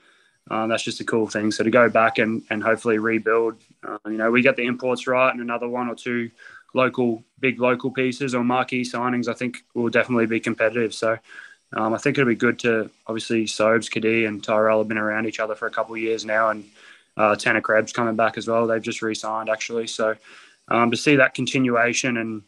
Um, 0.51 0.69
that's 0.71 0.83
just 0.83 1.01
a 1.01 1.05
cool 1.05 1.27
thing. 1.27 1.51
So 1.51 1.63
to 1.63 1.71
go 1.71 1.91
back 1.91 2.19
and, 2.19 2.43
and 2.49 2.63
hopefully 2.63 2.99
rebuild, 2.99 3.57
uh, 3.87 3.99
you 4.07 4.17
know, 4.17 4.31
we 4.31 4.41
get 4.41 4.57
the 4.57 4.65
imports 4.65 5.07
right 5.07 5.31
and 5.31 5.43
another 5.43 5.69
one 5.69 5.89
or 5.89 5.95
two 5.95 6.31
local, 6.75 7.23
big 7.39 7.61
local 7.61 7.91
pieces 7.91 8.35
or 8.35 8.43
marquee 8.43 8.83
signings, 8.83 9.29
I 9.29 9.35
think 9.35 9.59
will 9.75 9.91
definitely 9.91 10.27
be 10.27 10.41
competitive. 10.41 10.95
So 10.95 11.19
um, 11.75 11.93
I 11.93 11.99
think 11.99 12.17
it'll 12.17 12.29
be 12.29 12.35
good 12.35 12.59
to 12.61 12.91
obviously 13.07 13.45
Sobes, 13.47 13.91
Cadee, 13.91 14.27
and 14.27 14.43
Tyrell 14.43 14.79
have 14.79 14.89
been 14.89 14.99
around 14.99 15.27
each 15.27 15.41
other 15.41 15.55
for 15.55 15.67
a 15.67 15.71
couple 15.71 15.95
of 15.95 16.01
years 16.01 16.25
now, 16.25 16.49
and 16.49 16.65
uh, 17.17 17.37
Tanner 17.37 17.61
Krebs 17.61 17.93
coming 17.93 18.17
back 18.17 18.39
as 18.39 18.49
well. 18.49 18.67
They've 18.67 18.81
just 18.81 19.03
re-signed 19.03 19.51
actually, 19.51 19.87
so 19.87 20.15
um, 20.69 20.91
to 20.91 20.97
see 20.97 21.17
that 21.17 21.35
continuation 21.35 22.17
and 22.17 22.43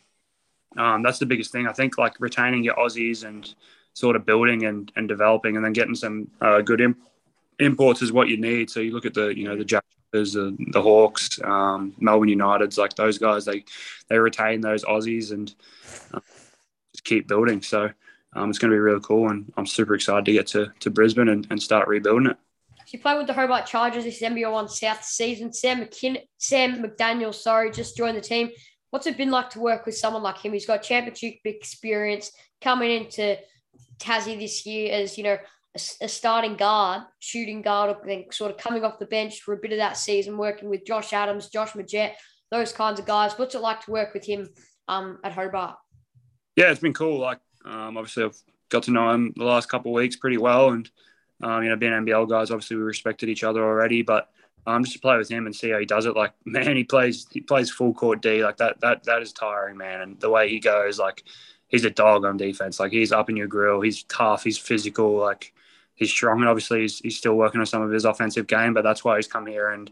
um, 0.77 1.03
that's 1.03 1.19
the 1.19 1.27
biggest 1.27 1.51
thing. 1.53 1.67
I 1.67 1.73
think 1.73 1.99
like 1.99 2.21
retaining 2.21 2.63
your 2.63 2.75
Aussies 2.77 3.25
and 3.25 3.53
sort 4.01 4.17
of 4.17 4.27
building 4.27 4.65
and, 4.65 4.91
and 4.97 5.07
developing, 5.07 5.57
and 5.57 5.65
then 5.65 5.73
getting 5.73 5.95
some 5.95 6.31
uh, 6.41 6.61
good 6.63 6.81
imp- 6.81 6.99
imports 7.59 8.03
is 8.03 8.13
what 8.13 8.29
you 8.29 8.39
need. 8.39 8.71
So 8.71 8.81
you 8.81 8.93
look 8.93 9.07
at 9.07 9.15
the 9.15 9.29
you 9.29 9.45
know 9.45 9.57
the 9.57 9.65
Jackers, 9.65 10.33
the, 10.33 10.57
the 10.73 10.83
Hawks, 10.83 11.39
um, 11.45 11.95
Melbourne 11.99 12.29
United's, 12.29 12.79
like 12.79 12.95
those 12.97 13.19
guys, 13.19 13.45
they 13.45 13.65
they 14.09 14.19
retain 14.19 14.61
those 14.61 14.85
Aussies 14.85 15.31
and 15.31 15.55
uh, 16.13 16.21
just 16.93 17.05
keep 17.05 17.29
building. 17.29 17.63
So 17.63 17.91
um, 18.35 18.51
it's 18.51 18.59
going 18.59 18.71
to 18.71 18.75
be 18.75 18.81
really 18.81 19.01
cool, 19.03 19.29
and 19.29 19.53
I'm 19.57 19.67
super 19.67 19.95
excited 19.95 20.25
to 20.25 20.33
get 20.33 20.47
to, 20.49 20.73
to 20.81 20.91
Brisbane 20.91 21.29
and, 21.29 21.47
and 21.51 21.63
start 21.63 21.89
rebuilding 21.89 22.31
it. 22.31 22.37
You 22.89 22.99
play 22.99 23.17
with 23.17 23.29
the 23.29 23.33
Hobart 23.33 23.67
Chargers 23.67 24.03
this 24.03 24.21
NBL 24.21 24.51
One 24.51 24.69
South 24.69 25.05
season. 25.05 25.53
Sam 25.53 25.85
McKin- 25.85 26.27
Sam 26.39 26.83
McDaniel, 26.83 27.33
sorry, 27.33 27.71
just 27.71 27.97
joined 27.97 28.17
the 28.17 28.21
team. 28.21 28.51
What's 28.91 29.07
it 29.07 29.17
been 29.17 29.31
like 29.31 29.51
to 29.51 29.61
work 29.61 29.87
with 29.87 29.97
someone 29.97 30.25
like 30.25 30.39
him? 30.39 30.53
He's 30.53 30.67
got 30.67 30.83
championship 30.83 31.37
experience 31.45 32.33
coming 32.61 32.91
into 32.91 33.39
Tassie 34.01 34.39
this 34.39 34.67
year 34.67 34.93
as 34.93 35.17
you 35.17 35.25
know 35.25 35.39
a, 35.75 35.81
a 36.03 36.09
starting 36.09 36.57
guard, 36.57 37.03
shooting 37.21 37.63
guard, 37.63 37.97
then 38.05 38.25
sort 38.33 38.51
of 38.51 38.57
coming 38.57 38.85
off 38.85 38.99
the 38.99 39.07
bench 39.07 39.41
for 39.41 39.55
a 39.55 39.59
bit 39.59 39.73
of 39.73 39.79
that 39.79 39.97
season, 39.97 40.37
working 40.37 40.69
with 40.69 40.87
Josh 40.87 41.13
Adams, 41.13 41.49
Josh 41.49 41.73
Magette, 41.73 42.15
those 42.51 42.73
kinds 42.73 42.99
of 42.99 43.07
guys. 43.07 43.35
What's 43.37 43.55
it 43.55 43.61
like 43.61 43.85
to 43.85 43.91
work 43.91 44.13
with 44.15 44.25
him 44.25 44.49
um, 44.89 45.19
at 45.23 45.33
Hobart? 45.33 45.77
Yeah, 46.57 46.71
it's 46.71 46.81
been 46.81 46.95
cool. 46.95 47.21
Like 47.21 47.39
um, 47.65 47.97
obviously, 47.97 48.25
I've 48.25 48.37
got 48.69 48.85
to 48.85 48.91
know 48.91 49.11
him 49.11 49.33
the 49.37 49.45
last 49.45 49.69
couple 49.69 49.93
of 49.93 50.01
weeks 50.01 50.17
pretty 50.17 50.39
well, 50.39 50.71
and 50.71 50.91
um, 51.43 51.63
you 51.63 51.69
know, 51.69 51.77
being 51.77 51.93
NBL 51.93 52.29
guys, 52.29 52.51
obviously 52.51 52.77
we 52.77 52.83
respected 52.83 53.29
each 53.29 53.45
other 53.45 53.63
already. 53.63 54.03
But 54.03 54.29
um, 54.67 54.85
just 54.85 54.95
to 54.95 55.01
play 55.01 55.17
with 55.17 55.31
him 55.31 55.47
and 55.47 55.55
see 55.55 55.71
how 55.71 55.79
he 55.79 55.87
does 55.87 56.07
it, 56.07 56.17
like 56.17 56.33
man, 56.45 56.77
he 56.77 56.85
plays 56.85 57.27
he 57.31 57.41
plays 57.41 57.71
full 57.71 57.95
court 57.95 58.23
D, 58.23 58.45
like 58.45 58.57
that 58.57 58.81
that 58.81 59.05
that 59.05 59.23
is 59.23 59.33
tiring, 59.33 59.77
man. 59.77 60.01
And 60.01 60.21
the 60.21 60.31
way 60.31 60.49
he 60.49 60.59
goes, 60.59 60.99
like 60.99 61.23
he's 61.71 61.85
a 61.85 61.91
dog 61.91 62.25
on 62.25 62.37
defense. 62.37 62.79
Like 62.79 62.93
he's 62.93 63.13
up 63.13 63.31
in 63.31 63.37
your 63.37 63.47
grill. 63.47 63.81
He's 63.81 64.03
tough. 64.05 64.45
He's 64.45 64.59
physical. 64.59 65.17
Like 65.17 65.55
he's 65.95 66.11
strong. 66.11 66.41
And 66.41 66.49
obviously, 66.49 66.83
he's, 66.83 66.99
he's 66.99 67.17
still 67.17 67.35
working 67.35 67.61
on 67.61 67.67
some 67.67 67.83
of 67.83 67.91
his 67.91 68.05
offensive 68.05 68.47
game, 68.47 68.75
but 68.75 68.83
that's 68.83 69.05
why 69.05 69.17
he's 69.17 69.29
come 69.29 69.47
here 69.47 69.71
and 69.71 69.91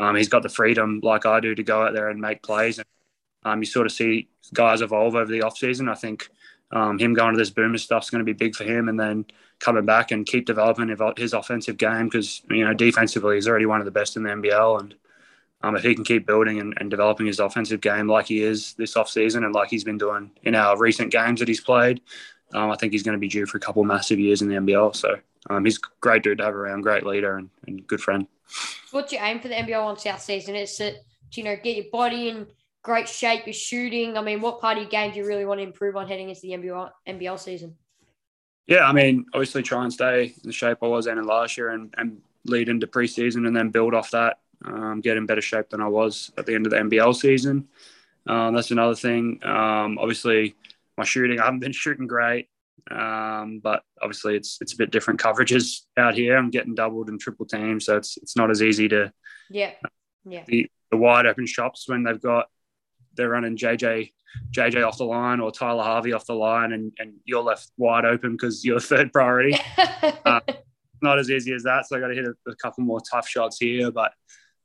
um, 0.00 0.16
he's 0.16 0.28
got 0.28 0.42
the 0.42 0.48
freedom, 0.48 1.00
like 1.02 1.26
I 1.26 1.40
do, 1.40 1.54
to 1.54 1.62
go 1.62 1.82
out 1.82 1.94
there 1.94 2.08
and 2.08 2.20
make 2.20 2.42
plays. 2.42 2.78
And 2.78 2.86
um, 3.44 3.60
you 3.60 3.66
sort 3.66 3.86
of 3.86 3.92
see 3.92 4.28
guys 4.52 4.80
evolve 4.80 5.14
over 5.14 5.30
the 5.30 5.40
offseason. 5.40 5.90
I 5.90 5.94
think 5.94 6.28
um, 6.72 6.98
him 6.98 7.14
going 7.14 7.34
to 7.34 7.38
this 7.38 7.50
boomer 7.50 7.78
stuff 7.78 8.04
is 8.04 8.10
going 8.10 8.20
to 8.20 8.24
be 8.24 8.32
big 8.32 8.54
for 8.54 8.64
him, 8.64 8.88
and 8.88 8.98
then 8.98 9.24
coming 9.60 9.84
back 9.84 10.10
and 10.10 10.26
keep 10.26 10.46
developing 10.46 10.94
his 11.16 11.32
offensive 11.32 11.76
game 11.76 12.06
because 12.06 12.42
you 12.50 12.64
know 12.64 12.74
defensively 12.74 13.36
he's 13.36 13.46
already 13.46 13.66
one 13.66 13.80
of 13.80 13.84
the 13.84 13.90
best 13.90 14.16
in 14.16 14.24
the 14.24 14.30
NBL, 14.30 14.80
and 14.80 14.94
um, 15.64 15.76
if 15.76 15.82
he 15.82 15.94
can 15.94 16.04
keep 16.04 16.26
building 16.26 16.60
and, 16.60 16.74
and, 16.76 16.90
developing 16.90 17.24
his 17.26 17.40
offensive 17.40 17.80
game 17.80 18.06
like 18.06 18.26
he 18.26 18.42
is 18.42 18.74
this 18.74 18.94
offseason 18.94 19.46
and 19.46 19.54
like 19.54 19.70
he's 19.70 19.82
been 19.82 19.96
doing 19.96 20.30
in 20.42 20.54
our 20.54 20.76
recent 20.76 21.10
games 21.10 21.40
that 21.40 21.48
he's 21.48 21.62
played, 21.62 22.02
um, 22.52 22.70
I 22.70 22.76
think 22.76 22.92
he's 22.92 23.02
going 23.02 23.14
to 23.14 23.20
be 23.20 23.28
due 23.28 23.46
for 23.46 23.56
a 23.56 23.60
couple 23.60 23.82
massive 23.82 24.18
years 24.18 24.42
in 24.42 24.48
the 24.48 24.56
NBL. 24.56 24.94
So 24.94 25.16
um, 25.48 25.64
he's 25.64 25.78
a 25.78 25.80
great 26.00 26.22
dude 26.22 26.38
to 26.38 26.44
have 26.44 26.54
around, 26.54 26.82
great 26.82 27.06
leader 27.06 27.38
and, 27.38 27.48
and 27.66 27.86
good 27.86 28.02
friend. 28.02 28.26
What's 28.90 29.10
your 29.10 29.22
aim 29.22 29.40
for 29.40 29.48
the 29.48 29.54
NBL 29.54 29.82
One 29.82 29.98
South 29.98 30.20
season? 30.20 30.54
Is 30.54 30.78
it 30.80 31.02
to, 31.32 31.40
you 31.40 31.44
know, 31.44 31.56
get 31.56 31.76
your 31.76 31.86
body 31.90 32.28
in 32.28 32.46
great 32.82 33.08
shape, 33.08 33.46
your 33.46 33.54
shooting? 33.54 34.18
I 34.18 34.20
mean, 34.20 34.42
what 34.42 34.60
part 34.60 34.76
of 34.76 34.82
your 34.82 34.90
game 34.90 35.12
do 35.12 35.18
you 35.18 35.26
really 35.26 35.46
want 35.46 35.60
to 35.60 35.64
improve 35.64 35.96
on 35.96 36.06
heading 36.06 36.28
into 36.28 36.42
the 36.42 36.50
NBL, 36.50 36.90
NBL 37.08 37.38
season? 37.38 37.74
Yeah, 38.66 38.86
I 38.86 38.92
mean, 38.92 39.24
obviously 39.32 39.62
try 39.62 39.82
and 39.82 39.92
stay 39.92 40.24
in 40.24 40.32
the 40.44 40.52
shape 40.52 40.78
I 40.82 40.88
was 40.88 41.06
in 41.06 41.22
last 41.24 41.56
year 41.56 41.70
and, 41.70 41.94
and 41.96 42.20
lead 42.44 42.68
into 42.68 42.86
preseason 42.86 43.46
and 43.46 43.56
then 43.56 43.70
build 43.70 43.94
off 43.94 44.10
that, 44.10 44.40
um, 44.64 45.00
get 45.00 45.16
in 45.16 45.26
better 45.26 45.42
shape 45.42 45.70
than 45.70 45.80
I 45.80 45.88
was 45.88 46.32
at 46.38 46.46
the 46.46 46.54
end 46.54 46.66
of 46.66 46.70
the 46.70 46.78
NBL 46.78 47.14
season. 47.14 47.68
Um, 48.26 48.54
that's 48.54 48.70
another 48.70 48.94
thing. 48.94 49.40
Um, 49.42 49.98
obviously, 49.98 50.54
my 50.96 51.04
shooting, 51.04 51.40
I 51.40 51.44
haven't 51.44 51.60
been 51.60 51.72
shooting 51.72 52.06
great. 52.06 52.48
Um, 52.90 53.60
but 53.62 53.82
obviously, 54.02 54.36
it's 54.36 54.58
it's 54.60 54.74
a 54.74 54.76
bit 54.76 54.90
different 54.90 55.20
coverages 55.20 55.82
out 55.96 56.14
here. 56.14 56.36
I'm 56.36 56.50
getting 56.50 56.74
doubled 56.74 57.08
and 57.08 57.18
triple 57.18 57.46
teamed, 57.46 57.82
so 57.82 57.96
it's 57.96 58.18
it's 58.18 58.36
not 58.36 58.50
as 58.50 58.62
easy 58.62 58.88
to 58.88 59.10
yeah 59.50 59.72
yeah 60.24 60.44
the, 60.46 60.70
the 60.90 60.96
wide 60.96 61.26
open 61.26 61.46
shops 61.46 61.88
when 61.88 62.02
they've 62.02 62.20
got 62.20 62.48
they're 63.14 63.30
running 63.30 63.56
JJ 63.56 64.12
JJ 64.50 64.86
off 64.86 64.98
the 64.98 65.04
line 65.04 65.40
or 65.40 65.50
Tyler 65.50 65.82
Harvey 65.82 66.12
off 66.12 66.26
the 66.26 66.34
line, 66.34 66.72
and, 66.72 66.92
and 66.98 67.14
you're 67.24 67.42
left 67.42 67.70
wide 67.76 68.04
open 68.04 68.32
because 68.32 68.64
you're 68.64 68.80
third 68.80 69.12
priority. 69.12 69.56
uh, 70.24 70.40
not 71.02 71.18
as 71.18 71.30
easy 71.30 71.52
as 71.52 71.62
that, 71.62 71.86
so 71.86 71.96
I 71.96 72.00
got 72.00 72.08
to 72.08 72.14
hit 72.14 72.24
a, 72.24 72.50
a, 72.50 72.56
couple 72.56 72.84
more 72.84 73.00
tough 73.10 73.28
shots 73.28 73.58
here, 73.58 73.90
but 73.90 74.12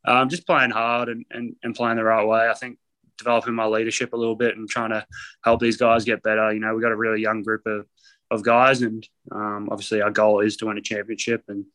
um, 0.06 0.30
just 0.30 0.46
playing 0.46 0.72
hard 0.72 1.10
and, 1.10 1.26
and, 1.32 1.56
and 1.64 1.76
playing 1.76 1.98
the 1.98 2.04
right 2.04 2.26
way. 2.26 2.48
I 2.50 2.54
think 2.54 2.78
developing 3.18 3.54
my 3.54 3.66
leadership 3.66 4.14
a 4.14 4.18
little 4.18 4.36
bit 4.36 4.58
and 4.58 4.68
trying 4.68 4.92
to 4.92 5.06
help 5.44 5.60
these 5.60 5.78
guys 5.78 6.06
get 6.06 6.24
better. 6.24 6.52
You 6.54 6.60
know, 6.60 6.74
we've 6.74 6.82
got 6.82 6.92
a 6.92 6.98
really 6.98 7.22
young 7.22 7.44
group 7.44 7.66
of 7.66 7.86
of 8.32 8.44
guys, 8.44 8.82
and 8.82 9.08
um, 9.32 9.70
obviously 9.72 10.02
our 10.02 10.12
goal 10.12 10.40
is 10.40 10.58
to 10.58 10.68
win 10.68 10.78
a 10.78 10.82
championship, 10.82 11.44
and 11.48 11.66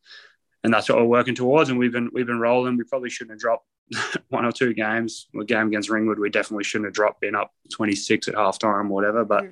and 0.63 0.73
that's 0.73 0.89
what 0.89 0.99
we're 0.99 1.05
working 1.05 1.35
towards. 1.35 1.71
And 1.71 1.79
we've 1.79 1.93
been 1.93 2.11
we've 2.13 2.27
been 2.27 2.41
rolling. 2.41 2.77
We 2.77 2.85
probably 2.85 3.11
shouldn't 3.11 3.33
have 3.33 3.41
dropped 3.41 3.67
one 4.29 4.45
or 4.45 4.53
two 4.53 4.75
games. 4.75 5.29
The 5.33 5.45
game 5.45 5.69
against 5.69 5.91
Ringwood, 5.91 6.19
we 6.19 6.31
definitely 6.31 6.65
shouldn't 6.65 6.87
have 6.87 6.95
dropped, 6.95 7.21
being 7.21 7.35
up 7.35 7.53
26 7.73 8.29
at 8.29 8.35
halftime 8.35 8.87
or 8.87 8.95
whatever. 8.95 9.25
But 9.25 9.45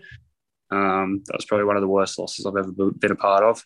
um, 0.70 1.22
that 1.26 1.36
was 1.36 1.44
probably 1.44 1.66
one 1.66 1.76
of 1.76 1.82
the 1.82 1.88
worst 1.88 2.18
losses 2.18 2.46
I've 2.46 2.56
ever 2.56 2.72
been 2.72 3.12
a 3.12 3.16
part 3.16 3.44
of. 3.44 3.64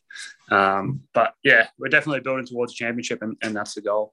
Um, 0.50 1.02
but 1.14 1.34
yeah, 1.44 1.68
we're 1.78 1.88
definitely 1.88 2.20
building 2.20 2.46
towards 2.46 2.72
a 2.72 2.76
championship, 2.76 3.22
and, 3.22 3.36
and 3.42 3.54
that's 3.54 3.74
the 3.74 3.82
goal. 3.82 4.12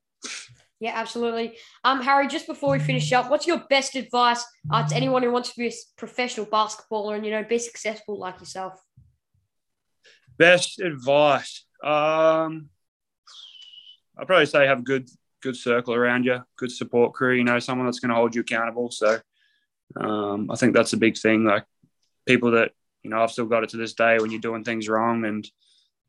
Yeah, 0.83 0.91
absolutely. 0.95 1.57
Um, 1.85 2.01
Harry, 2.01 2.27
just 2.27 2.45
before 2.45 2.73
we 2.73 2.79
finish 2.79 3.13
up, 3.13 3.31
what's 3.31 3.47
your 3.47 3.63
best 3.69 3.95
advice 3.95 4.43
uh, 4.69 4.85
to 4.85 4.93
anyone 4.93 5.23
who 5.23 5.31
wants 5.31 5.51
to 5.51 5.55
be 5.57 5.67
a 5.67 5.71
professional 5.95 6.45
basketballer 6.45 7.15
and 7.15 7.25
you 7.25 7.31
know 7.31 7.41
be 7.41 7.57
successful 7.57 8.19
like 8.19 8.41
yourself? 8.41 8.83
Best 10.37 10.81
advice. 10.81 11.65
Um, 11.81 12.67
I'd 14.19 14.27
probably 14.27 14.45
say 14.45 14.67
have 14.67 14.79
a 14.79 14.81
good 14.81 15.09
good 15.41 15.55
circle 15.55 15.93
around 15.93 16.25
you, 16.25 16.43
good 16.57 16.69
support 16.69 17.13
crew. 17.13 17.33
You 17.33 17.45
know, 17.45 17.59
someone 17.59 17.87
that's 17.87 18.01
going 18.01 18.09
to 18.09 18.15
hold 18.15 18.35
you 18.35 18.41
accountable. 18.41 18.91
So 18.91 19.21
um, 19.95 20.51
I 20.51 20.57
think 20.57 20.73
that's 20.73 20.91
a 20.91 20.97
big 20.97 21.17
thing. 21.17 21.45
Like 21.45 21.63
people 22.25 22.51
that 22.51 22.71
you 23.03 23.09
know, 23.09 23.23
I've 23.23 23.31
still 23.31 23.45
got 23.45 23.63
it 23.63 23.69
to 23.69 23.77
this 23.77 23.93
day 23.93 24.17
when 24.19 24.31
you're 24.31 24.41
doing 24.41 24.65
things 24.65 24.89
wrong 24.89 25.23
and 25.23 25.49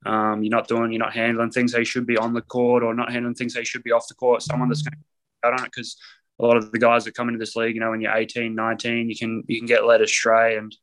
um, 0.04 0.42
you're 0.42 0.50
not 0.50 0.68
doing, 0.68 0.92
you're 0.92 0.98
not 0.98 1.14
handling 1.14 1.50
things 1.50 1.72
they 1.72 1.84
should 1.84 2.06
be 2.06 2.16
on 2.16 2.34
the 2.34 2.42
court 2.42 2.82
or 2.82 2.94
not 2.94 3.12
handling 3.12 3.34
things 3.34 3.54
they 3.54 3.64
should 3.64 3.82
be 3.82 3.92
off 3.92 4.08
the 4.08 4.14
court. 4.14 4.42
Someone 4.42 4.68
that's 4.68 4.82
going 4.82 4.92
to 4.92 4.98
out 5.44 5.58
on 5.58 5.64
it 5.64 5.70
because 5.70 5.96
a 6.40 6.44
lot 6.44 6.56
of 6.56 6.72
the 6.72 6.78
guys 6.78 7.04
that 7.04 7.14
come 7.14 7.28
into 7.28 7.38
this 7.38 7.56
league, 7.56 7.74
you 7.74 7.80
know, 7.80 7.90
when 7.90 8.00
you're 8.00 8.16
18, 8.16 8.54
19, 8.54 9.08
you 9.08 9.16
can 9.16 9.44
you 9.46 9.58
can 9.58 9.66
get 9.66 9.84
led 9.84 10.00
astray 10.00 10.56
and 10.56 10.74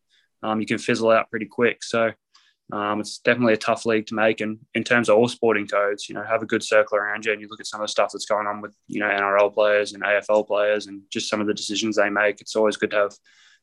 um, 0.44 0.60
you 0.60 0.66
can 0.66 0.78
fizzle 0.78 1.10
out 1.10 1.30
pretty 1.30 1.46
quick. 1.46 1.84
So 1.84 2.12
um, 2.72 3.02
it's 3.02 3.18
definitely 3.20 3.54
a 3.54 3.58
tough 3.58 3.86
league 3.86 4.08
to 4.08 4.16
make. 4.16 4.40
And 4.40 4.60
in 4.74 4.84
terms 4.84 5.10
of 5.10 5.18
all 5.18 5.28
sporting 5.28 5.68
codes, 5.68 6.08
you 6.08 6.16
know, 6.16 6.24
have 6.24 6.42
a 6.42 6.46
good 6.46 6.64
circle 6.64 6.98
around 6.98 7.26
you 7.26 7.34
and 7.34 7.42
you 7.42 7.48
look 7.50 7.60
at 7.60 7.68
some 7.68 7.82
of 7.82 7.86
the 7.86 7.92
stuff 7.92 8.12
that's 8.14 8.26
going 8.26 8.48
on 8.48 8.62
with, 8.62 8.74
you 8.88 9.02
know, 9.02 9.08
NRL 9.08 9.54
players 9.54 9.94
and 9.94 10.04
AFL 10.04 10.48
players 10.48 10.88
and 10.88 11.02
just 11.12 11.30
some 11.30 11.42
of 11.42 11.48
the 11.48 11.54
decisions 11.54 11.98
they 11.98 12.10
make. 12.10 12.40
It's 12.40 12.56
always 12.56 12.78
good 12.78 12.92
to 12.92 12.98
have 12.98 13.14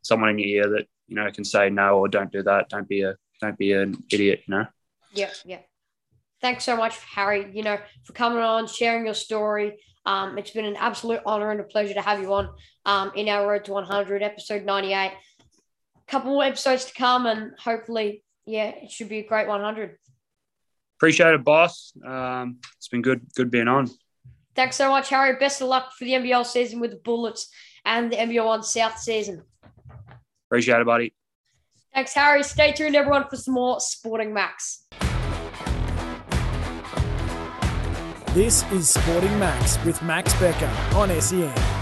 someone 0.02 0.28
in 0.30 0.38
your 0.38 0.64
ear 0.64 0.70
that, 0.72 0.86
you 1.06 1.16
know, 1.16 1.30
can 1.30 1.44
say 1.44 1.70
no 1.70 1.98
or 1.98 2.08
don't 2.08 2.30
do 2.30 2.42
that. 2.42 2.68
Don't 2.68 2.88
be 2.88 3.02
a, 3.02 3.16
don't 3.40 3.56
be 3.56 3.72
an 3.72 3.96
idiot, 4.12 4.42
you 4.46 4.54
know? 4.54 4.66
Yeah. 5.12 5.30
Yeah. 5.44 5.60
thanks 6.40 6.64
so 6.64 6.76
much, 6.76 6.96
Harry. 7.14 7.50
You 7.52 7.62
know, 7.62 7.78
for 8.04 8.12
coming 8.12 8.38
on, 8.38 8.66
sharing 8.66 9.04
your 9.04 9.14
story. 9.14 9.78
Um, 10.06 10.38
it's 10.38 10.52
been 10.52 10.64
an 10.64 10.76
absolute 10.76 11.20
honor 11.26 11.50
and 11.50 11.60
a 11.60 11.64
pleasure 11.64 11.94
to 11.94 12.00
have 12.00 12.20
you 12.20 12.32
on 12.32 12.48
um, 12.86 13.12
in 13.14 13.28
our 13.28 13.46
road 13.46 13.64
to 13.66 13.72
100, 13.72 14.22
episode 14.22 14.64
98. 14.64 14.94
A 14.94 15.12
couple 16.10 16.30
more 16.30 16.44
episodes 16.44 16.86
to 16.86 16.94
come, 16.94 17.26
and 17.26 17.52
hopefully, 17.58 18.22
yeah, 18.46 18.68
it 18.68 18.90
should 18.90 19.08
be 19.08 19.18
a 19.18 19.26
great 19.26 19.46
100. 19.46 19.98
Appreciate 20.96 21.34
it, 21.34 21.44
boss. 21.44 21.92
Um, 22.04 22.58
it's 22.76 22.88
been 22.88 23.02
good, 23.02 23.20
good 23.34 23.50
being 23.50 23.68
on. 23.68 23.90
Thanks 24.54 24.76
so 24.76 24.88
much, 24.88 25.10
Harry. 25.10 25.36
Best 25.36 25.60
of 25.60 25.68
luck 25.68 25.92
for 25.96 26.04
the 26.04 26.12
NBL 26.12 26.46
season 26.46 26.80
with 26.80 26.90
the 26.90 26.96
Bullets 26.96 27.50
and 27.84 28.10
the 28.10 28.16
NBL 28.16 28.46
One 28.46 28.62
South 28.62 28.98
season. 28.98 29.42
Appreciate 30.48 30.80
it, 30.80 30.86
buddy. 30.86 31.14
Thanks, 31.98 32.14
Harry. 32.14 32.44
Stay 32.44 32.70
tuned, 32.70 32.94
everyone, 32.94 33.24
for 33.28 33.34
some 33.34 33.54
more 33.54 33.80
Sporting 33.80 34.32
Max. 34.32 34.84
This 38.34 38.62
is 38.70 38.90
Sporting 38.90 39.36
Max 39.40 39.84
with 39.84 40.00
Max 40.04 40.32
Becker 40.38 40.70
on 40.94 41.10
SEN. 41.20 41.77